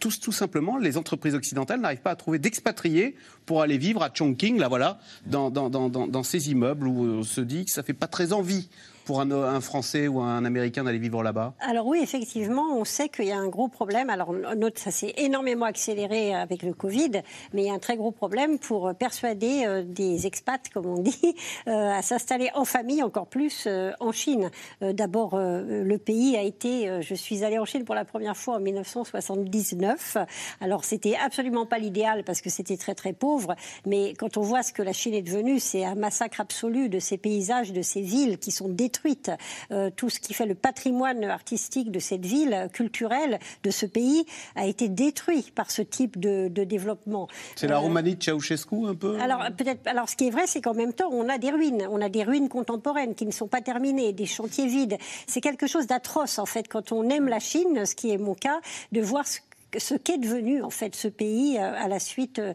tout, 0.00 0.10
simplement, 0.32 0.78
les 0.78 0.96
entreprises 0.96 1.34
occidentales 1.34 1.80
n'arrivent 1.80 2.00
pas 2.00 2.12
à 2.12 2.16
trouver 2.16 2.38
d'expatriés 2.38 3.16
pour 3.46 3.62
aller 3.62 3.78
vivre 3.78 4.02
à 4.02 4.10
Chongqing, 4.12 4.58
là, 4.58 4.68
voilà, 4.68 4.98
dans, 5.26 5.50
dans, 5.50 6.22
ces 6.22 6.50
immeubles 6.50 6.86
où 6.86 7.04
on 7.04 7.22
se 7.22 7.40
dit 7.40 7.64
que 7.64 7.70
ça 7.70 7.82
fait 7.82 7.92
pas 7.92 8.08
très 8.08 8.32
envie 8.32 8.68
pour 9.08 9.22
un, 9.22 9.60
Français 9.62 10.06
ou 10.06 10.20
un 10.20 10.44
Américain 10.44 10.84
d'aller 10.84 10.98
vivre 10.98 11.22
là-bas 11.22 11.54
Alors 11.60 11.86
oui, 11.86 12.00
effectivement, 12.02 12.76
on 12.76 12.84
sait 12.84 13.08
qu'il 13.08 13.24
y 13.24 13.32
a 13.32 13.38
un 13.38 13.48
gros 13.48 13.68
problème. 13.68 14.10
Alors 14.10 14.34
ça 14.74 14.90
s'est 14.90 15.14
énormément 15.16 15.64
accéléré 15.64 16.34
avec 16.34 16.62
le 16.62 16.74
Covid, 16.74 17.22
mais 17.54 17.62
il 17.62 17.66
y 17.68 17.70
a 17.70 17.72
un 17.72 17.78
très 17.78 17.96
gros 17.96 18.10
problème 18.10 18.58
pour 18.58 18.94
persuader 18.94 19.64
euh, 19.64 19.82
des 19.82 20.26
expats, 20.26 20.68
comme 20.74 20.84
on 20.84 20.98
dit, 21.02 21.34
euh, 21.68 21.70
à 21.70 22.02
s'installer 22.02 22.50
en 22.54 22.66
famille 22.66 23.02
encore 23.02 23.28
plus 23.28 23.64
euh, 23.66 23.92
en 23.98 24.12
Chine. 24.12 24.50
D'abord, 24.82 25.38
le 25.38 25.96
pays 25.96 26.36
a 26.36 26.42
été, 26.42 27.00
je 27.00 27.14
suis 27.14 27.44
allée 27.44 27.58
en 27.58 27.64
Chine 27.64 27.86
pour 27.86 27.94
la 27.94 28.04
première 28.04 28.36
fois 28.36 28.56
en 28.56 28.60
1979. 28.60 30.18
Alors 30.60 30.84
c'était 30.84 31.16
absolument 31.16 31.64
pas 31.64 31.78
l'idéal 31.78 32.24
parce 32.24 32.42
que 32.42 32.50
c'était 32.50 32.76
très 32.76 32.94
très 32.94 33.14
pauvre, 33.14 33.56
mais 33.86 34.12
quand 34.18 34.36
on 34.36 34.42
voit 34.42 34.62
ce 34.62 34.74
que 34.74 34.82
la 34.82 34.92
Chine 34.92 35.14
est 35.14 35.22
devenue, 35.22 35.60
c'est 35.60 35.86
un 35.86 35.94
massacre 35.94 36.42
absolu 36.42 36.90
de 36.90 36.98
ces 36.98 37.16
paysages, 37.16 37.72
de 37.72 37.80
ces 37.80 38.02
villes 38.02 38.36
qui 38.36 38.50
sont 38.50 38.68
détruites 38.68 38.97
euh, 39.70 39.90
tout 39.94 40.10
ce 40.10 40.20
qui 40.20 40.34
fait 40.34 40.46
le 40.46 40.54
patrimoine 40.54 41.24
artistique 41.24 41.90
de 41.90 41.98
cette 41.98 42.24
ville, 42.24 42.68
culturelle 42.72 43.38
de 43.62 43.70
ce 43.70 43.86
pays, 43.86 44.24
a 44.56 44.66
été 44.66 44.88
détruit 44.88 45.52
par 45.54 45.70
ce 45.70 45.82
type 45.82 46.18
de, 46.18 46.48
développement. 46.48 47.28
C'est 47.56 47.68
la 47.68 47.76
euh, 47.76 47.80
Roumanie 47.80 48.16
de 48.16 48.22
Ceausescu 48.22 48.86
un 48.86 48.94
peu 48.94 49.18
Alors 49.20 49.44
peut-être. 49.56 49.86
Alors 49.86 50.08
ce 50.08 50.16
qui 50.16 50.26
est 50.26 50.30
vrai, 50.30 50.46
c'est 50.46 50.60
qu'en 50.60 50.74
même 50.74 50.92
temps, 50.92 51.08
on 51.12 51.28
a 51.28 51.38
des 51.38 51.50
ruines, 51.50 51.86
on 51.90 52.00
a 52.00 52.08
des 52.08 52.24
ruines 52.24 52.48
contemporaines 52.48 53.14
qui 53.14 53.26
ne 53.26 53.30
sont 53.30 53.48
pas 53.48 53.60
terminées, 53.60 54.12
des 54.12 54.26
chantiers 54.26 54.66
vides. 54.66 54.98
C'est 55.26 55.40
quelque 55.40 55.66
chose 55.66 55.86
d'atroce 55.86 56.38
en 56.38 56.46
fait 56.46 56.68
quand 56.68 56.92
on 56.92 57.08
aime 57.08 57.28
la 57.28 57.38
Chine, 57.40 57.86
ce 57.86 57.94
qui 57.94 58.10
est 58.10 58.18
mon 58.18 58.34
cas, 58.34 58.60
de 58.92 59.00
voir 59.00 59.26
ce 59.26 59.38
ce 59.76 59.94
qu'est 59.94 60.18
devenu 60.18 60.62
en 60.62 60.70
fait 60.70 60.94
ce 60.96 61.08
pays 61.08 61.58
euh, 61.58 61.72
à 61.76 61.88
la 61.88 61.98
suite, 61.98 62.38
euh, 62.38 62.54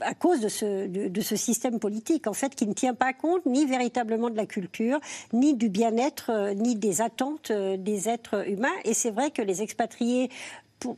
à 0.00 0.14
cause 0.14 0.40
de 0.40 0.48
ce, 0.48 0.86
de, 0.86 1.20
ce, 1.20 1.36
système 1.36 1.80
politique 1.80 2.26
en 2.26 2.32
fait 2.32 2.54
qui 2.54 2.66
ne 2.66 2.74
tient 2.74 2.94
pas 2.94 3.12
compte 3.12 3.44
ni 3.46 3.66
véritablement 3.66 4.30
de 4.30 4.36
la 4.36 4.46
culture, 4.46 5.00
ni 5.32 5.54
du 5.54 5.68
bien-être, 5.68 6.30
euh, 6.30 6.54
ni 6.54 6.76
des 6.76 7.00
attentes 7.00 7.50
des 7.50 8.08
êtres 8.08 8.48
humains. 8.48 8.68
Et 8.84 8.94
c'est 8.94 9.10
vrai 9.10 9.30
que 9.30 9.42
les 9.42 9.62
expatriés 9.62 10.30
pour 10.78 10.96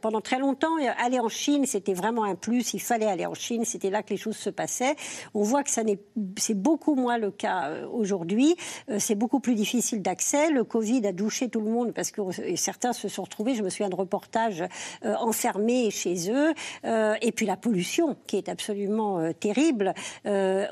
pendant 0.00 0.20
très 0.20 0.38
longtemps, 0.38 0.76
aller 0.98 1.20
en 1.20 1.28
Chine, 1.28 1.66
c'était 1.66 1.94
vraiment 1.94 2.24
un 2.24 2.34
plus. 2.34 2.74
Il 2.74 2.80
fallait 2.80 3.06
aller 3.06 3.26
en 3.26 3.34
Chine, 3.34 3.64
c'était 3.64 3.90
là 3.90 4.02
que 4.02 4.10
les 4.10 4.16
choses 4.16 4.36
se 4.36 4.50
passaient. 4.50 4.96
On 5.34 5.42
voit 5.42 5.62
que 5.62 5.70
c'est 5.70 6.54
beaucoup 6.54 6.94
moins 6.94 7.18
le 7.18 7.30
cas 7.30 7.68
euh, 7.68 7.86
aujourd'hui. 7.88 8.56
Euh, 8.88 8.96
c'est 8.98 9.14
beaucoup 9.14 9.40
plus 9.40 9.54
difficile 9.54 10.02
d'accès. 10.02 10.50
Le 10.50 10.64
Covid 10.64 11.06
a 11.06 11.12
douché 11.12 11.48
tout 11.48 11.60
le 11.60 11.70
monde 11.70 11.92
parce 11.92 12.10
que 12.10 12.22
certains 12.56 12.92
se 12.92 13.08
sont 13.08 13.22
retrouvés. 13.22 13.54
Je 13.54 13.62
me 13.62 13.70
souviens 13.70 13.88
de 13.88 13.96
reportages 13.96 14.64
euh, 15.04 15.14
enfermés 15.16 15.90
chez 15.90 16.30
eux. 16.30 16.52
et 16.84 17.32
puis 17.32 17.46
la 17.46 17.56
pollution, 17.56 18.16
qui 18.26 18.36
est 18.36 18.48
absolument 18.48 19.32
terrible, 19.32 19.94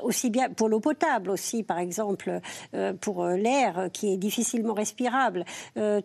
aussi 0.03 0.29
bien 0.29 0.49
pour 0.49 0.69
l'eau 0.69 0.79
potable 0.79 1.29
aussi, 1.29 1.63
par 1.63 1.79
exemple, 1.79 2.39
pour 3.01 3.25
l'air 3.25 3.89
qui 3.93 4.13
est 4.13 4.17
difficilement 4.17 4.73
respirable. 4.73 5.45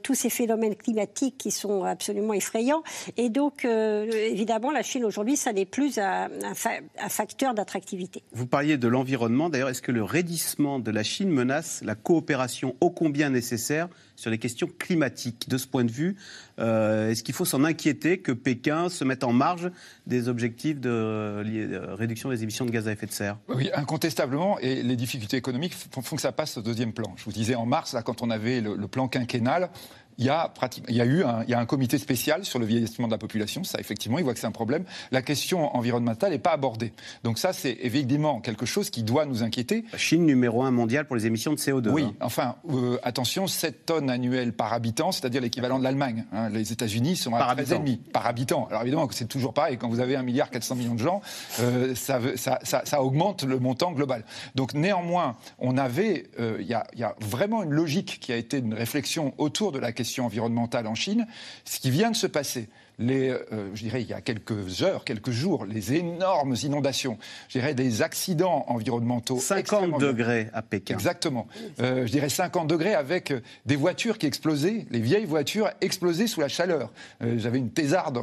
tous 0.03 0.14
ces 0.14 0.31
phénomènes 0.31 0.77
climatiques 0.77 1.38
qui 1.38 1.51
sont 1.51 1.85
absolument 1.85 2.24
effrayant. 2.33 2.83
Et 3.17 3.29
donc, 3.29 3.65
euh, 3.65 4.11
évidemment, 4.11 4.71
la 4.71 4.83
Chine 4.83 5.05
aujourd'hui, 5.05 5.37
ça 5.37 5.53
n'est 5.53 5.67
plus 5.67 5.99
un, 5.99 6.29
un 6.43 7.09
facteur 7.09 7.55
d'attractivité. 7.55 8.23
Vous 8.33 8.47
parliez 8.47 8.77
de 8.79 8.89
l'environnement. 8.89 9.51
D'ailleurs, 9.51 9.69
est-ce 9.69 9.83
que 9.83 9.93
le 9.93 10.03
raidissement 10.03 10.79
de 10.79 10.91
la 10.91 11.03
Chine 11.03 11.31
menace 11.31 11.83
la 11.85 11.95
coopération 11.95 12.77
ô 12.81 12.91
combien 12.91 13.31
nécessaire 13.31 13.89
sur 14.17 14.31
les 14.31 14.39
questions 14.39 14.69
climatiques? 14.79 15.49
De 15.49 15.59
ce 15.59 15.67
point 15.67 15.85
de 15.85 15.91
vue, 15.91 16.17
euh, 16.59 17.11
est-ce 17.11 17.23
qu'il 17.23 17.35
faut 17.35 17.45
s'en 17.45 17.65
inquiéter 17.65 18.19
que 18.19 18.33
Pékin 18.33 18.89
se 18.89 19.05
mette 19.05 19.25
en 19.25 19.33
marge 19.33 19.71
des 20.07 20.29
objectifs 20.29 20.81
de, 20.81 21.95
réduction 21.95 22.31
des 22.31 22.43
émissions 22.43 22.65
de 22.65 22.71
gaz 22.71 22.89
à 22.89 22.93
effet 22.93 23.07
de 23.07 23.13
serre? 23.13 23.39
Oui, 23.49 23.71
incontestablement. 23.75 24.59
Et 24.61 24.83
les 24.83 24.97
difficultés 24.97 25.37
économiques 25.37 25.75
font 25.75 26.17
que 26.17 26.23
ça 26.23 26.33
passe 26.33 26.57
au 26.57 26.63
deuxième 26.63 26.93
plan. 26.93 27.13
Je 27.17 27.25
vous 27.25 27.33
disais 27.33 27.55
en 27.55 27.67
mars, 27.67 27.93
là, 27.93 28.03
quand 28.03 28.23
on 28.23 28.31
avait 28.31 28.61
le, 28.61 28.87
plan 28.87 29.09
quinquennal, 29.09 29.71
il 30.18 30.24
y 30.24 30.29
a, 30.29 30.53
il 30.88 30.94
y 30.96 31.00
a 31.00 31.05
eu 31.05 31.24
un, 31.24 31.42
il 31.44 31.50
y 31.50 31.55
a 31.55 31.59
un 31.59 31.66
comité 31.66 31.98
spécial 31.98 32.44
sur 32.44 32.59
le 32.59 32.66
vieillissement 32.66 33.07
de 33.07 33.12
la 33.12 33.18
population. 33.18 33.64
Ça, 33.64 33.79
effectivement, 33.81 34.18
il 34.18 34.24
voit 34.24 34.35
que 34.35 34.40
c'est 34.40 34.46
un 34.46 34.53
problème. 34.53 34.85
La 35.12 35.22
question 35.22 35.74
environnementale 35.77 36.31
n'est 36.33 36.38
pas 36.38 36.53
abordée. 36.53 36.92
Donc 37.24 37.38
ça, 37.38 37.53
c'est 37.53 37.77
évidemment 37.83 38.40
quelque 38.40 38.66
chose 38.66 38.90
qui 38.90 39.03
doit 39.03 39.27
nous 39.27 39.42
inquiéter. 39.42 39.85
La 39.92 39.98
Chine 39.98 40.24
numéro 40.27 40.62
un 40.62 40.70
mondial 40.70 41.07
pour 41.07 41.16
les 41.16 41.27
émissions 41.27 41.53
de 41.53 41.59
CO2. 41.59 41.88
Oui, 41.90 42.05
hein. 42.05 42.12
enfin, 42.20 42.57
euh, 42.70 42.98
attention, 43.03 43.46
7 43.46 43.87
tonnes 43.87 44.11
annuelles 44.11 44.53
par 44.53 44.72
habitant, 44.72 45.12
c'est-à-dire 45.12 45.40
l'équivalent 45.40 45.79
de 45.79 45.85
l'Allemagne. 45.85 46.24
hein. 46.33 46.48
Les 46.50 46.72
États-Unis 46.72 47.16
sont 47.16 47.35
à 47.35 47.44
habitant. 47.44 47.83
13,5 47.83 47.98
par 48.12 48.27
habitant. 48.27 48.66
Alors 48.70 48.83
évidemment, 48.83 49.09
c'est 49.11 49.29
toujours 49.29 49.53
pareil. 49.55 49.79
Quand 49.79 49.88
vous 49.88 50.00
avez 50.00 50.16
1 50.16 50.22
milliard 50.22 50.50
400 50.50 50.77
millions 50.77 50.94
de 50.94 51.00
gens, 51.00 51.21
euh, 51.60 51.94
ça, 51.94 52.19
veut- 52.19 52.37
ça, 52.37 52.58
ça- 52.62 52.83
ça 52.85 53.02
augmente 53.02 53.42
le 53.44 53.58
montant 53.58 53.92
global. 53.92 54.25
Donc 54.54 54.75
néanmoins, 54.75 55.37
on 55.58 55.77
avait, 55.77 56.29
euh, 56.38 56.58
il 56.60 56.67
y, 56.67 56.75
a, 56.75 56.87
y 56.96 57.02
a 57.02 57.15
vraiment 57.21 57.62
une 57.62 57.71
logique 57.73 58.19
qui 58.21 58.33
a 58.33 58.37
été 58.37 58.58
une 58.58 58.75
réflexion 58.75 59.35
autour 59.38 59.73
de 59.73 59.79
la 59.79 59.90
question 59.92 60.04
environnementale 60.25 60.87
en 60.87 60.94
Chine. 60.94 61.27
Ce 61.65 61.81
qui 61.81 61.90
vient 61.90 62.11
de 62.11 62.17
se 62.17 62.27
passer, 62.27 62.69
les, 63.00 63.31
euh, 63.31 63.71
je 63.75 63.83
dirais 63.83 64.02
il 64.02 64.09
y 64.09 64.13
a 64.13 64.21
quelques 64.21 64.83
heures, 64.85 65.05
quelques 65.05 65.33
jours, 65.33 65.65
les 65.65 65.94
énormes 65.94 66.55
inondations, 66.63 67.19
je 67.48 67.59
dirais 67.59 67.75
des 67.75 68.02
accidents 68.02 68.65
environnementaux 68.69 69.40
50 69.40 69.59
extrêmement- 69.59 69.98
degrés 69.98 70.48
à 70.55 70.63
Pékin. 70.63 70.94
Exactement. 70.94 71.48
Euh, 71.81 72.07
je 72.07 72.13
dirais 72.13 72.29
50 72.29 72.69
degrés 72.69 72.94
avec 72.94 73.33
euh, 73.33 73.40
des 73.67 73.75
voitures 73.75 74.17
qui 74.17 74.27
explosaient, 74.27 74.87
les 74.92 75.00
vieilles 75.00 75.25
voitures 75.25 75.71
explosaient 75.81 76.29
sous 76.29 76.40
la 76.40 76.48
chaleur. 76.48 76.92
Euh, 77.23 77.35
J'avais 77.37 77.59
une 77.59 77.71
thésarde, 77.71 78.21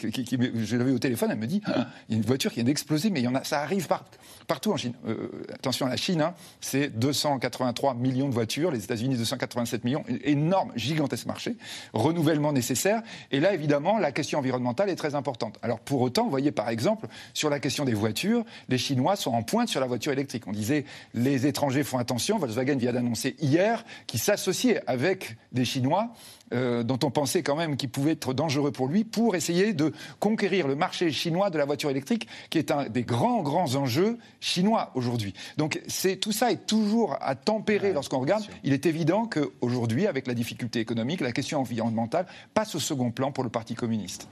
qui, 0.00 0.10
qui- 0.10 0.24
qui 0.24 0.38
je 0.64 0.76
l'avais 0.78 0.92
au 0.92 0.98
téléphone, 0.98 1.28
elle 1.32 1.38
me 1.38 1.46
dit 1.46 1.60
Ah, 1.66 1.88
il 2.08 2.12
y 2.12 2.14
a 2.14 2.18
une 2.22 2.26
voiture 2.26 2.50
qui 2.50 2.56
vient 2.56 2.64
d'exploser, 2.64 3.10
mais 3.10 3.20
il 3.20 3.24
y 3.24 3.28
en 3.28 3.34
a, 3.34 3.44
ça 3.44 3.60
arrive 3.60 3.86
par- 3.86 4.04
partout 4.46 4.72
en 4.72 4.76
Chine. 4.76 4.94
Euh, 5.06 5.28
attention 5.52 5.86
à 5.86 5.88
la 5.88 5.96
Chine, 5.96 6.20
hein, 6.20 6.34
c'est 6.60 6.88
283 6.88 7.94
millions 7.94 8.28
de 8.28 8.34
voitures, 8.34 8.70
les 8.70 8.84
États-Unis 8.84 9.16
287 9.16 9.84
millions, 9.84 10.04
énorme, 10.24 10.72
gigantesque 10.76 11.26
marché, 11.26 11.56
renouvellement 11.92 12.52
nécessaire. 12.52 13.02
Et 13.30 13.40
là, 13.40 13.54
évidemment, 13.54 13.98
la 13.98 14.12
question 14.12 14.38
environnementale 14.38 14.90
est 14.90 14.96
très 14.96 15.14
importante. 15.14 15.58
Alors 15.62 15.80
pour 15.80 16.00
autant, 16.00 16.24
vous 16.24 16.30
voyez 16.30 16.52
par 16.52 16.68
exemple, 16.68 17.06
sur 17.34 17.50
la 17.50 17.60
question 17.60 17.84
des 17.84 17.94
voitures, 17.94 18.44
les 18.68 18.78
Chinois 18.78 19.16
sont 19.16 19.32
en 19.32 19.42
pointe 19.42 19.68
sur 19.68 19.80
la 19.80 19.86
voiture 19.86 20.12
électrique. 20.12 20.46
On 20.46 20.52
disait, 20.52 20.84
les 21.14 21.46
étrangers 21.46 21.84
font 21.84 21.98
attention. 21.98 22.38
Volkswagen 22.38 22.76
vient 22.76 22.92
d'annoncer 22.92 23.36
hier 23.40 23.84
qu'il 24.06 24.20
s'associait 24.20 24.82
avec 24.86 25.36
des 25.52 25.64
Chinois 25.64 26.10
euh, 26.52 26.82
dont 26.82 26.98
on 27.02 27.10
pensait 27.10 27.42
quand 27.42 27.56
même 27.56 27.76
qu'ils 27.76 27.88
pouvaient 27.88 28.12
être 28.12 28.32
dangereux 28.32 28.70
pour 28.70 28.88
lui, 28.88 29.04
pour 29.04 29.34
essayer 29.34 29.72
de 29.72 29.92
conquérir 30.20 30.68
le 30.68 30.76
marché 30.76 31.10
chinois 31.10 31.50
de 31.50 31.58
la 31.58 31.64
voiture 31.64 31.90
électrique, 31.90 32.28
qui 32.50 32.58
est 32.58 32.70
un 32.70 32.88
des 32.88 33.02
grands, 33.02 33.42
grands 33.42 33.74
enjeux 33.74 34.18
chinois 34.40 34.92
aujourd'hui. 34.94 35.34
Donc 35.56 35.80
c'est 35.88 36.16
tout 36.16 36.32
ça 36.32 36.52
est 36.52 36.66
toujours 36.66 37.16
à 37.20 37.34
tempérer 37.34 37.92
lorsqu'on 37.92 38.20
regarde. 38.20 38.44
Il 38.62 38.72
est 38.72 38.86
évident 38.86 39.26
qu'aujourd'hui, 39.26 40.06
avec 40.06 40.26
la 40.26 40.34
difficulté 40.34 40.80
économique, 40.80 41.20
la 41.20 41.32
question 41.32 41.60
environnementale 41.60 42.26
passe 42.54 42.74
au 42.74 42.80
second 42.80 43.10
plan 43.10 43.32
pour 43.32 43.44
le 43.44 43.50
Parti 43.50 43.74
communiste. 43.74 44.28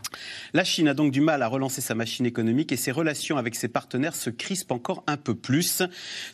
La 0.53 0.65
Chine 0.65 0.89
a 0.89 0.95
donc 0.95 1.11
du 1.11 1.21
mal 1.21 1.43
à 1.43 1.49
relancer 1.49 1.81
sa 1.81 1.95
machine 1.95 2.27
économique 2.27 2.73
et 2.73 2.77
ses 2.77 2.93
relations 2.93 3.37
avec 3.37 3.55
ses 3.55 3.69
partenaires 3.69 4.15
se 4.15 4.31
crispent 4.31 4.73
encore 4.73 5.03
un 5.07 5.17
peu 5.17 5.35
plus. 5.35 5.83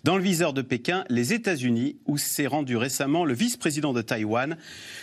Dans 0.05 0.17
le 0.17 0.23
viseur 0.23 0.53
de 0.53 0.63
Pékin, 0.63 1.05
les 1.09 1.33
États-Unis, 1.33 1.97
où 2.07 2.19
s'est 2.19 2.47
rendu 2.47 2.77
récemment 2.77 3.25
le 3.25 3.35
vice-président 3.35 3.93
de 3.93 4.03
Taïwan. 4.03 4.57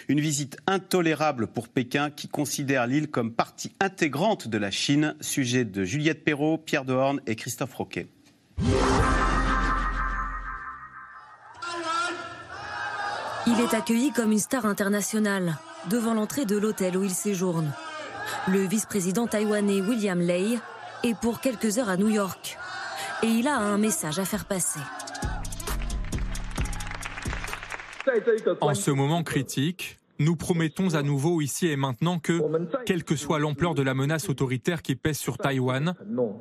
Une 0.07 0.19
visite 0.19 0.57
intolérable 0.67 1.47
pour 1.47 1.69
Pékin 1.69 2.09
qui 2.11 2.27
considère 2.27 2.85
l'île 2.85 3.09
comme 3.09 3.31
partie 3.31 3.71
intégrante 3.79 4.47
de 4.47 4.57
la 4.57 4.69
Chine. 4.69 5.15
Sujet 5.21 5.65
de 5.65 5.83
Juliette 5.83 6.23
Perrault, 6.23 6.57
Pierre 6.57 6.85
Dehorne 6.85 7.21
et 7.25 7.35
Christophe 7.35 7.73
Roquet. 7.73 8.07
Il 13.47 13.61
est 13.61 13.73
accueilli 13.73 14.11
comme 14.11 14.33
une 14.33 14.39
star 14.39 14.65
internationale 14.65 15.57
devant 15.89 16.13
l'entrée 16.13 16.45
de 16.45 16.57
l'hôtel 16.57 16.97
où 16.97 17.03
il 17.03 17.11
séjourne. 17.11 17.71
Le 18.49 18.59
vice-président 18.59 19.25
taïwanais 19.25 19.79
William 19.79 20.19
Lei 20.19 20.59
est 21.03 21.17
pour 21.17 21.39
quelques 21.39 21.77
heures 21.77 21.89
à 21.89 21.95
New 21.95 22.09
York 22.09 22.57
et 23.23 23.27
il 23.27 23.47
a 23.47 23.57
un 23.57 23.77
message 23.77 24.19
à 24.19 24.25
faire 24.25 24.45
passer. 24.45 24.81
En 28.61 28.73
ce 28.73 28.91
moment 28.91 29.23
critique, 29.23 29.99
nous 30.19 30.35
promettons 30.35 30.95
à 30.95 31.03
nouveau 31.03 31.41
ici 31.41 31.67
et 31.67 31.75
maintenant 31.75 32.19
que, 32.19 32.41
quelle 32.85 33.03
que 33.03 33.15
soit 33.15 33.39
l'ampleur 33.39 33.75
de 33.75 33.81
la 33.81 33.93
menace 33.93 34.29
autoritaire 34.29 34.81
qui 34.81 34.95
pèse 34.95 35.17
sur 35.17 35.37
Taïwan, 35.37 35.93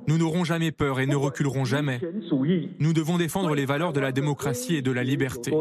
nous 0.06 0.18
n'aurons 0.18 0.44
jamais 0.44 0.72
peur 0.72 1.00
et 1.00 1.06
ne 1.06 1.16
reculerons 1.16 1.64
jamais. 1.64 2.00
Nous 2.78 2.92
devons 2.92 3.18
défendre 3.18 3.54
les 3.54 3.66
valeurs 3.66 3.92
de 3.92 4.00
la 4.00 4.12
démocratie 4.12 4.76
et 4.76 4.82
de 4.82 4.92
la 4.92 5.04
liberté. 5.04 5.52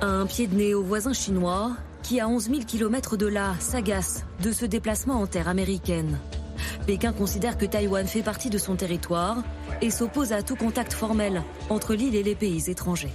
Un 0.00 0.26
pied 0.26 0.46
de 0.46 0.54
nez 0.54 0.74
au 0.74 0.82
voisin 0.82 1.12
chinois 1.12 1.72
qui, 2.02 2.20
à 2.20 2.28
11 2.28 2.50
000 2.50 2.60
km 2.66 3.16
de 3.16 3.26
là, 3.26 3.54
s'agace 3.58 4.26
de 4.42 4.52
ce 4.52 4.66
déplacement 4.66 5.14
en 5.14 5.26
terre 5.26 5.48
américaine. 5.48 6.18
Pékin 6.86 7.12
considère 7.12 7.56
que 7.56 7.64
Taïwan 7.64 8.06
fait 8.06 8.22
partie 8.22 8.50
de 8.50 8.58
son 8.58 8.76
territoire 8.76 9.42
et 9.80 9.90
s'oppose 9.90 10.32
à 10.32 10.42
tout 10.42 10.56
contact 10.56 10.92
formel 10.92 11.42
entre 11.70 11.94
l'île 11.94 12.14
et 12.14 12.22
les 12.22 12.34
pays 12.34 12.70
étrangers. 12.70 13.12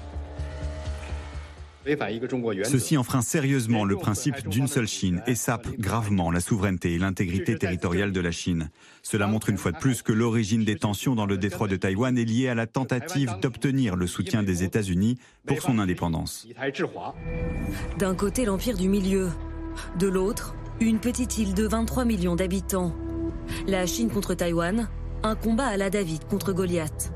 Ceci 1.86 2.98
enfreint 2.98 3.22
sérieusement 3.22 3.86
le 3.86 3.96
principe 3.96 4.48
d'une 4.48 4.68
seule 4.68 4.88
Chine 4.88 5.22
et 5.28 5.36
sape 5.36 5.68
gravement 5.80 6.30
la 6.30 6.42
souveraineté 6.42 6.94
et 6.94 7.00
l'intégrité 7.00 7.58
territoriale 7.58 8.12
de 8.12 8.20
la 8.20 8.32
Chine. 8.32 8.70
Cela 9.02 9.28
montre 9.28 9.50
une 9.50 9.58
fois 9.58 9.72
de 9.72 9.78
plus 9.78 10.02
que 10.02 10.12
l'origine 10.12 10.66
des 10.66 10.76
tensions 10.76 11.16
dans 11.16 11.26
le 11.26 11.38
détroit 11.38 11.68
de 11.68 11.78
Taïwan 11.78 12.18
est 12.18 12.26
liée 12.26 12.50
à 12.50 12.56
la 12.56 12.68
tentative 12.68 13.36
d'obtenir 13.42 13.96
le 13.96 14.08
soutien 14.08 14.44
des 14.44 14.64
États-Unis 14.64 15.18
pour 15.46 15.62
son 15.62 15.80
indépendance. 15.80 16.48
D'un 17.98 18.16
côté, 18.16 18.46
l'Empire 18.46 18.78
du 18.78 18.90
Milieu. 18.90 19.30
De 19.98 20.08
l'autre, 20.08 20.56
une 20.82 21.00
petite 21.00 21.38
île 21.38 21.54
de 21.54 21.66
23 21.66 22.06
millions 22.06 22.36
d'habitants. 22.36 22.94
La 23.68 23.86
Chine 23.86 24.10
contre 24.10 24.34
Taïwan, 24.34 24.90
un 25.24 25.36
combat 25.36 25.68
à 25.68 25.78
la 25.78 25.90
David 25.90 26.26
contre 26.26 26.54
Goliath. 26.54 27.14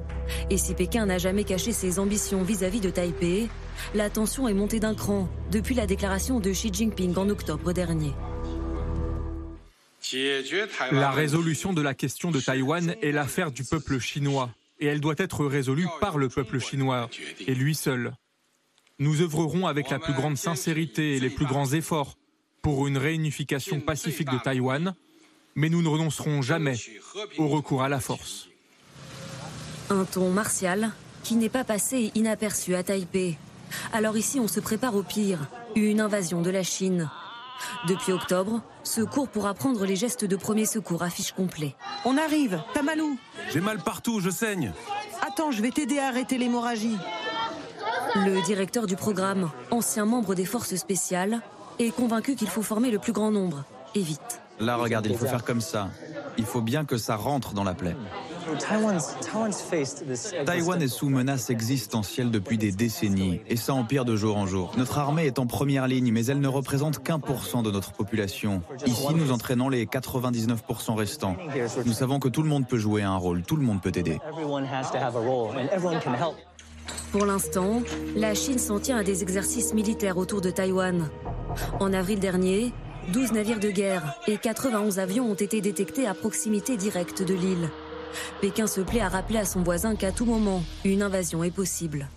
Et 0.50 0.58
si 0.58 0.74
Pékin 0.74 1.06
n'a 1.06 1.18
jamais 1.18 1.44
caché 1.44 1.72
ses 1.72 2.00
ambitions 2.00 2.44
vis-à-vis 2.44 2.80
de 2.80 2.90
Taipei, 2.90 3.50
la 3.94 4.10
tension 4.10 4.48
est 4.48 4.54
montée 4.54 4.80
d'un 4.80 4.96
cran 4.96 5.30
depuis 5.52 5.76
la 5.76 5.86
déclaration 5.86 6.40
de 6.40 6.52
Xi 6.52 6.72
Jinping 6.74 7.18
en 7.18 7.30
octobre 7.30 7.74
dernier. 7.74 8.14
La 10.92 11.12
résolution 11.12 11.74
de 11.74 11.82
la 11.82 11.94
question 11.94 12.32
de 12.32 12.40
Taïwan 12.40 12.96
est 13.02 13.12
l'affaire 13.12 13.52
du 13.52 13.64
peuple 13.64 14.00
chinois 14.00 14.50
et 14.80 14.88
elle 14.88 15.00
doit 15.00 15.16
être 15.18 15.46
résolue 15.46 15.88
par 16.02 16.18
le 16.18 16.30
peuple 16.30 16.60
chinois 16.60 17.10
et 17.48 17.56
lui 17.56 17.74
seul. 17.74 18.14
Nous 19.00 19.22
œuvrerons 19.22 19.66
avec 19.66 19.90
la 19.90 20.00
plus 20.00 20.14
grande 20.14 20.38
sincérité 20.38 21.16
et 21.16 21.20
les 21.20 21.30
plus 21.30 21.46
grands 21.46 21.72
efforts 21.74 22.18
pour 22.62 22.88
une 22.88 22.98
réunification 22.98 23.80
pacifique 23.80 24.30
de 24.30 24.38
Taïwan, 24.38 24.94
mais 25.56 25.70
nous 25.70 25.82
ne 25.82 25.88
renoncerons 25.88 26.42
jamais 26.42 26.76
au 27.38 27.48
recours 27.48 27.84
à 27.84 27.90
la 27.90 28.00
force. 28.00 28.50
Un 29.90 30.06
ton 30.06 30.32
martial 30.32 30.92
qui 31.24 31.36
n'est 31.36 31.50
pas 31.50 31.64
passé 31.64 32.12
inaperçu 32.16 32.76
à 32.76 32.84
Taipei. 32.84 33.38
Alors 33.92 34.18
ici, 34.18 34.40
on 34.40 34.48
se 34.48 34.60
prépare 34.60 34.96
au 34.96 35.04
pire, 35.04 35.40
une 35.76 36.02
invasion 36.02 36.42
de 36.42 36.50
la 36.50 36.64
Chine. 36.64 37.10
Depuis 37.88 38.12
octobre, 38.12 38.62
ce 38.84 39.02
cours 39.02 39.30
pour 39.30 39.48
apprendre 39.48 39.86
les 39.86 39.96
gestes 39.96 40.26
de 40.26 40.36
premier 40.36 40.66
secours 40.66 41.04
affiche 41.04 41.32
complet. 41.32 41.76
On 42.06 42.18
arrive, 42.18 42.62
t'as 42.74 42.82
mal 42.82 43.02
où 43.02 43.18
J'ai 43.52 43.62
mal 43.62 43.80
partout, 43.80 44.20
je 44.20 44.30
saigne. 44.30 44.74
Attends, 45.26 45.52
je 45.52 45.62
vais 45.62 45.72
t'aider 45.72 46.00
à 46.00 46.08
arrêter 46.08 46.38
l'hémorragie. 46.38 46.98
Le 48.16 48.44
directeur 48.46 48.86
du 48.86 48.96
programme, 48.96 49.50
ancien 49.72 50.06
membre 50.06 50.36
des 50.36 50.46
forces 50.46 50.76
spéciales, 50.76 51.42
est 51.80 51.92
convaincu 51.92 52.36
qu'il 52.36 52.50
faut 52.50 52.62
former 52.62 52.92
le 52.92 53.00
plus 53.00 53.14
grand 53.14 53.32
nombre, 53.32 53.64
et 53.96 54.02
vite. 54.02 54.42
Là, 54.60 54.76
regarde, 54.76 55.08
il 55.08 55.18
faut 55.18 55.26
faire 55.26 55.44
comme 55.44 55.62
ça. 55.62 55.90
Il 56.38 56.46
faut 56.46 56.62
bien 56.62 56.86
que 56.86 56.98
ça 56.98 57.16
rentre 57.16 57.54
dans 57.54 57.64
la 57.64 57.74
plaie. 57.74 57.96
Taïwan 60.46 60.82
est 60.82 60.88
sous 60.88 61.10
menace 61.10 61.50
existentielle 61.50 62.32
depuis 62.32 62.58
des 62.58 62.72
décennies, 62.72 63.42
et 63.48 63.56
ça 63.56 63.74
empire 63.74 64.06
de 64.06 64.16
jour 64.16 64.38
en 64.38 64.46
jour. 64.46 64.72
Notre 64.78 64.98
armée 64.98 65.26
est 65.26 65.40
en 65.40 65.48
première 65.48 65.88
ligne, 65.88 66.12
mais 66.12 66.26
elle 66.26 66.40
ne 66.40 66.48
représente 66.48 67.04
qu'un 67.04 67.20
pour 67.20 67.46
cent 67.46 67.64
de 67.64 67.72
notre 67.72 67.94
population. 67.94 68.62
Ici, 68.86 69.14
nous 69.16 69.32
entraînons 69.32 69.70
les 69.70 69.86
99% 69.86 70.96
restants. 70.96 71.38
Nous 71.86 71.94
savons 71.94 72.20
que 72.20 72.30
tout 72.30 72.44
le 72.44 72.50
monde 72.50 72.68
peut 72.68 72.78
jouer 72.78 73.04
un 73.04 73.16
rôle, 73.16 73.44
tout 73.44 73.56
le 73.56 73.64
monde 73.64 73.82
peut 73.82 73.92
aider. 73.96 74.20
Pour 77.12 77.26
l'instant, 77.26 77.82
la 78.16 78.34
Chine 78.34 78.58
s'en 78.58 78.80
tient 78.80 78.98
à 78.98 79.04
des 79.04 79.22
exercices 79.22 79.74
militaires 79.74 80.18
autour 80.18 80.42
de 80.42 80.50
Taïwan. 80.50 81.10
En 81.80 81.94
avril 81.94 82.20
dernier, 82.20 82.74
12 83.12 83.34
navires 83.34 83.60
de 83.60 83.70
guerre 83.70 84.16
et 84.28 84.38
91 84.38 85.00
avions 85.00 85.30
ont 85.30 85.36
été 85.36 85.62
détectés 85.62 86.08
à 86.08 86.14
proximité 86.14 86.78
directe 86.78 87.22
de 87.22 87.34
l'île. 87.34 87.70
Pékin 88.42 88.68
se 88.68 88.82
plaît 88.82 89.02
à 89.02 89.10
rappeler 89.10 89.40
à 89.40 89.46
son 89.46 89.62
voisin 89.62 89.96
qu'à 89.96 90.12
tout 90.12 90.26
moment, 90.26 90.64
une 90.84 91.02
invasion 91.02 91.44
est 91.44 91.52
possible. 91.52 92.08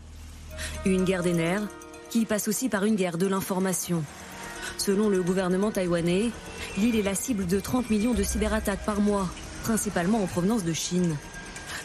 Une 0.84 1.04
guerre 1.04 1.22
des 1.22 1.32
nerfs 1.32 1.66
qui 2.10 2.24
passe 2.24 2.48
aussi 2.48 2.68
par 2.68 2.84
une 2.84 2.96
guerre 2.96 3.18
de 3.18 3.26
l'information. 3.26 4.02
Selon 4.78 5.08
le 5.08 5.22
gouvernement 5.22 5.70
taïwanais, 5.70 6.30
l'île 6.78 6.96
est 6.96 7.02
la 7.02 7.14
cible 7.14 7.46
de 7.46 7.60
30 7.60 7.90
millions 7.90 8.14
de 8.14 8.22
cyberattaques 8.22 8.84
par 8.84 9.00
mois, 9.00 9.28
principalement 9.62 10.22
en 10.22 10.26
provenance 10.26 10.64
de 10.64 10.72
Chine. 10.72 11.16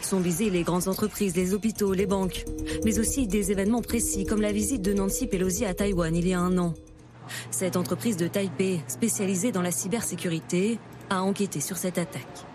Sont 0.02 0.20
visées 0.20 0.50
les 0.50 0.64
grandes 0.64 0.88
entreprises, 0.88 1.36
les 1.36 1.54
hôpitaux, 1.54 1.94
les 1.94 2.06
banques, 2.06 2.46
mais 2.84 3.00
aussi 3.00 3.28
des 3.28 3.52
événements 3.52 3.82
précis 3.82 4.26
comme 4.26 4.42
la 4.42 4.52
visite 4.52 4.82
de 4.82 4.94
Nancy 4.94 5.28
Pelosi 5.28 5.66
à 5.66 5.74
Taïwan 5.74 6.16
il 6.16 6.28
y 6.28 6.34
a 6.34 6.40
un 6.40 6.58
an. 6.58 6.74
Cette 7.50 7.78
entreprise 7.78 8.18
de 8.18 8.28
Taipei, 8.28 8.82
spécialisée 8.88 9.52
dans 9.52 9.62
la 9.62 9.72
cybersécurité, 9.72 10.80
a 11.10 11.24
enquêté 11.24 11.62
sur 11.62 11.78
cette 11.78 11.98
attaque. 11.98 12.46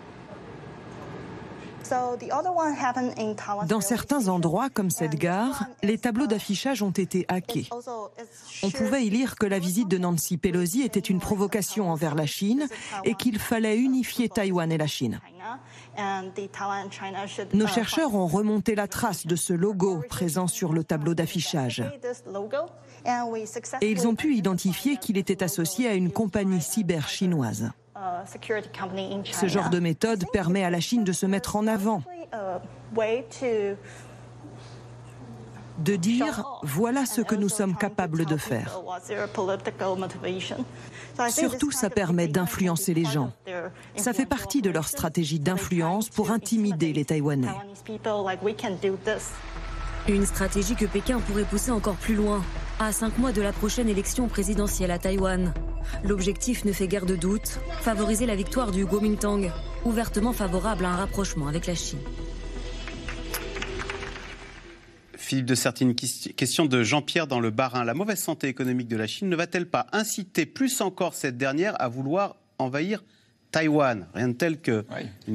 Dans 3.67 3.81
certains 3.81 4.27
endroits, 4.27 4.69
comme 4.69 4.89
cette 4.89 5.15
gare, 5.15 5.65
les 5.83 5.97
tableaux 5.97 6.27
d'affichage 6.27 6.81
ont 6.81 6.91
été 6.91 7.25
hackés. 7.27 7.69
On 8.63 8.69
pouvait 8.69 9.05
y 9.05 9.09
lire 9.09 9.35
que 9.35 9.45
la 9.45 9.59
visite 9.59 9.87
de 9.87 9.97
Nancy 9.97 10.37
Pelosi 10.37 10.81
était 10.81 10.99
une 10.99 11.19
provocation 11.19 11.89
envers 11.89 12.15
la 12.15 12.25
Chine 12.25 12.67
et 13.03 13.13
qu'il 13.13 13.39
fallait 13.39 13.77
unifier 13.77 14.29
Taïwan 14.29 14.71
et 14.71 14.77
la 14.77 14.87
Chine. 14.87 15.19
Nos 17.53 17.67
chercheurs 17.67 18.15
ont 18.15 18.27
remonté 18.27 18.75
la 18.75 18.87
trace 18.87 19.25
de 19.25 19.35
ce 19.35 19.53
logo 19.53 20.01
présent 20.09 20.47
sur 20.47 20.73
le 20.73 20.83
tableau 20.83 21.13
d'affichage. 21.13 21.83
Et 23.81 23.91
ils 23.91 24.07
ont 24.07 24.15
pu 24.15 24.35
identifier 24.35 24.97
qu'il 24.97 25.17
était 25.17 25.43
associé 25.43 25.87
à 25.87 25.93
une 25.93 26.11
compagnie 26.11 26.61
cyber 26.61 27.07
chinoise. 27.07 27.71
Ce 29.31 29.47
genre 29.47 29.69
de 29.69 29.79
méthode 29.79 30.25
permet 30.31 30.63
à 30.63 30.69
la 30.69 30.79
Chine 30.79 31.03
de 31.03 31.11
se 31.11 31.25
mettre 31.25 31.55
en 31.55 31.67
avant, 31.67 32.03
de 35.79 35.95
dire 35.95 36.59
voilà 36.63 37.05
ce 37.05 37.21
que 37.21 37.35
nous 37.35 37.49
sommes 37.49 37.75
capables 37.75 38.25
de 38.25 38.37
faire. 38.37 38.79
Surtout, 41.29 41.71
ça 41.71 41.89
permet 41.89 42.27
d'influencer 42.27 42.93
les 42.93 43.05
gens. 43.05 43.31
Ça 43.95 44.13
fait 44.13 44.25
partie 44.25 44.61
de 44.61 44.69
leur 44.69 44.87
stratégie 44.87 45.39
d'influence 45.39 46.09
pour 46.09 46.31
intimider 46.31 46.93
les 46.93 47.05
Taïwanais. 47.05 47.47
Une 50.07 50.25
stratégie 50.25 50.75
que 50.75 50.85
Pékin 50.85 51.19
pourrait 51.19 51.43
pousser 51.43 51.71
encore 51.71 51.95
plus 51.95 52.15
loin, 52.15 52.41
à 52.79 52.91
cinq 52.91 53.17
mois 53.17 53.31
de 53.31 53.41
la 53.41 53.51
prochaine 53.51 53.89
élection 53.89 54.27
présidentielle 54.27 54.91
à 54.91 54.99
Taïwan. 54.99 55.53
L'objectif 56.03 56.63
ne 56.65 56.71
fait 56.71 56.87
guère 56.87 57.05
de 57.05 57.15
doute, 57.15 57.59
favoriser 57.81 58.25
la 58.25 58.35
victoire 58.35 58.71
du 58.71 58.85
Kuomintang, 58.85 59.51
ouvertement 59.85 60.33
favorable 60.33 60.85
à 60.85 60.89
un 60.89 60.95
rapprochement 60.95 61.47
avec 61.47 61.65
la 61.65 61.75
Chine. 61.75 61.99
Philippe 65.15 65.45
de 65.45 65.55
Sertine, 65.55 65.95
question 65.95 66.65
de 66.65 66.83
Jean-Pierre 66.83 67.27
dans 67.27 67.39
le 67.39 67.49
Barin. 67.49 67.83
La 67.83 67.93
mauvaise 67.93 68.21
santé 68.21 68.47
économique 68.47 68.87
de 68.87 68.95
la 68.95 69.07
Chine 69.07 69.27
ne 69.27 69.35
va-t-elle 69.35 69.69
pas 69.69 69.87
inciter 69.91 70.45
plus 70.45 70.79
encore 70.79 71.15
cette 71.15 71.37
dernière 71.37 71.79
à 71.81 71.89
vouloir 71.89 72.37
envahir 72.59 73.03
Taïwan. 73.51 74.07
Rien 74.13 74.27
de 74.29 74.33
tel 74.33 74.59
qu'une 74.59 74.83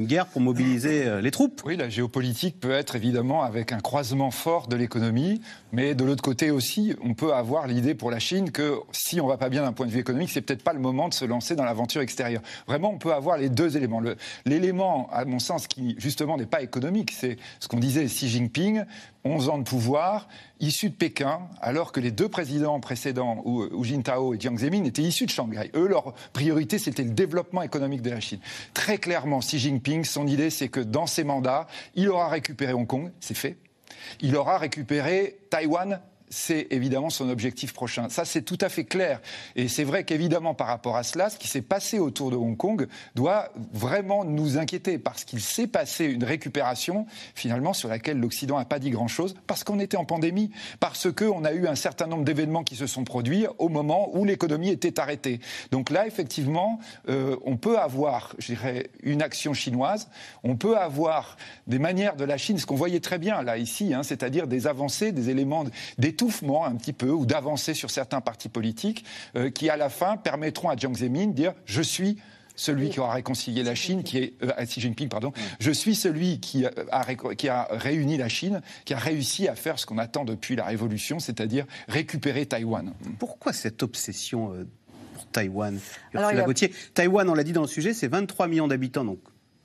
guerre 0.05 0.27
pour 0.27 0.41
mobiliser 0.41 1.07
euh, 1.07 1.21
les 1.21 1.31
troupes. 1.31 1.61
Oui, 1.65 1.75
la 1.75 1.89
géopolitique 1.89 2.59
peut 2.59 2.71
être 2.71 2.95
évidemment 2.95 3.43
avec 3.43 3.71
un 3.71 3.79
croisement 3.79 4.29
fort 4.29 4.67
de 4.67 4.75
l'économie, 4.75 5.41
mais 5.71 5.95
de 5.95 6.03
l'autre 6.03 6.21
côté 6.21 6.51
aussi, 6.51 6.95
on 7.03 7.15
peut 7.15 7.33
avoir 7.33 7.67
l'idée 7.67 7.95
pour 7.95 8.11
la 8.11 8.19
Chine 8.19 8.51
que 8.51 8.75
si 8.91 9.19
on 9.19 9.27
va 9.27 9.37
pas 9.37 9.49
bien 9.49 9.63
d'un 9.63 9.73
point 9.73 9.87
de 9.87 9.91
vue 9.91 9.99
économique, 9.99 10.29
c'est 10.29 10.41
peut-être 10.41 10.63
pas 10.63 10.73
le 10.73 10.79
moment 10.79 11.09
de 11.09 11.13
se 11.13 11.25
lancer 11.25 11.55
dans 11.55 11.63
l'aventure 11.65 12.01
extérieure. 12.01 12.41
Vraiment, 12.67 12.91
on 12.91 12.99
peut 12.99 13.13
avoir 13.13 13.37
les 13.37 13.49
deux 13.49 13.77
éléments. 13.77 14.01
L'élément, 14.45 15.09
à 15.11 15.25
mon 15.25 15.39
sens, 15.39 15.67
qui 15.67 15.95
justement 15.97 16.37
n'est 16.37 16.45
pas 16.45 16.61
économique, 16.61 17.11
c'est 17.11 17.37
ce 17.59 17.67
qu'on 17.67 17.79
disait 17.79 18.05
Xi 18.05 18.29
Jinping, 18.29 18.83
11 19.25 19.49
ans 19.49 19.57
de 19.57 19.63
pouvoir, 19.63 20.27
issus 20.59 20.89
de 20.89 20.95
Pékin, 20.95 21.41
alors 21.61 21.91
que 21.91 21.99
les 21.99 22.11
deux 22.11 22.27
présidents 22.27 22.79
précédents, 22.79 23.43
Hu 23.45 23.83
Jintao 23.83 24.33
et 24.33 24.39
Jiang 24.39 24.57
Zemin, 24.57 24.83
étaient 24.83 25.01
issus 25.01 25.25
de 25.25 25.31
Shanghai. 25.31 25.71
Eux, 25.75 25.87
leur 25.87 26.13
priorité, 26.33 26.77
c'était 26.77 27.03
le 27.03 27.11
développement 27.11 27.61
économique 27.61 28.01
de 28.01 28.09
la 28.09 28.19
Chine. 28.19 28.39
Très 28.73 28.97
clairement, 28.97 29.39
Xi 29.39 29.59
Jinping, 29.59 30.03
son 30.03 30.27
idée, 30.27 30.49
c'est 30.49 30.69
que 30.69 30.79
dans 30.79 31.07
ses 31.07 31.23
mandats, 31.23 31.67
il 31.95 32.09
aura 32.09 32.27
récupéré 32.27 32.73
Hong 32.73 32.87
Kong, 32.87 33.11
c'est 33.19 33.37
fait. 33.37 33.57
Il 34.21 34.35
aura 34.35 34.57
récupéré 34.57 35.37
Taïwan, 35.49 36.01
c'est 36.33 36.67
évidemment 36.71 37.09
son 37.09 37.29
objectif 37.29 37.73
prochain. 37.73 38.09
Ça, 38.09 38.25
c'est 38.25 38.41
tout 38.41 38.57
à 38.61 38.69
fait 38.69 38.85
clair. 38.85 39.21
Et 39.55 39.67
c'est 39.67 39.83
vrai 39.83 40.03
qu'évidemment, 40.03 40.53
par 40.53 40.67
rapport 40.67 40.97
à 40.97 41.03
cela, 41.03 41.29
ce 41.29 41.37
qui 41.37 41.47
s'est 41.47 41.61
passé 41.61 41.99
autour 41.99 42.31
de 42.31 42.35
Hong 42.35 42.57
Kong 42.57 42.87
doit 43.15 43.49
vraiment 43.71 44.25
nous 44.25 44.57
inquiéter, 44.57 44.97
parce 44.97 45.23
qu'il 45.23 45.41
s'est 45.41 45.67
passé 45.67 46.05
une 46.05 46.23
récupération, 46.23 47.05
finalement, 47.35 47.73
sur 47.73 47.87
laquelle 47.87 48.19
l'Occident 48.19 48.57
n'a 48.57 48.65
pas 48.65 48.79
dit 48.79 48.89
grand-chose, 48.89 49.35
parce 49.47 49.63
qu'on 49.63 49.79
était 49.79 49.97
en 49.97 50.05
pandémie, 50.05 50.51
parce 50.79 51.11
qu'on 51.11 51.45
a 51.45 51.53
eu 51.53 51.67
un 51.67 51.75
certain 51.75 52.07
nombre 52.07 52.23
d'événements 52.23 52.63
qui 52.63 52.75
se 52.75 52.87
sont 52.87 53.03
produits 53.03 53.45
au 53.59 53.69
moment 53.69 54.09
où 54.17 54.25
l'économie 54.25 54.69
était 54.69 54.99
arrêtée. 54.99 55.39
Donc 55.71 55.91
là, 55.91 56.07
effectivement, 56.07 56.79
euh, 57.09 57.35
on 57.45 57.57
peut 57.57 57.77
avoir, 57.77 58.35
je 58.39 58.47
dirais, 58.53 58.89
une 59.03 59.21
action 59.21 59.53
chinoise, 59.53 60.09
on 60.43 60.55
peut 60.55 60.77
avoir 60.77 61.37
des 61.67 61.79
manières 61.79 62.15
de 62.15 62.23
la 62.23 62.37
Chine, 62.37 62.57
ce 62.57 62.65
qu'on 62.65 62.75
voyait 62.75 62.99
très 62.99 63.19
bien 63.19 63.43
là, 63.43 63.57
ici, 63.57 63.93
hein, 63.93 64.01
c'est-à-dire 64.03 64.47
des 64.47 64.67
avancées, 64.67 65.11
des 65.11 65.29
éléments 65.29 65.65
d'études 66.25 66.49
un 66.65 66.75
petit 66.75 66.93
peu 66.93 67.09
ou 67.09 67.25
d'avancer 67.25 67.73
sur 67.73 67.89
certains 67.89 68.21
partis 68.21 68.49
politiques 68.49 69.05
euh, 69.35 69.49
qui, 69.49 69.69
à 69.69 69.77
la 69.77 69.89
fin, 69.89 70.17
permettront 70.17 70.69
à 70.69 70.75
Jiang 70.75 70.95
Zemin 70.95 71.27
de 71.27 71.33
dire 71.33 71.53
je 71.65 71.81
suis 71.81 72.17
celui 72.55 72.89
qui 72.89 72.99
aura 72.99 73.13
réconcilié 73.13 73.63
la 73.63 73.73
Chine, 73.73 74.03
qui 74.03 74.19
est 74.19 74.33
euh, 74.43 74.63
Xi 74.63 74.79
Jinping, 74.79 75.09
pardon. 75.09 75.33
Je 75.59 75.71
suis 75.71 75.95
celui 75.95 76.39
qui 76.39 76.65
a, 76.65 77.15
qui 77.35 77.49
a 77.49 77.67
réuni 77.71 78.17
la 78.17 78.29
Chine, 78.29 78.61
qui 78.85 78.93
a 78.93 78.97
réussi 78.97 79.47
à 79.47 79.55
faire 79.55 79.79
ce 79.79 79.87
qu'on 79.87 79.97
attend 79.97 80.23
depuis 80.23 80.55
la 80.55 80.65
Révolution, 80.65 81.19
c'est-à-dire 81.19 81.65
récupérer 81.87 82.45
Taïwan. 82.45 82.93
Pourquoi 83.17 83.53
cette 83.53 83.81
obsession 83.81 84.53
euh, 84.53 84.67
pour 85.15 85.25
Taïwan 85.27 85.79
Alors, 86.13 86.53
Taïwan, 86.93 87.29
on 87.29 87.33
l'a 87.33 87.43
dit 87.43 87.53
dans 87.53 87.61
le 87.61 87.67
sujet, 87.67 87.93
c'est 87.93 88.07
23 88.07 88.47
millions 88.47 88.67
d'habitants, 88.67 89.05
donc 89.05 89.19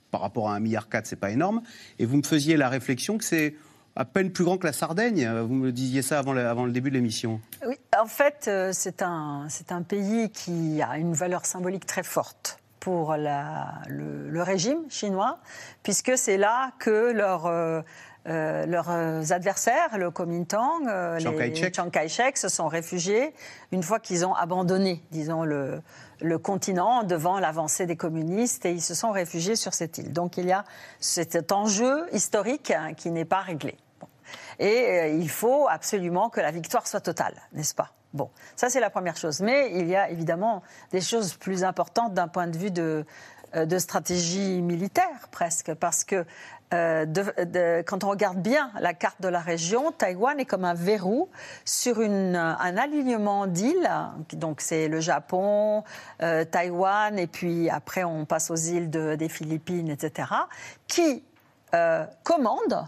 par 0.09 0.21
rapport 0.21 0.49
à 0.49 0.57
1,4 0.57 0.61
milliard, 0.61 0.87
c'est 1.03 1.19
pas 1.19 1.29
énorme. 1.29 1.61
Et 1.99 2.05
vous 2.05 2.17
me 2.17 2.23
faisiez 2.23 2.57
la 2.57 2.69
réflexion 2.69 3.19
que 3.19 3.23
c'est 3.23 3.53
à 3.99 4.05
peine 4.05 4.31
plus 4.31 4.45
grand 4.45 4.57
que 4.57 4.65
la 4.65 4.71
Sardaigne. 4.71 5.29
Vous 5.41 5.53
me 5.53 5.73
disiez 5.73 6.01
ça 6.01 6.19
avant 6.19 6.31
le, 6.31 6.47
avant 6.47 6.65
le 6.65 6.71
début 6.71 6.89
de 6.89 6.95
l'émission. 6.95 7.41
Oui, 7.67 7.75
en 7.99 8.05
fait, 8.05 8.45
euh, 8.47 8.69
c'est 8.71 9.01
un, 9.01 9.47
un 9.69 9.81
pays 9.81 10.29
qui 10.29 10.81
a 10.81 10.97
une 10.97 11.13
valeur 11.13 11.45
symbolique 11.45 11.85
très 11.85 12.03
forte 12.03 12.59
pour 12.79 13.17
la, 13.17 13.73
le, 13.89 14.41
régime 14.41 14.79
chinois, 14.89 15.39
puisque 15.83 16.17
c'est 16.17 16.37
là 16.37 16.71
que 16.79 17.11
leur, 17.11 17.45
euh, 17.45 17.81
euh, 18.29 18.65
leurs 18.65 19.33
adversaires, 19.33 19.97
le 19.97 20.11
Kuomintang, 20.11 20.85
les 21.17 21.53
Chiang 21.53 21.89
Kai-shek, 21.89 22.37
se 22.37 22.47
sont 22.47 22.69
réfugiés 22.69 23.33
une 23.73 23.83
fois 23.83 23.99
qu'ils 23.99 24.25
ont 24.25 24.33
abandonné, 24.33 25.03
disons, 25.11 25.43
le, 25.43 25.81
le 26.21 26.37
continent 26.37 27.03
devant 27.03 27.37
l'avancée 27.37 27.85
des 27.85 27.97
communistes 27.97 28.65
et 28.65 28.71
ils 28.71 28.81
se 28.81 28.93
sont 28.93 29.11
réfugiés 29.11 29.57
sur 29.57 29.73
cette 29.73 29.97
île. 29.97 30.13
Donc 30.13 30.37
il 30.37 30.45
y 30.45 30.53
a 30.53 30.63
cet 31.01 31.51
enjeu 31.51 32.05
historique 32.13 32.71
hein, 32.71 32.93
qui 32.93 33.11
n'est 33.11 33.25
pas 33.25 33.41
réglé. 33.41 33.75
Et 34.59 34.85
euh, 34.89 35.07
il 35.07 35.29
faut 35.29 35.67
absolument 35.69 36.29
que 36.29 36.41
la 36.41 36.51
victoire 36.51 36.85
soit 36.85 36.99
totale, 36.99 37.35
n'est-ce 37.53 37.73
pas? 37.73 37.91
Bon, 38.13 38.29
ça 38.55 38.69
c'est 38.69 38.79
la 38.79 38.89
première 38.89 39.15
chose. 39.15 39.39
Mais 39.39 39.71
il 39.73 39.87
y 39.87 39.95
a 39.95 40.09
évidemment 40.09 40.61
des 40.91 41.01
choses 41.01 41.33
plus 41.35 41.63
importantes 41.63 42.13
d'un 42.13 42.27
point 42.27 42.47
de 42.47 42.57
vue 42.57 42.71
de, 42.71 43.05
euh, 43.55 43.79
stratégie 43.79 44.61
militaire 44.61 45.29
presque, 45.31 45.73
parce 45.75 46.03
que 46.03 46.25
euh, 46.71 47.83
quand 47.83 48.03
on 48.03 48.09
regarde 48.09 48.39
bien 48.39 48.71
la 48.79 48.93
carte 48.93 49.21
de 49.21 49.27
la 49.27 49.39
région, 49.39 49.91
Taïwan 49.91 50.39
est 50.39 50.45
comme 50.45 50.65
un 50.65 50.75
verrou 50.75 51.29
sur 51.65 51.99
un 51.99 52.77
alignement 52.77 53.47
d'îles. 53.47 53.89
Donc 54.33 54.61
c'est 54.61 54.87
le 54.87 54.99
Japon, 54.99 55.83
Taïwan, 56.19 57.17
et 57.17 57.25
puis 57.25 57.71
après 57.71 58.03
on 58.03 58.25
passe 58.25 58.51
aux 58.51 58.55
îles 58.55 58.91
des 58.91 59.29
Philippines, 59.29 59.89
etc., 59.89 60.27
qui 60.85 61.23
commandent 62.23 62.87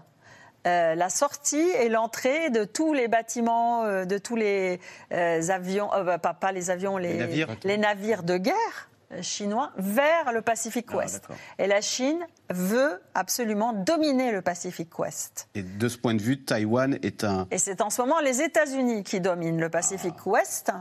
la 0.65 1.09
sortie 1.09 1.69
et 1.79 1.89
l'entrée 1.89 2.49
de 2.49 2.63
tous 2.63 2.93
les 2.93 3.07
bâtiments, 3.07 3.85
de 4.05 4.17
tous 4.17 4.35
les 4.35 4.79
avions, 5.11 5.89
pas, 6.21 6.33
pas, 6.33 6.51
les 6.51 6.69
avions, 6.69 6.97
les, 6.97 7.45
les 7.63 7.77
navires 7.77 8.23
de 8.23 8.37
guerre 8.37 8.89
chinois 9.21 9.71
vers 9.77 10.31
le 10.31 10.41
Pacifique 10.41 10.87
ah, 10.91 10.97
Ouest. 10.97 11.23
et 11.59 11.67
la 11.67 11.81
Chine 11.81 12.25
veut 12.49 13.01
absolument 13.13 13.73
dominer 13.73 14.31
le 14.31 14.41
Pacifique 14.41 14.97
Ouest. 14.97 15.49
Et 15.55 15.63
de 15.63 15.87
ce 15.89 15.97
point 15.97 16.13
de 16.13 16.21
vue, 16.21 16.43
Taïwan 16.43 16.97
est 17.03 17.23
un... 17.23 17.47
Et 17.51 17.57
c'est 17.57 17.81
en 17.81 17.89
ce 17.89 18.01
moment 18.01 18.19
les 18.19 18.41
États-Unis 18.41 19.03
qui 19.03 19.19
dominent 19.19 19.59
le 19.59 19.69
Pacifique 19.69 20.15
ah. 20.19 20.29
Ouest. 20.29 20.71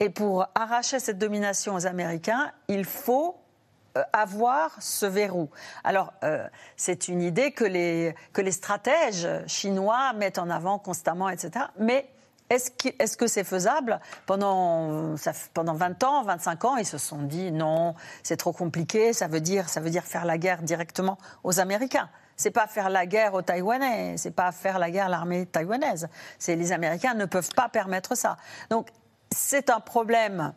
Et 0.00 0.10
pour 0.10 0.46
arracher 0.54 0.98
cette 0.98 1.18
domination 1.18 1.74
aux 1.74 1.86
Américains, 1.86 2.52
il 2.68 2.84
faut 2.84 3.36
euh, 3.36 3.47
avoir 4.12 4.70
ce 4.80 5.06
verrou. 5.06 5.50
Alors, 5.84 6.12
euh, 6.24 6.46
c'est 6.76 7.08
une 7.08 7.22
idée 7.22 7.52
que 7.52 7.64
les, 7.64 8.14
que 8.32 8.40
les 8.40 8.52
stratèges 8.52 9.28
chinois 9.46 10.12
mettent 10.14 10.38
en 10.38 10.50
avant 10.50 10.78
constamment, 10.78 11.28
etc. 11.28 11.66
Mais 11.78 12.08
est-ce 12.50 13.16
que 13.16 13.26
c'est 13.26 13.44
faisable? 13.44 14.00
Pendant, 14.26 15.16
pendant 15.52 15.74
20 15.74 16.02
ans, 16.04 16.22
25 16.22 16.64
ans, 16.64 16.76
ils 16.76 16.86
se 16.86 16.96
sont 16.96 17.22
dit 17.22 17.52
non, 17.52 17.94
c'est 18.22 18.38
trop 18.38 18.52
compliqué, 18.52 19.12
ça 19.12 19.26
veut, 19.26 19.40
dire, 19.40 19.68
ça 19.68 19.80
veut 19.80 19.90
dire 19.90 20.04
faire 20.04 20.24
la 20.24 20.38
guerre 20.38 20.62
directement 20.62 21.18
aux 21.44 21.60
Américains. 21.60 22.08
C'est 22.36 22.50
pas 22.50 22.66
faire 22.66 22.88
la 22.88 23.04
guerre 23.04 23.34
aux 23.34 23.42
Taïwanais, 23.42 24.16
c'est 24.16 24.30
pas 24.30 24.52
faire 24.52 24.78
la 24.78 24.90
guerre 24.90 25.06
à 25.06 25.08
l'armée 25.10 25.44
taïwanaise. 25.44 26.08
C'est 26.38 26.56
les 26.56 26.72
Américains 26.72 27.14
ne 27.14 27.26
peuvent 27.26 27.52
pas 27.54 27.68
permettre 27.68 28.16
ça. 28.16 28.36
Donc 28.70 28.88
c'est 29.34 29.70
un 29.70 29.80
problème 29.80 30.54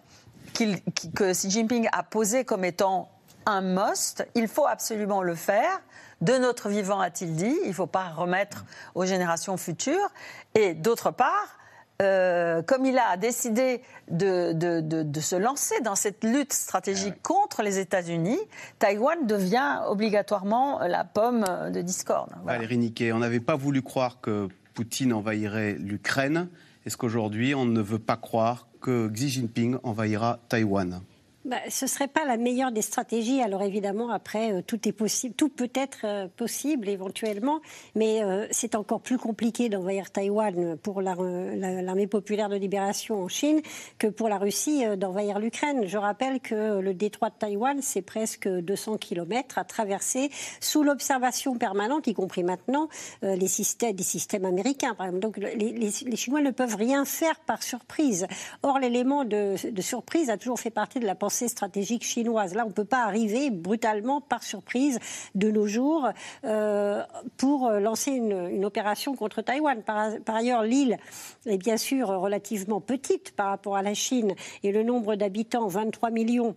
que 0.53 1.31
Xi 1.31 1.49
Jinping 1.49 1.89
a 1.91 2.03
posé 2.03 2.45
comme 2.45 2.63
étant 2.63 3.09
un 3.45 3.61
must. 3.61 4.25
Il 4.35 4.47
faut 4.47 4.65
absolument 4.65 5.23
le 5.23 5.35
faire. 5.35 5.81
De 6.21 6.37
notre 6.37 6.69
vivant, 6.69 6.99
a-t-il 6.99 7.35
dit. 7.35 7.57
Il 7.63 7.69
ne 7.69 7.73
faut 7.73 7.87
pas 7.87 8.09
remettre 8.09 8.65
aux 8.95 9.05
générations 9.05 9.57
futures. 9.57 10.09
Et 10.53 10.73
d'autre 10.73 11.11
part, 11.11 11.57
euh, 12.01 12.61
comme 12.63 12.85
il 12.85 12.97
a 12.97 13.15
décidé 13.17 13.81
de, 14.09 14.53
de, 14.53 15.19
se 15.19 15.35
lancer 15.35 15.79
dans 15.81 15.95
cette 15.95 16.23
lutte 16.23 16.53
stratégique 16.53 17.13
ah 17.17 17.21
contre 17.21 17.61
les 17.61 17.77
États-Unis, 17.77 18.39
Taïwan 18.79 19.27
devient 19.27 19.81
obligatoirement 19.87 20.79
la 20.79 21.03
pomme 21.03 21.45
de 21.71 21.81
discorde. 21.81 22.31
Valérie 22.43 22.77
Niquet, 22.77 23.11
on 23.11 23.19
n'avait 23.19 23.39
pas 23.39 23.55
voulu 23.55 23.83
croire 23.83 24.19
que 24.19 24.47
Poutine 24.73 25.13
envahirait 25.13 25.73
l'Ukraine. 25.73 26.47
Est-ce 26.85 26.97
qu'aujourd'hui, 26.97 27.53
on 27.53 27.65
ne 27.65 27.81
veut 27.81 27.99
pas 27.99 28.17
croire 28.17 28.67
que 28.81 29.07
Xi 29.09 29.29
Jinping 29.29 29.77
envahira 29.83 30.39
Taïwan? 30.49 31.01
Bah, 31.43 31.57
ce 31.69 31.85
ne 31.85 31.89
serait 31.89 32.07
pas 32.07 32.23
la 32.23 32.37
meilleure 32.37 32.71
des 32.71 32.83
stratégies. 32.83 33.41
Alors 33.41 33.63
évidemment, 33.63 34.11
après, 34.11 34.53
euh, 34.53 34.61
tout 34.61 34.87
est 34.87 34.91
possible, 34.91 35.33
tout 35.33 35.49
peut 35.49 35.71
être 35.73 36.01
euh, 36.03 36.27
possible 36.27 36.87
éventuellement, 36.87 37.61
mais 37.95 38.21
euh, 38.21 38.45
c'est 38.51 38.75
encore 38.75 39.01
plus 39.01 39.17
compliqué 39.17 39.67
d'envahir 39.67 40.11
Taïwan 40.11 40.77
pour 40.77 41.01
l'armée 41.01 42.05
populaire 42.05 42.47
de 42.47 42.57
libération 42.57 43.23
en 43.23 43.27
Chine 43.27 43.61
que 43.97 44.05
pour 44.05 44.29
la 44.29 44.37
Russie 44.37 44.83
d'envahir 44.97 45.39
l'Ukraine. 45.39 45.87
Je 45.87 45.97
rappelle 45.97 46.41
que 46.41 46.79
le 46.79 46.93
détroit 46.93 47.29
de 47.29 47.35
Taïwan, 47.39 47.81
c'est 47.81 48.03
presque 48.03 48.47
200 48.47 48.97
km 48.97 49.57
à 49.57 49.63
traverser 49.63 50.29
sous 50.59 50.83
l'observation 50.83 51.57
permanente, 51.57 52.05
y 52.05 52.13
compris 52.13 52.43
maintenant, 52.43 52.87
les 53.21 53.47
systèmes, 53.47 53.93
des 53.93 54.03
systèmes 54.03 54.45
américains. 54.45 54.95
Donc 55.13 55.37
les, 55.37 55.91
Chinois 56.15 56.41
ne 56.41 56.51
peuvent 56.51 56.75
rien 56.75 57.05
faire 57.05 57.39
par 57.39 57.63
surprise. 57.63 58.27
Or, 58.63 58.79
l'élément 58.79 59.25
de 59.25 59.55
surprise 59.79 60.29
a 60.29 60.37
toujours 60.37 60.59
fait 60.59 60.69
partie 60.69 60.99
de 60.99 61.05
la 61.05 61.15
pensée 61.15 61.30
stratégique 61.31 62.03
chinoise. 62.03 62.53
Là, 62.53 62.63
on 62.65 62.69
ne 62.69 62.73
peut 62.73 62.85
pas 62.85 63.03
arriver 63.03 63.49
brutalement, 63.49 64.21
par 64.21 64.43
surprise, 64.43 64.99
de 65.35 65.49
nos 65.49 65.67
jours, 65.67 66.09
euh, 66.45 67.03
pour 67.37 67.69
lancer 67.69 68.11
une, 68.11 68.65
opération 68.65 69.15
contre 69.15 69.41
Taïwan. 69.41 69.81
Par, 69.81 70.11
par 70.23 70.35
ailleurs, 70.35 70.63
l'île 70.63 70.97
est 71.45 71.57
bien 71.57 71.77
sûr 71.77 72.07
relativement 72.07 72.79
petite 72.79 73.31
par 73.31 73.49
rapport 73.49 73.75
à 73.75 73.81
la 73.81 73.93
Chine 73.93 74.35
et 74.63 74.71
le 74.71 74.83
nombre 74.83 75.15
d'habitants, 75.15 75.67
23 75.67 76.11
millions, 76.11 76.55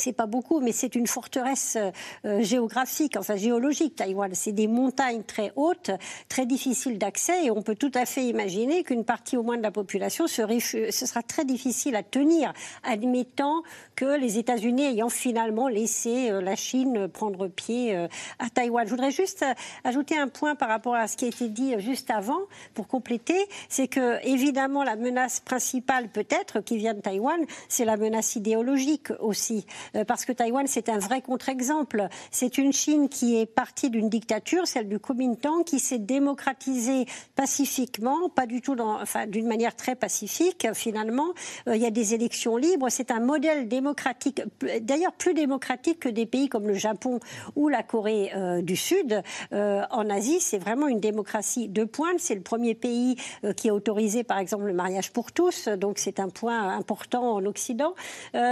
c'est 0.00 0.12
pas 0.12 0.26
beaucoup, 0.26 0.60
mais 0.60 0.72
c'est 0.72 0.94
une 0.94 1.06
forteresse 1.06 1.76
euh, 2.24 2.42
géographique, 2.42 3.16
enfin 3.16 3.36
géologique, 3.36 3.96
Taïwan. 3.96 4.30
C'est 4.34 4.52
des 4.52 4.66
montagnes 4.66 5.22
très 5.22 5.52
hautes, 5.56 5.90
très 6.28 6.46
difficiles 6.46 6.98
d'accès, 6.98 7.46
et 7.46 7.50
on 7.50 7.62
peut 7.62 7.74
tout 7.74 7.92
à 7.94 8.06
fait 8.06 8.24
imaginer 8.24 8.84
qu'une 8.84 9.04
partie 9.04 9.36
au 9.36 9.42
moins 9.42 9.56
de 9.56 9.62
la 9.62 9.70
population 9.70 10.26
serait, 10.26 10.60
ce 10.60 10.90
sera 10.90 11.22
très 11.22 11.44
difficile 11.44 11.96
à 11.96 12.02
tenir, 12.02 12.52
admettant 12.84 13.62
que 13.96 14.18
les 14.18 14.38
États-Unis 14.38 14.84
ayant 14.84 15.08
finalement 15.08 15.68
laissé 15.68 16.30
euh, 16.30 16.40
la 16.40 16.56
Chine 16.56 17.08
prendre 17.08 17.48
pied 17.48 17.96
euh, 17.96 18.08
à 18.38 18.50
Taïwan. 18.50 18.86
Je 18.86 18.90
voudrais 18.90 19.10
juste 19.10 19.44
ajouter 19.84 20.18
un 20.18 20.28
point 20.28 20.54
par 20.54 20.68
rapport 20.68 20.94
à 20.94 21.08
ce 21.08 21.16
qui 21.16 21.24
a 21.24 21.28
été 21.28 21.48
dit 21.48 21.74
juste 21.78 22.10
avant, 22.10 22.40
pour 22.74 22.88
compléter, 22.88 23.38
c'est 23.68 23.88
que 23.88 24.24
évidemment 24.26 24.84
la 24.84 24.96
menace 24.96 25.40
principale 25.40 26.08
peut-être 26.08 26.60
qui 26.60 26.76
vient 26.76 26.94
de 26.94 27.00
Taïwan, 27.00 27.40
c'est 27.68 27.84
la 27.84 27.96
menace 27.96 28.36
idéologique 28.36 29.12
aussi. 29.20 29.66
Euh, 29.96 30.04
parce 30.04 30.24
que 30.24 30.32
Taïwan, 30.32 30.66
c'est 30.66 30.88
un 30.88 30.98
vrai 30.98 31.22
contre-exemple. 31.22 32.08
C'est 32.30 32.58
une 32.58 32.72
Chine 32.72 33.08
qui 33.08 33.36
est 33.36 33.46
partie 33.46 33.90
d'une 33.90 34.08
dictature, 34.08 34.66
celle 34.66 34.88
du 34.88 34.98
Kuomintang, 34.98 35.64
qui 35.64 35.78
s'est 35.78 35.98
démocratisée 35.98 37.06
pacifiquement, 37.36 38.28
pas 38.28 38.46
du 38.46 38.60
tout 38.60 38.76
enfin, 38.78 39.26
d'une 39.26 39.46
manière 39.46 39.76
très 39.76 39.94
pacifique, 39.94 40.66
finalement. 40.74 41.28
Euh, 41.66 41.76
il 41.76 41.82
y 41.82 41.86
a 41.86 41.90
des 41.90 42.14
élections 42.14 42.56
libres. 42.56 42.88
C'est 42.90 43.10
un 43.10 43.20
modèle 43.20 43.68
démocratique, 43.68 44.42
d'ailleurs 44.80 45.12
plus 45.12 45.34
démocratique 45.34 46.00
que 46.00 46.08
des 46.08 46.26
pays 46.26 46.48
comme 46.48 46.66
le 46.66 46.74
Japon 46.74 47.20
ou 47.56 47.68
la 47.68 47.82
Corée 47.82 48.30
euh, 48.34 48.62
du 48.62 48.76
Sud. 48.76 49.22
en 49.52 50.10
Asie, 50.10 50.40
c'est 50.40 50.58
vraiment 50.58 50.88
une 50.88 51.00
démocratie 51.00 51.68
de 51.68 51.84
pointe. 51.84 52.18
C'est 52.18 52.34
le 52.34 52.40
premier 52.40 52.74
pays 52.74 53.16
qui 53.56 53.68
a 53.68 53.74
autorisé, 53.74 54.24
par 54.24 54.38
exemple, 54.38 54.64
le 54.64 54.72
mariage 54.72 55.12
pour 55.12 55.32
tous. 55.32 55.68
Donc, 55.68 55.98
c'est 55.98 56.20
un 56.20 56.28
point 56.28 56.76
important 56.76 57.34
en 57.34 57.44
Occident. 57.46 57.94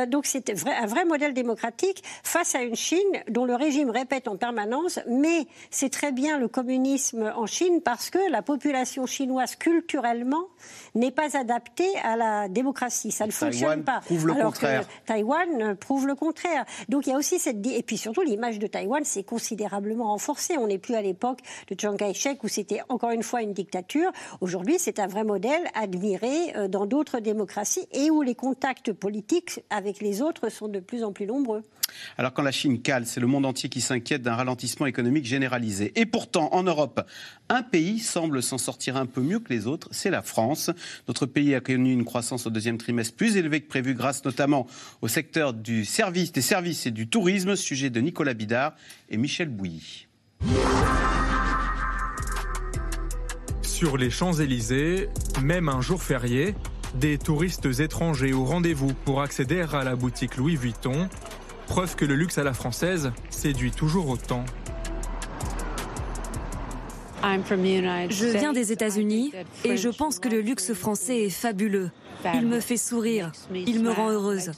donc, 0.08 0.26
c'est 0.26 0.50
un 0.50 0.86
vrai 0.86 1.04
modèle 1.04 1.15
démocratique 1.32 2.02
face 2.22 2.54
à 2.54 2.62
une 2.62 2.76
Chine 2.76 3.00
dont 3.28 3.44
le 3.44 3.54
régime 3.54 3.90
répète 3.90 4.28
en 4.28 4.36
permanence, 4.36 5.00
mais 5.08 5.46
c'est 5.70 5.90
très 5.90 6.12
bien 6.12 6.38
le 6.38 6.48
communisme 6.48 7.32
en 7.36 7.46
Chine 7.46 7.80
parce 7.82 8.10
que 8.10 8.18
la 8.30 8.42
population 8.42 9.06
chinoise 9.06 9.56
culturellement 9.56 10.46
n'est 10.94 11.10
pas 11.10 11.36
adaptée 11.36 11.90
à 12.02 12.16
la 12.16 12.48
démocratie. 12.48 13.10
Ça 13.10 13.26
ne 13.26 13.32
fonctionne 13.32 13.84
pas. 13.84 14.00
Prouve 14.04 14.26
le 14.26 14.32
Alors 14.34 14.52
contraire. 14.52 14.86
que 14.86 15.06
Taïwan 15.06 15.76
prouve 15.76 16.06
le 16.06 16.14
contraire. 16.14 16.64
Donc 16.88 17.06
il 17.06 17.10
y 17.10 17.12
a 17.12 17.16
aussi 17.16 17.38
cette 17.38 17.64
et 17.66 17.82
puis 17.82 17.96
surtout 17.96 18.22
l'image 18.22 18.58
de 18.58 18.66
Taïwan 18.66 19.04
s'est 19.04 19.24
considérablement 19.24 20.06
renforcée. 20.06 20.56
On 20.58 20.66
n'est 20.66 20.78
plus 20.78 20.94
à 20.94 21.02
l'époque 21.02 21.40
de 21.68 21.76
Chiang 21.78 21.96
Kai-shek 21.96 22.42
où 22.44 22.48
c'était 22.48 22.80
encore 22.88 23.10
une 23.10 23.22
fois 23.22 23.42
une 23.42 23.52
dictature. 23.52 24.10
Aujourd'hui, 24.40 24.76
c'est 24.78 24.98
un 24.98 25.06
vrai 25.06 25.24
modèle 25.24 25.64
admiré 25.74 26.54
euh, 26.56 26.68
dans 26.68 26.86
d'autres 26.86 27.20
démocraties 27.20 27.86
et 27.92 28.10
où 28.10 28.22
les 28.22 28.34
contacts 28.34 28.92
politiques 28.92 29.60
avec 29.70 30.00
les 30.00 30.22
autres 30.22 30.48
sont 30.48 30.68
de 30.68 30.80
plus 30.80 31.02
en 31.02 31.05
plus 31.05 31.05
nombreux. 31.26 31.62
Alors 32.18 32.32
quand 32.32 32.42
la 32.42 32.52
Chine 32.52 32.82
cale, 32.82 33.06
c'est 33.06 33.20
le 33.20 33.26
monde 33.26 33.46
entier 33.46 33.68
qui 33.68 33.80
s'inquiète 33.80 34.22
d'un 34.22 34.34
ralentissement 34.34 34.86
économique 34.86 35.24
généralisé. 35.24 35.92
Et 35.96 36.06
pourtant, 36.06 36.52
en 36.52 36.62
Europe, 36.62 37.06
un 37.48 37.62
pays 37.62 37.98
semble 37.98 38.42
s'en 38.42 38.58
sortir 38.58 38.96
un 38.96 39.06
peu 39.06 39.20
mieux 39.20 39.38
que 39.38 39.52
les 39.52 39.66
autres, 39.66 39.88
c'est 39.92 40.10
la 40.10 40.22
France. 40.22 40.70
Notre 41.08 41.26
pays 41.26 41.54
a 41.54 41.60
connu 41.60 41.92
une 41.92 42.04
croissance 42.04 42.46
au 42.46 42.50
deuxième 42.50 42.78
trimestre 42.78 43.14
plus 43.14 43.36
élevée 43.36 43.60
que 43.60 43.68
prévu 43.68 43.94
grâce 43.94 44.24
notamment 44.24 44.66
au 45.02 45.08
secteur 45.08 45.52
du 45.52 45.84
service, 45.84 46.32
des 46.32 46.42
services 46.42 46.86
et 46.86 46.90
du 46.90 47.08
tourisme, 47.08 47.56
sujet 47.56 47.90
de 47.90 48.00
Nicolas 48.00 48.34
Bidard 48.34 48.74
et 49.08 49.16
Michel 49.16 49.48
Bouilly. 49.48 50.06
Sur 53.62 53.98
les 53.98 54.10
Champs-Élysées, 54.10 55.10
même 55.42 55.68
un 55.68 55.82
jour 55.82 56.02
férié, 56.02 56.54
des 56.94 57.18
touristes 57.18 57.66
étrangers 57.80 58.32
au 58.32 58.44
rendez-vous 58.44 58.92
pour 59.04 59.20
accéder 59.20 59.64
à 59.72 59.84
la 59.84 59.96
boutique 59.96 60.36
Louis 60.36 60.56
Vuitton. 60.56 61.08
Preuve 61.66 61.96
que 61.96 62.04
le 62.04 62.14
luxe 62.14 62.38
à 62.38 62.44
la 62.44 62.52
française 62.52 63.12
séduit 63.30 63.72
toujours 63.72 64.08
autant. 64.08 64.44
Je 67.22 68.38
viens 68.38 68.52
des 68.52 68.72
États-Unis 68.72 69.32
et 69.64 69.76
je 69.76 69.88
pense 69.88 70.18
que 70.18 70.28
le 70.28 70.40
luxe 70.40 70.72
français 70.74 71.24
est 71.24 71.30
fabuleux. 71.30 71.90
Il 72.34 72.46
me 72.46 72.60
fait 72.60 72.76
sourire, 72.76 73.32
il 73.52 73.82
me 73.82 73.90
rend 73.90 74.10
heureuse. 74.10 74.52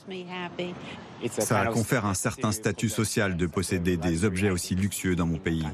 Ça 1.27 1.67
confère 1.67 2.07
un 2.07 2.15
certain 2.15 2.53
statut 2.53 2.89
social 2.89 3.37
de 3.37 3.47
posséder 3.47 3.97
des 3.97 4.25
objets 4.25 4.51
aussi 4.51 4.75
luxueux 4.75 5.17
dans 5.17 5.27
mon 5.27 5.39
pays. 5.39 5.65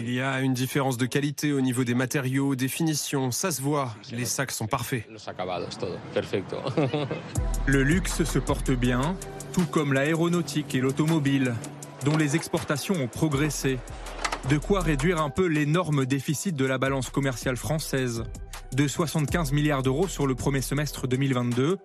Il 0.00 0.12
y 0.12 0.20
a 0.20 0.40
une 0.40 0.54
différence 0.54 0.96
de 0.96 1.06
qualité 1.06 1.52
au 1.52 1.60
niveau 1.60 1.84
des 1.84 1.94
matériaux, 1.94 2.54
des 2.54 2.68
finitions, 2.68 3.30
ça 3.30 3.50
se 3.50 3.62
voit, 3.62 3.94
les 4.12 4.24
sacs 4.24 4.52
sont 4.52 4.66
parfaits. 4.66 5.04
Le 7.66 7.82
luxe 7.82 8.24
se 8.24 8.38
porte 8.38 8.70
bien, 8.70 9.16
tout 9.52 9.66
comme 9.66 9.92
l'aéronautique 9.92 10.74
et 10.74 10.80
l'automobile, 10.80 11.54
dont 12.04 12.16
les 12.16 12.36
exportations 12.36 12.94
ont 12.94 13.08
progressé. 13.08 13.78
De 14.48 14.56
quoi 14.56 14.80
réduire 14.80 15.20
un 15.20 15.30
peu 15.30 15.46
l'énorme 15.46 16.06
déficit 16.06 16.54
de 16.54 16.64
la 16.64 16.78
balance 16.78 17.10
commerciale 17.10 17.56
française. 17.56 18.24
De 18.72 18.86
75 18.86 19.52
milliards 19.52 19.82
d'euros 19.82 20.08
sur 20.08 20.26
le 20.26 20.34
premier 20.34 20.60
semestre 20.60 21.08
2022, 21.08 21.78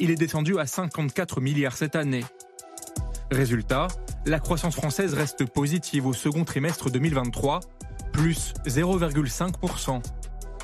il 0.00 0.10
est 0.10 0.16
descendu 0.16 0.58
à 0.58 0.66
54 0.66 1.40
milliards 1.40 1.76
cette 1.76 1.94
année. 1.94 2.24
Résultat, 3.30 3.86
la 4.26 4.40
croissance 4.40 4.74
française 4.74 5.14
reste 5.14 5.44
positive 5.44 6.06
au 6.06 6.12
second 6.12 6.44
trimestre 6.44 6.90
2023, 6.90 7.60
plus 8.12 8.54
0,5%. 8.66 10.02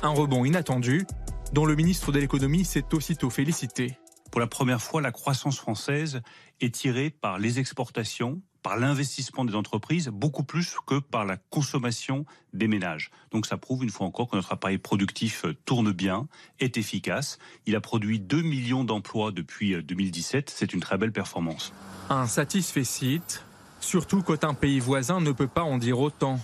Un 0.03 0.09
rebond 0.09 0.43
inattendu, 0.43 1.05
dont 1.53 1.65
le 1.65 1.75
ministre 1.75 2.11
de 2.11 2.19
l'économie 2.19 2.65
s'est 2.65 2.93
aussitôt 2.93 3.29
félicité. 3.29 3.97
Pour 4.31 4.41
la 4.41 4.47
première 4.47 4.81
fois, 4.81 5.01
la 5.01 5.11
croissance 5.11 5.57
française 5.57 6.21
est 6.59 6.73
tirée 6.73 7.09
par 7.09 7.39
les 7.39 7.59
exportations, 7.59 8.41
par 8.67 8.75
l'investissement 8.75 9.45
des 9.45 9.55
entreprises 9.55 10.09
beaucoup 10.09 10.43
plus 10.43 10.75
que 10.85 10.99
par 10.99 11.23
la 11.23 11.37
consommation 11.37 12.25
des 12.51 12.67
ménages. 12.67 13.11
Donc 13.31 13.45
ça 13.45 13.55
prouve 13.55 13.85
une 13.85 13.89
fois 13.89 14.05
encore 14.05 14.27
que 14.27 14.35
notre 14.35 14.51
appareil 14.51 14.77
productif 14.77 15.45
euh, 15.45 15.55
tourne 15.63 15.93
bien, 15.93 16.27
est 16.59 16.75
efficace. 16.75 17.39
Il 17.65 17.77
a 17.77 17.79
produit 17.79 18.19
2 18.19 18.41
millions 18.41 18.83
d'emplois 18.83 19.31
depuis 19.31 19.81
2017. 19.81 20.49
Euh, 20.49 20.53
C'est 20.53 20.73
une 20.73 20.81
très 20.81 20.97
belle 20.97 21.13
performance. 21.13 21.71
Un 22.09 22.27
satisfait 22.27 22.83
site, 22.83 23.45
surtout 23.79 24.21
quand 24.21 24.43
un 24.43 24.53
pays 24.53 24.81
voisin 24.81 25.21
ne 25.21 25.31
peut 25.31 25.47
pas 25.47 25.63
en 25.63 25.77
dire 25.77 26.01
autant. 26.01 26.37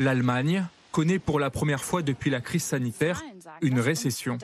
L'Allemagne 0.00 0.66
connaît 0.92 1.18
pour 1.18 1.40
la 1.40 1.50
première 1.50 1.82
fois 1.82 2.02
depuis 2.02 2.30
la 2.30 2.40
crise 2.40 2.62
sanitaire 2.62 3.22
une 3.60 3.80
récession. 3.80 4.38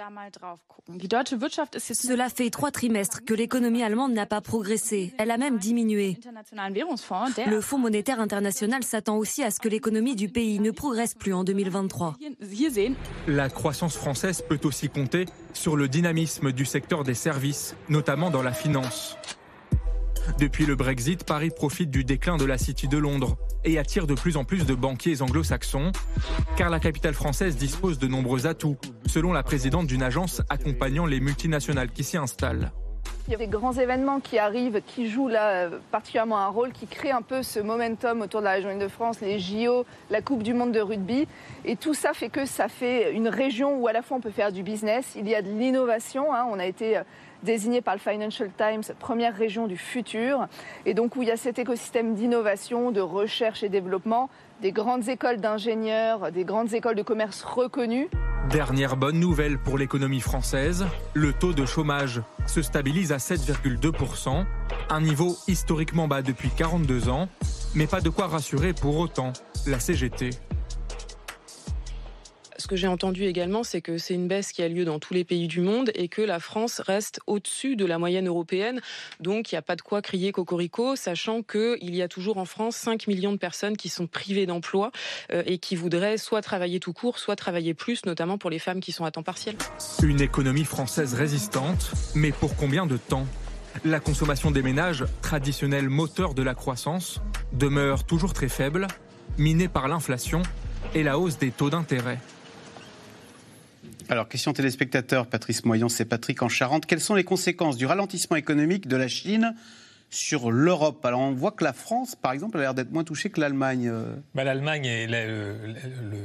Cela 1.79 2.29
fait 2.29 2.51
trois 2.51 2.71
trimestres 2.71 3.25
que 3.25 3.35
l'économie 3.35 3.83
allemande 3.83 4.13
n'a 4.13 4.27
pas 4.27 4.41
progressé. 4.41 5.13
Elle 5.19 5.31
a 5.31 5.37
même 5.37 5.59
diminué. 5.59 6.19
Le 7.47 7.61
Fonds 7.61 7.79
monétaire 7.79 8.21
international 8.21 8.83
s'attend 8.83 9.17
aussi 9.17 9.43
à 9.43 9.51
ce 9.51 9.61
que 9.61 9.69
l'économie 9.69 10.17
du 10.17 10.29
pays 10.29 10.59
ne 10.61 10.71
progresse 10.71 11.15
plus 11.15 11.35
en 11.35 11.45
2023. 11.45 12.17
La 13.27 13.51
croissance 13.51 13.97
française 13.97 14.43
peut 14.49 14.61
aussi 14.65 14.89
compter 14.89 15.27
sur 15.53 15.77
le 15.77 15.89
dynamisme 15.89 16.53
du 16.53 16.65
secteur 16.65 17.05
des 17.05 17.15
services, 17.15 17.77
notamment 17.89 18.31
dans 18.31 18.43
la 18.43 18.53
finance. 18.53 19.17
Depuis 20.37 20.67
le 20.67 20.77
Brexit, 20.77 21.25
Paris 21.25 21.51
profite 21.51 21.91
du 21.91 22.05
déclin 22.05 22.37
de 22.37 22.45
la 22.45 22.59
City 22.59 22.87
de 22.87 22.99
Londres 22.99 23.37
et 23.65 23.79
attire 23.79 24.07
de 24.07 24.15
plus 24.15 24.37
en 24.37 24.45
plus 24.45 24.67
de 24.67 24.75
banquiers 24.75 25.21
anglo-saxons, 25.23 25.91
car 26.57 26.71
la 26.71 26.79
capitale 26.79 27.15
française 27.15 27.57
dispose 27.57 27.99
de 27.99 28.07
nombreux 28.07 28.47
atouts, 28.47 28.77
selon 29.07 29.33
la 29.33 29.43
présidente 29.43 29.87
d'une 29.87 30.03
agence 30.03 30.43
accompagnant 30.49 31.07
les 31.07 31.21
multinationales 31.21 31.91
qui 31.91 32.05
s'y 32.05 32.17
installent. 32.17 32.71
Il 33.27 33.33
y 33.33 33.35
a 33.35 33.39
des 33.39 33.47
grands 33.47 33.75
événements 33.75 34.21
qui 34.21 34.39
arrivent, 34.39 34.81
qui 34.87 35.11
jouent 35.11 35.29
là 35.29 35.51
euh, 35.51 35.79
particulièrement 35.91 36.39
un 36.39 36.49
rôle, 36.49 36.73
qui 36.73 36.87
créent 36.87 37.11
un 37.11 37.21
peu 37.21 37.43
ce 37.43 37.61
momentum 37.61 38.23
autour 38.23 38.41
de 38.41 38.47
la 38.47 38.53
région 38.53 38.71
Île-de-France, 38.71 39.21
les 39.21 39.39
JO, 39.39 39.85
la 40.09 40.23
Coupe 40.23 40.43
du 40.43 40.55
Monde 40.55 40.73
de 40.73 40.81
rugby. 40.81 41.29
Et 41.67 41.77
tout 41.77 41.93
ça 41.93 42.15
fait 42.15 42.31
que 42.31 42.47
ça 42.47 42.69
fait 42.69 43.13
une 43.13 43.29
région 43.29 43.77
où 43.77 43.87
à 43.87 43.93
la 43.93 44.01
fois 44.01 44.17
on 44.17 44.21
peut 44.21 44.31
faire 44.31 44.51
du 44.51 44.63
business, 44.63 45.13
il 45.15 45.29
y 45.29 45.35
a 45.35 45.43
de 45.43 45.51
l'innovation. 45.51 46.33
Hein. 46.33 46.47
On 46.51 46.59
a 46.59 46.65
été 46.65 47.03
euh, 47.43 47.47
désigné 47.47 47.81
par 47.81 47.95
le 47.95 48.01
Financial 48.01 48.51
Times 48.57 48.83
première 48.99 49.35
région 49.35 49.67
du 49.67 49.77
futur. 49.77 50.49
Et 50.87 50.95
donc 50.95 51.17
où 51.17 51.23
il 51.23 51.29
y 51.29 51.31
a 51.31 51.37
cet 51.37 51.59
écosystème 51.59 52.15
d'innovation, 52.15 52.91
de 52.91 53.01
recherche 53.01 53.63
et 53.63 53.69
développement, 53.69 54.31
des 54.63 54.73
grandes 54.73 55.09
écoles 55.09 55.39
d'ingénieurs, 55.39 56.33
des 56.33 56.45
grandes 56.45 56.73
écoles 56.75 56.97
de 56.97 57.03
commerce 57.03 57.43
reconnues. 57.43 58.09
Dernière 58.51 58.97
bonne 58.97 59.21
nouvelle 59.21 59.59
pour 59.59 59.77
l'économie 59.77 60.21
française, 60.21 60.87
le 61.13 61.33
taux 61.33 61.53
de 61.53 61.67
chômage 61.67 62.23
se 62.47 62.63
stabilise 62.63 63.13
à 63.13 63.19
7,2%, 63.19 64.45
un 64.89 65.01
niveau 65.01 65.37
historiquement 65.49 66.09
bas 66.09 66.23
depuis 66.23 66.49
42 66.49 67.11
ans, 67.11 67.29
mais 67.75 67.87
pas 67.87 68.01
de 68.01 68.09
quoi 68.09 68.27
rassurer 68.27 68.73
pour 68.73 68.97
autant 68.99 69.35
la 69.67 69.79
CGT 69.79 70.31
que 72.69 72.77
j'ai 72.77 72.87
entendu 72.87 73.25
également, 73.25 73.65
c'est 73.65 73.81
que 73.81 73.99
c'est 73.99 74.15
une 74.15 74.29
baisse 74.29 74.53
qui 74.53 74.63
a 74.63 74.69
lieu 74.69 74.85
dans 74.85 75.01
tous 75.01 75.15
les 75.15 75.25
pays 75.25 75.49
du 75.49 75.61
monde 75.61 75.91
et 75.95 76.07
que 76.07 76.23
la 76.23 76.39
France 76.39 76.81
reste 76.81 77.19
au-dessus 77.27 77.75
de 77.75 77.85
la 77.85 77.99
moyenne 77.99 78.29
européenne. 78.29 78.81
Donc, 79.19 79.51
il 79.51 79.55
n'y 79.55 79.59
a 79.59 79.63
pas 79.63 79.75
de 79.75 79.83
quoi 79.83 80.03
crier 80.03 80.31
cocorico, 80.31 80.95
sachant 80.95 81.43
qu'il 81.43 81.97
y 81.97 82.03
a 82.03 82.09
toujours 82.09 82.37
en 82.37 82.45
France 82.45 82.77
5 82.77 83.09
millions 83.09 83.33
de 83.33 83.39
personnes 83.39 83.77
qui 83.77 83.89
sont 83.89 84.07
privées 84.07 84.47
d'emploi 84.47 84.93
euh, 85.33 85.43
et 85.47 85.59
qui 85.59 85.75
voudraient 85.75 86.19
soit 86.19 86.43
travailler 86.43 86.79
tout 86.79 86.93
court, 86.93 87.19
soit 87.19 87.37
travailler 87.37 87.75
plus, 87.75 88.05
notamment 88.05 88.39
pour 88.39 88.51
les 88.51 88.59
femmes 88.59 88.81
qui 88.81 88.93
sont 88.93 89.05
à 89.05 89.11
temps 89.11 89.23
partiel. 89.23 89.57
Une 90.03 90.21
économie 90.21 90.65
française 90.65 91.15
résistante, 91.15 91.93
mais 92.15 92.31
pour 92.31 92.55
combien 92.55 92.87
de 92.87 92.99
temps? 92.99 93.27
La 93.85 93.99
consommation 93.99 94.51
des 94.51 94.63
ménages, 94.63 95.05
traditionnel 95.23 95.89
moteur 95.89 96.35
de 96.35 96.43
la 96.43 96.55
croissance, 96.55 97.23
demeure 97.53 98.05
toujours 98.05 98.35
très 98.35 98.49
faible, 98.49 98.87
minée 99.39 99.69
par 99.69 99.89
l'inflation 99.89 100.43
et 100.95 101.03
la 101.03 101.19
hausse 101.19 101.39
des 101.39 101.51
taux 101.51 101.71
d'intérêt. 101.71 102.19
Alors, 104.11 104.27
question 104.27 104.55
téléspectateur, 104.55 105.27
Patrice 105.27 105.67
Moyon, 105.67 105.91
c'est 105.91 106.07
Patrick 106.07 106.43
en 106.43 106.49
Charente. 106.49 106.87
Quelles 106.87 107.01
sont 107.01 107.15
les 107.15 107.25
conséquences 107.25 107.77
du 107.77 107.85
ralentissement 107.85 108.39
économique 108.39 108.89
de 108.89 108.97
la 108.97 109.07
Chine 109.07 109.55
sur 110.11 110.51
l'Europe. 110.51 111.05
Alors 111.05 111.21
on 111.21 111.33
voit 111.33 111.53
que 111.53 111.65
la 111.65 111.73
France, 111.73 112.17
par 112.17 112.33
exemple, 112.33 112.59
a 112.59 112.61
l'air 112.61 112.75
d'être 112.75 112.91
moins 112.91 113.05
touchée 113.05 113.31
que 113.31 113.41
l'Allemagne. 113.41 113.89
Euh. 113.89 114.17
Bah, 114.35 114.45
L'Allemagne, 114.45 114.87
est 114.87 115.07
le, 115.07 115.57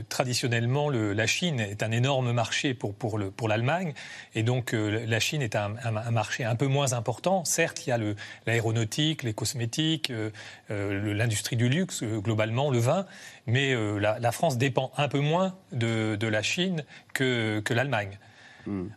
traditionnellement, 0.10 0.90
la 0.90 1.28
Chine 1.28 1.60
est 1.60 1.84
un 1.84 1.92
énorme 1.92 2.32
marché 2.32 2.74
pour, 2.74 2.94
pour, 2.94 3.48
l'Allemagne. 3.48 3.94
Et 4.36 4.44
donc 4.44 4.74
euh, 4.74 5.06
la 5.06 5.20
Chine 5.20 5.42
est 5.42 5.56
un, 5.56 5.70
marché 6.12 6.44
un 6.44 6.56
peu 6.56 6.68
moins 6.68 6.94
important. 6.94 7.44
Certes, 7.46 7.86
il 7.86 7.90
y 7.90 7.94
a 7.94 8.00
l'aéronautique, 8.46 9.24
les 9.24 9.34
cosmétiques, 9.34 10.12
euh, 10.12 11.14
l'industrie 11.14 11.56
du 11.56 11.70
luxe, 11.70 12.04
globalement, 12.04 12.72
le 12.72 12.80
vin. 12.80 13.06
Mais 13.48 13.76
la, 14.00 14.32
France 14.32 14.58
dépend 14.58 14.92
un 14.98 15.08
peu 15.08 15.20
moins 15.20 15.56
de, 15.72 16.16
de 16.16 16.28
la 16.28 16.42
Chine 16.42 16.84
que, 17.14 17.60
que 17.60 17.74
l'Allemagne. 17.74 18.18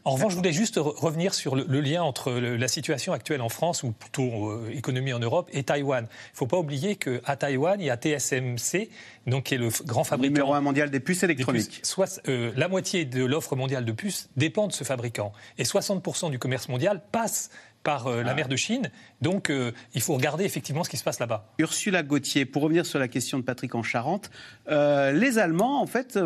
En 0.05 0.11
revanche, 0.13 0.33
je 0.33 0.37
voulais 0.37 0.53
juste 0.53 0.79
revenir 0.79 1.35
sur 1.35 1.57
le, 1.57 1.81
lien 1.81 2.03
entre 2.03 2.33
la 2.33 2.69
situation 2.69 3.13
actuelle 3.13 3.41
en 3.41 3.49
France, 3.49 3.83
ou 3.83 3.93
plutôt 3.93 4.51
euh, 4.51 4.71
économie 4.73 5.13
en 5.13 5.19
Europe, 5.19 5.49
et 5.53 5.63
Taïwan. 5.63 6.05
Il 6.05 6.33
ne 6.33 6.37
faut 6.37 6.47
pas 6.47 6.59
oublier 6.59 6.97
qu'à 6.97 7.37
Taïwan, 7.37 7.81
il 7.81 7.87
y 7.87 7.91
a 7.91 7.97
TSMC, 7.97 8.89
donc, 9.27 9.45
qui 9.45 9.55
est 9.55 9.59
le 9.59 9.69
grand 9.85 10.05
fabricant. 10.05 10.33
Numéro 10.33 10.55
un 10.55 10.61
mondial 10.61 10.91
des 10.91 11.01
puces 11.01 11.23
électroniques. 11.23 11.81
soit, 11.83 12.21
euh, 12.29 12.53
la 12.57 12.69
moitié 12.69 13.05
de 13.05 13.25
l'offre 13.25 13.57
mondiale 13.57 13.85
de 13.85 13.93
puces 13.93 14.29
dépend 14.37 14.67
de 14.69 14.73
ce 14.73 14.85
fabricant. 14.85 15.33
Et 15.59 15.65
60% 15.65 16.31
du 16.31 16.39
commerce 16.39 16.69
mondial 16.69 17.03
passe 17.13 17.51
par 17.87 18.09
euh, 18.09 18.23
la 18.23 18.33
ah. 18.33 18.35
mer 18.35 18.49
de 18.49 18.57
Chine. 18.57 18.91
Donc, 19.23 19.51
il 19.95 20.01
faut 20.03 20.15
regarder 20.15 20.45
effectivement 20.45 20.85
ce 20.85 20.91
qui 20.91 20.99
se 20.99 21.05
passe 21.05 21.21
là-bas. 21.21 21.47
Ursula 21.59 22.03
Gauthier, 22.03 22.45
pour 22.45 22.63
revenir 22.63 22.85
sur 22.85 22.99
la 22.99 23.09
question 23.09 23.39
de 23.39 23.45
Patrick 23.45 23.75
en 23.75 23.83
Charente, 23.83 24.31
les 24.69 25.39
Allemands, 25.39 25.81
en 25.81 25.87
fait, 25.87 26.19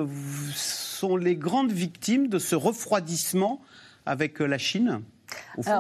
sont 1.01 1.17
les 1.17 1.37
grandes 1.37 1.73
victimes 1.73 2.29
de 2.29 2.39
ce 2.39 2.57
refroidissement 2.57 3.61
avec 4.07 4.41
euh, 4.41 4.47
la 4.47 4.59
Chine 4.59 5.03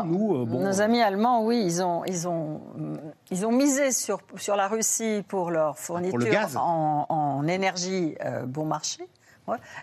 nous, 0.04 0.36
euh, 0.36 0.46
nos 0.46 0.80
amis 0.80 1.02
allemands, 1.02 1.44
oui, 1.44 1.60
ils 1.64 1.82
ont, 1.82 2.04
ils 2.04 2.28
ont, 2.28 2.60
ils 3.32 3.44
ont 3.44 3.50
misé 3.50 3.90
sur, 3.90 4.20
sur 4.36 4.54
la 4.54 4.68
Russie 4.68 5.24
pour 5.26 5.50
leur 5.50 5.76
fourniture 5.76 6.56
en, 6.56 7.44
énergie 7.48 8.14
euh, 8.24 8.46
bon 8.46 8.64
marché, 8.64 9.08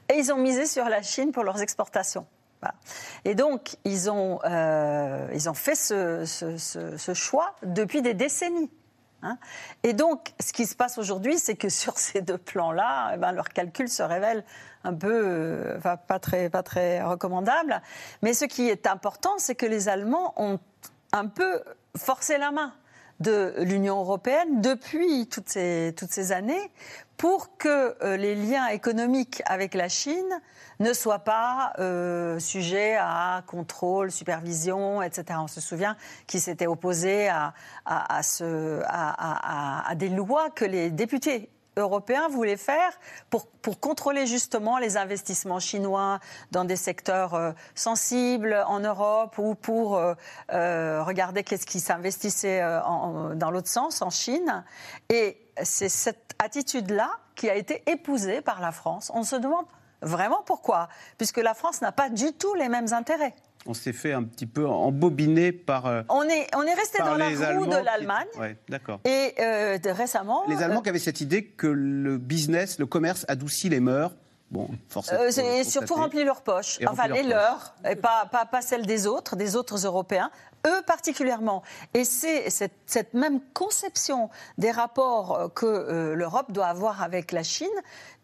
et 0.09 0.13
ils 0.17 0.31
ont 0.31 0.37
misé 0.37 0.65
sur 0.65 0.85
la 0.85 1.01
Chine 1.01 1.33
pour 1.33 1.43
leurs 1.43 1.61
exportations. 1.61 2.25
Et 3.25 3.35
donc, 3.35 3.77
ils 3.85 4.09
ont, 4.09 4.39
ils 5.33 5.49
ont 5.49 5.53
fait 5.53 5.75
ce, 5.75 6.25
ce 6.25 7.13
choix 7.13 7.55
depuis 7.63 8.01
des 8.01 8.13
décennies. 8.13 8.71
Hein. 9.23 9.39
et 9.81 9.93
donc, 9.93 10.33
ce 10.39 10.53
qui 10.53 10.67
se 10.67 10.75
passe 10.75 10.99
aujourd'hui, 10.99 11.39
c'est 11.39 11.55
que 11.55 11.69
sur 11.69 11.97
ces 11.97 12.21
deux 12.21 12.37
plans-là, 12.37 13.13
eh 13.15 13.17
ben, 13.17 13.31
leurs 13.31 13.49
calculs 13.49 13.89
se 13.89 14.03
révèlent 14.03 14.43
un 14.83 14.93
peu, 14.93 15.21
euh, 15.25 15.79
pas 15.79 16.19
très, 16.19 16.49
pas 16.49 16.63
très 16.63 17.01
recommandables. 17.01 17.81
Mais 18.21 18.33
ce 18.33 18.45
qui 18.45 18.69
est 18.69 18.85
important, 18.85 19.33
c'est 19.37 19.55
que 19.55 19.65
les 19.65 19.89
Allemands 19.89 20.33
ont 20.37 20.59
un 21.13 21.27
peu 21.27 21.63
forcé 21.95 22.37
la 22.37 22.51
main 22.51 22.73
de 23.19 23.53
l'Union 23.59 23.99
européenne 23.99 24.61
depuis 24.61 25.27
toutes 25.27 25.49
ces, 25.49 26.31
années 26.31 26.71
pour 27.17 27.57
que 27.57 27.95
euh, 28.03 28.17
les 28.17 28.35
liens 28.35 28.67
économiques 28.67 29.41
avec 29.45 29.73
la 29.73 29.89
Chine 29.89 30.41
ne 30.79 30.93
soient 30.93 31.19
pas 31.19 31.73
euh, 31.79 32.37
sujets 32.37 32.95
à 32.99 33.43
contrôle, 33.47 34.11
supervision, 34.11 35.01
etc. 35.01 35.39
On 35.41 35.47
se 35.47 35.61
souvient 35.61 35.95
qu'ils 36.27 36.41
s'étaient 36.41 36.67
opposés 36.67 37.29
à, 37.29 37.53
à, 37.85 39.95
des 39.95 40.09
lois 40.09 40.51
que 40.51 40.65
les 40.65 40.91
députés 40.91 41.49
européens 41.77 42.27
voulaient 42.27 42.57
faire 42.57 42.91
pour, 43.29 43.47
pour, 43.47 43.79
contrôler 43.79 44.25
justement 44.25 44.77
les 44.77 44.97
investissements 44.97 45.59
chinois 45.59 46.19
dans 46.51 46.65
des 46.65 46.75
secteurs 46.75 47.33
euh, 47.35 47.51
sensibles 47.75 48.63
en 48.67 48.79
Europe 48.79 49.37
ou 49.37 49.55
pour 49.55 49.99
regarder 50.49 51.43
qu'est-ce 51.43 51.65
qui 51.65 51.79
s'investissait 51.79 52.61
dans 52.61 53.51
l'autre 53.51 53.67
sens, 53.67 54.01
en 54.01 54.09
Chine. 54.09 54.63
Et 55.09 55.37
c'est 55.63 55.89
cette 55.89 56.33
attitude-là 56.39 57.11
qui 57.35 57.49
a 57.49 57.55
été 57.55 57.83
épousée 57.89 58.41
par 58.41 58.59
la 58.61 58.71
France. 58.71 59.11
On 59.13 59.23
se 59.23 59.35
demande 59.35 59.65
vraiment 60.01 60.41
pourquoi, 60.45 60.89
puisque 61.17 61.37
la 61.37 61.53
France 61.53 61.81
n'a 61.81 61.91
pas 61.91 62.09
du 62.09 62.33
tout 62.33 62.53
les 62.55 62.69
mêmes 62.69 62.93
intérêts. 62.93 63.35
On 63.67 63.73
s'est 63.73 63.93
fait 63.93 64.13
un 64.13 64.23
petit 64.23 64.45
peu 64.45 64.65
embobiner 64.65 65.51
par. 65.51 65.85
Euh, 65.87 66.01
on 66.09 66.23
est, 66.23 66.47
on 66.55 66.63
est 66.63 66.73
resté 66.73 66.99
dans 66.99 67.15
la 67.15 67.27
roue 67.27 67.65
de 67.65 67.75
l'Allemagne. 67.75 68.27
d'accord. 68.69 69.01
Et 69.05 69.33
euh, 69.39 69.77
récemment. 69.85 70.43
Les 70.47 70.63
Allemands 70.63 70.79
euh, 70.79 70.83
qui 70.83 70.89
avaient 70.89 70.99
cette 70.99 71.19
idée 71.19 71.43
que 71.43 71.67
le 71.67 72.17
business, 72.17 72.79
le 72.79 72.85
commerce 72.85 73.25
adoucit 73.27 73.67
les 73.67 73.81
mœurs. 73.81 74.13
Bon, 74.49 74.69
forcément. 74.87 75.23
c'est 75.29 75.65
surtout 75.65 75.95
remplir 75.95 76.25
leurs 76.25 76.41
poches, 76.41 76.79
enfin 76.87 77.09
les 77.09 77.23
leurs, 77.23 77.75
et 77.83 77.97
pas, 77.97 78.27
pas, 78.31 78.45
pas 78.45 78.61
celles 78.61 78.85
des 78.85 79.05
autres, 79.05 79.35
des 79.35 79.57
autres 79.57 79.85
Européens 79.85 80.31
eux 80.65 80.81
particulièrement. 80.85 81.63
Et 81.93 82.03
c'est 82.03 82.49
cette, 82.49 83.13
même 83.13 83.39
conception 83.53 84.29
des 84.57 84.71
rapports 84.71 85.35
euh, 85.35 85.47
que 85.49 85.65
euh, 85.65 86.15
l'Europe 86.15 86.51
doit 86.51 86.67
avoir 86.67 87.01
avec 87.01 87.31
la 87.31 87.43
Chine 87.43 87.67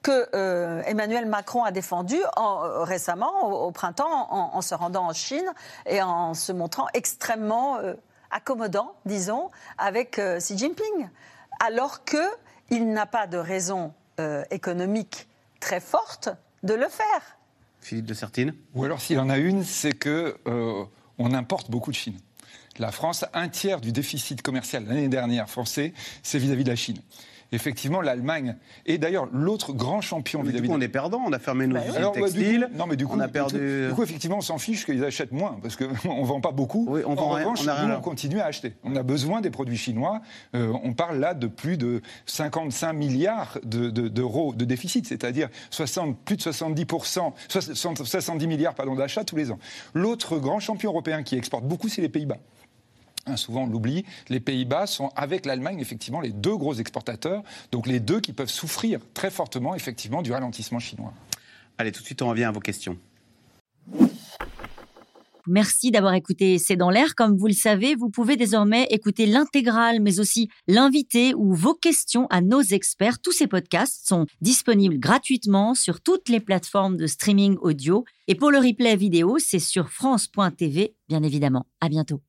que 0.02 0.30
euh, 0.36 0.82
Emmanuel 0.86 1.26
Macron 1.26 1.64
a 1.64 1.72
défendu 1.72 2.18
récemment, 2.36 3.66
au, 3.66 3.72
printemps, 3.72 4.28
en, 4.34 4.62
se 4.62 4.76
rendant 4.76 5.06
en 5.06 5.14
Chine 5.14 5.50
et 5.86 6.02
en 6.02 6.34
se 6.34 6.52
montrant 6.52 6.88
extrêmement 6.94 7.78
accommodant, 8.30 8.96
disons, 9.06 9.50
avec 9.78 10.20
Xi 10.40 10.58
Jinping, 10.58 11.10
alors 11.62 12.02
qu'il 12.04 12.92
n'a 12.92 13.06
pas 13.06 13.28
de 13.28 13.38
raison 13.38 13.94
économique 14.52 15.30
très 15.64 15.80
forte 15.80 16.30
de 16.64 16.74
le 16.74 16.90
faire. 16.90 17.38
Philippe 17.80 18.06
de 18.06 18.14
Sertine 18.14 18.54
Ou 18.76 18.84
alors 18.84 19.00
s'il 19.00 19.18
en 19.20 19.30
a 19.30 19.38
une, 19.38 19.64
c'est 19.64 19.94
que 19.94 20.38
on 21.18 21.34
importe 21.34 21.72
beaucoup 21.72 21.92
de 21.92 21.96
Chine. 21.96 22.20
La 22.80 22.92
France, 22.92 23.24
un 23.34 23.48
tiers 23.48 23.80
du 23.80 23.92
déficit 23.92 24.42
commercial 24.42 24.86
l'année 24.86 25.08
dernière 25.08 25.50
français, 25.50 25.94
c'est 26.22 26.40
vis-à-vis 26.40 26.64
de 26.64 26.70
la 26.70 26.76
Chine 26.76 27.02
effectivement, 27.54 28.02
l'Allemagne 28.02 28.56
est 28.86 28.98
d'ailleurs 28.98 29.28
l'autre 29.32 29.74
grand 29.74 30.02
champion 30.02 30.44
vis-à-vis. 30.44 30.70
on 30.70 30.82
est 30.82 30.88
perdant, 30.88 31.22
on 31.26 31.32
a 31.32 31.40
fermé 31.40 31.68
nos 31.68 31.76
bah 31.76 31.88
usines 31.88 32.12
textiles. 32.14 32.70
non, 32.76 32.88
mais 32.88 32.96
du 32.96 33.06
coup, 33.06 33.16
on 33.16 33.20
a 33.20 33.28
perdu. 33.28 33.88
Du 33.88 33.94
coup, 33.94 34.04
effectivement, 34.04 34.38
on 34.38 34.42
s'en 34.42 34.58
fiche 34.58 34.86
qu'ils 34.86 35.04
achètent 35.06 35.32
moins 35.32 35.58
parce 35.62 35.76
qu'on 35.76 35.86
ne 36.22 36.26
vend 36.26 36.42
pas 36.42 36.52
beaucoup. 36.52 36.86
Oui, 36.90 37.02
on 37.06 37.18
en 37.18 37.30
revanche, 37.30 37.66
on, 37.68 37.88
nous, 37.88 37.94
on 37.94 38.02
continue 38.02 38.40
à 38.40 38.46
acheter. 38.46 38.74
On 38.84 38.96
a 38.96 39.04
besoin 39.04 39.42
des 39.42 39.52
produits 39.52 39.78
chinois. 39.78 40.22
Euh, 40.56 40.74
on 40.84 40.94
parle 40.94 41.20
là 41.20 41.34
de 41.34 41.48
plus 41.48 41.78
de 41.78 42.02
55 42.26 42.94
milliards 42.94 43.60
d'euros 43.64 44.54
de, 44.54 44.66
déficit, 44.66 45.08
c'est-à-dire 45.08 45.50
plus 46.26 46.38
de 46.38 46.42
70 46.42 46.86
70 47.48 48.48
milliards 48.48 48.74
d'achats 48.98 49.24
tous 49.24 49.36
les 49.36 49.52
ans. 49.52 49.60
L'autre 49.94 50.38
grand 50.38 50.60
champion 50.60 50.92
européen 50.92 51.24
qui 51.24 51.36
exporte 51.36 51.64
beaucoup, 51.66 51.90
c'est 51.90 52.02
les 52.02 52.10
Pays-Bas. 52.10 52.38
Hein, 53.26 53.38
souvent, 53.38 53.64
on 53.64 53.68
l'oublie. 53.68 54.06
Les 54.30 54.40
Pays-Bas 54.40 54.86
sont, 54.88 55.10
avec 55.16 55.46
l'Allemagne, 55.46 55.80
effectivement, 55.80 56.20
les 56.20 56.32
deux 56.32 56.58
gros 56.58 56.74
exportateurs. 56.74 57.44
Donc, 57.72 57.88
les 57.88 58.00
deux 58.00 58.20
qui 58.20 58.34
peuvent 58.34 58.50
souffrir 58.50 59.00
très 59.14 59.32
fortement, 59.32 59.76
effectivement, 59.76 60.22
du 60.22 60.32
ralentissement 60.32 60.80
chinois. 60.80 61.14
Allez, 61.78 61.92
tout 61.92 62.02
de 62.02 62.06
suite, 62.06 62.22
on 62.22 62.30
revient 62.30 62.44
à 62.44 62.52
vos 62.52 62.60
questions. 62.60 62.98
Merci 65.46 65.92
d'avoir 65.92 66.14
écouté 66.14 66.58
C'est 66.58 66.78
dans 66.78 66.90
l'air. 66.90 67.16
Comme 67.16 67.36
vous 67.38 67.48
le 67.48 67.54
savez, 67.54 67.96
vous 67.96 68.10
pouvez 68.10 68.38
désormais 68.38 68.88
écouter 68.92 69.26
l'intégrale, 69.26 70.00
mais 70.02 70.22
aussi 70.22 70.50
l'invité 70.68 71.34
ou 71.34 71.54
vos 71.54 71.74
questions 71.74 72.28
à 72.30 72.40
nos 72.40 72.62
experts. 72.62 73.20
Tous 73.20 73.34
ces 73.34 73.48
podcasts 73.48 74.08
sont 74.08 74.26
disponibles 74.40 75.00
gratuitement 75.00 75.76
sur 75.76 76.00
toutes 76.02 76.30
les 76.30 76.40
plateformes 76.40 76.96
de 76.96 77.08
streaming 77.08 77.58
audio. 77.62 78.06
Et 78.28 78.36
pour 78.36 78.52
le 78.52 78.60
replay 78.60 78.96
vidéo, 78.96 79.38
c'est 79.38 79.60
sur 79.60 79.90
France.tv, 79.90 80.96
bien 81.10 81.24
évidemment. 81.24 81.66
À 81.82 81.90
bientôt. 81.90 82.22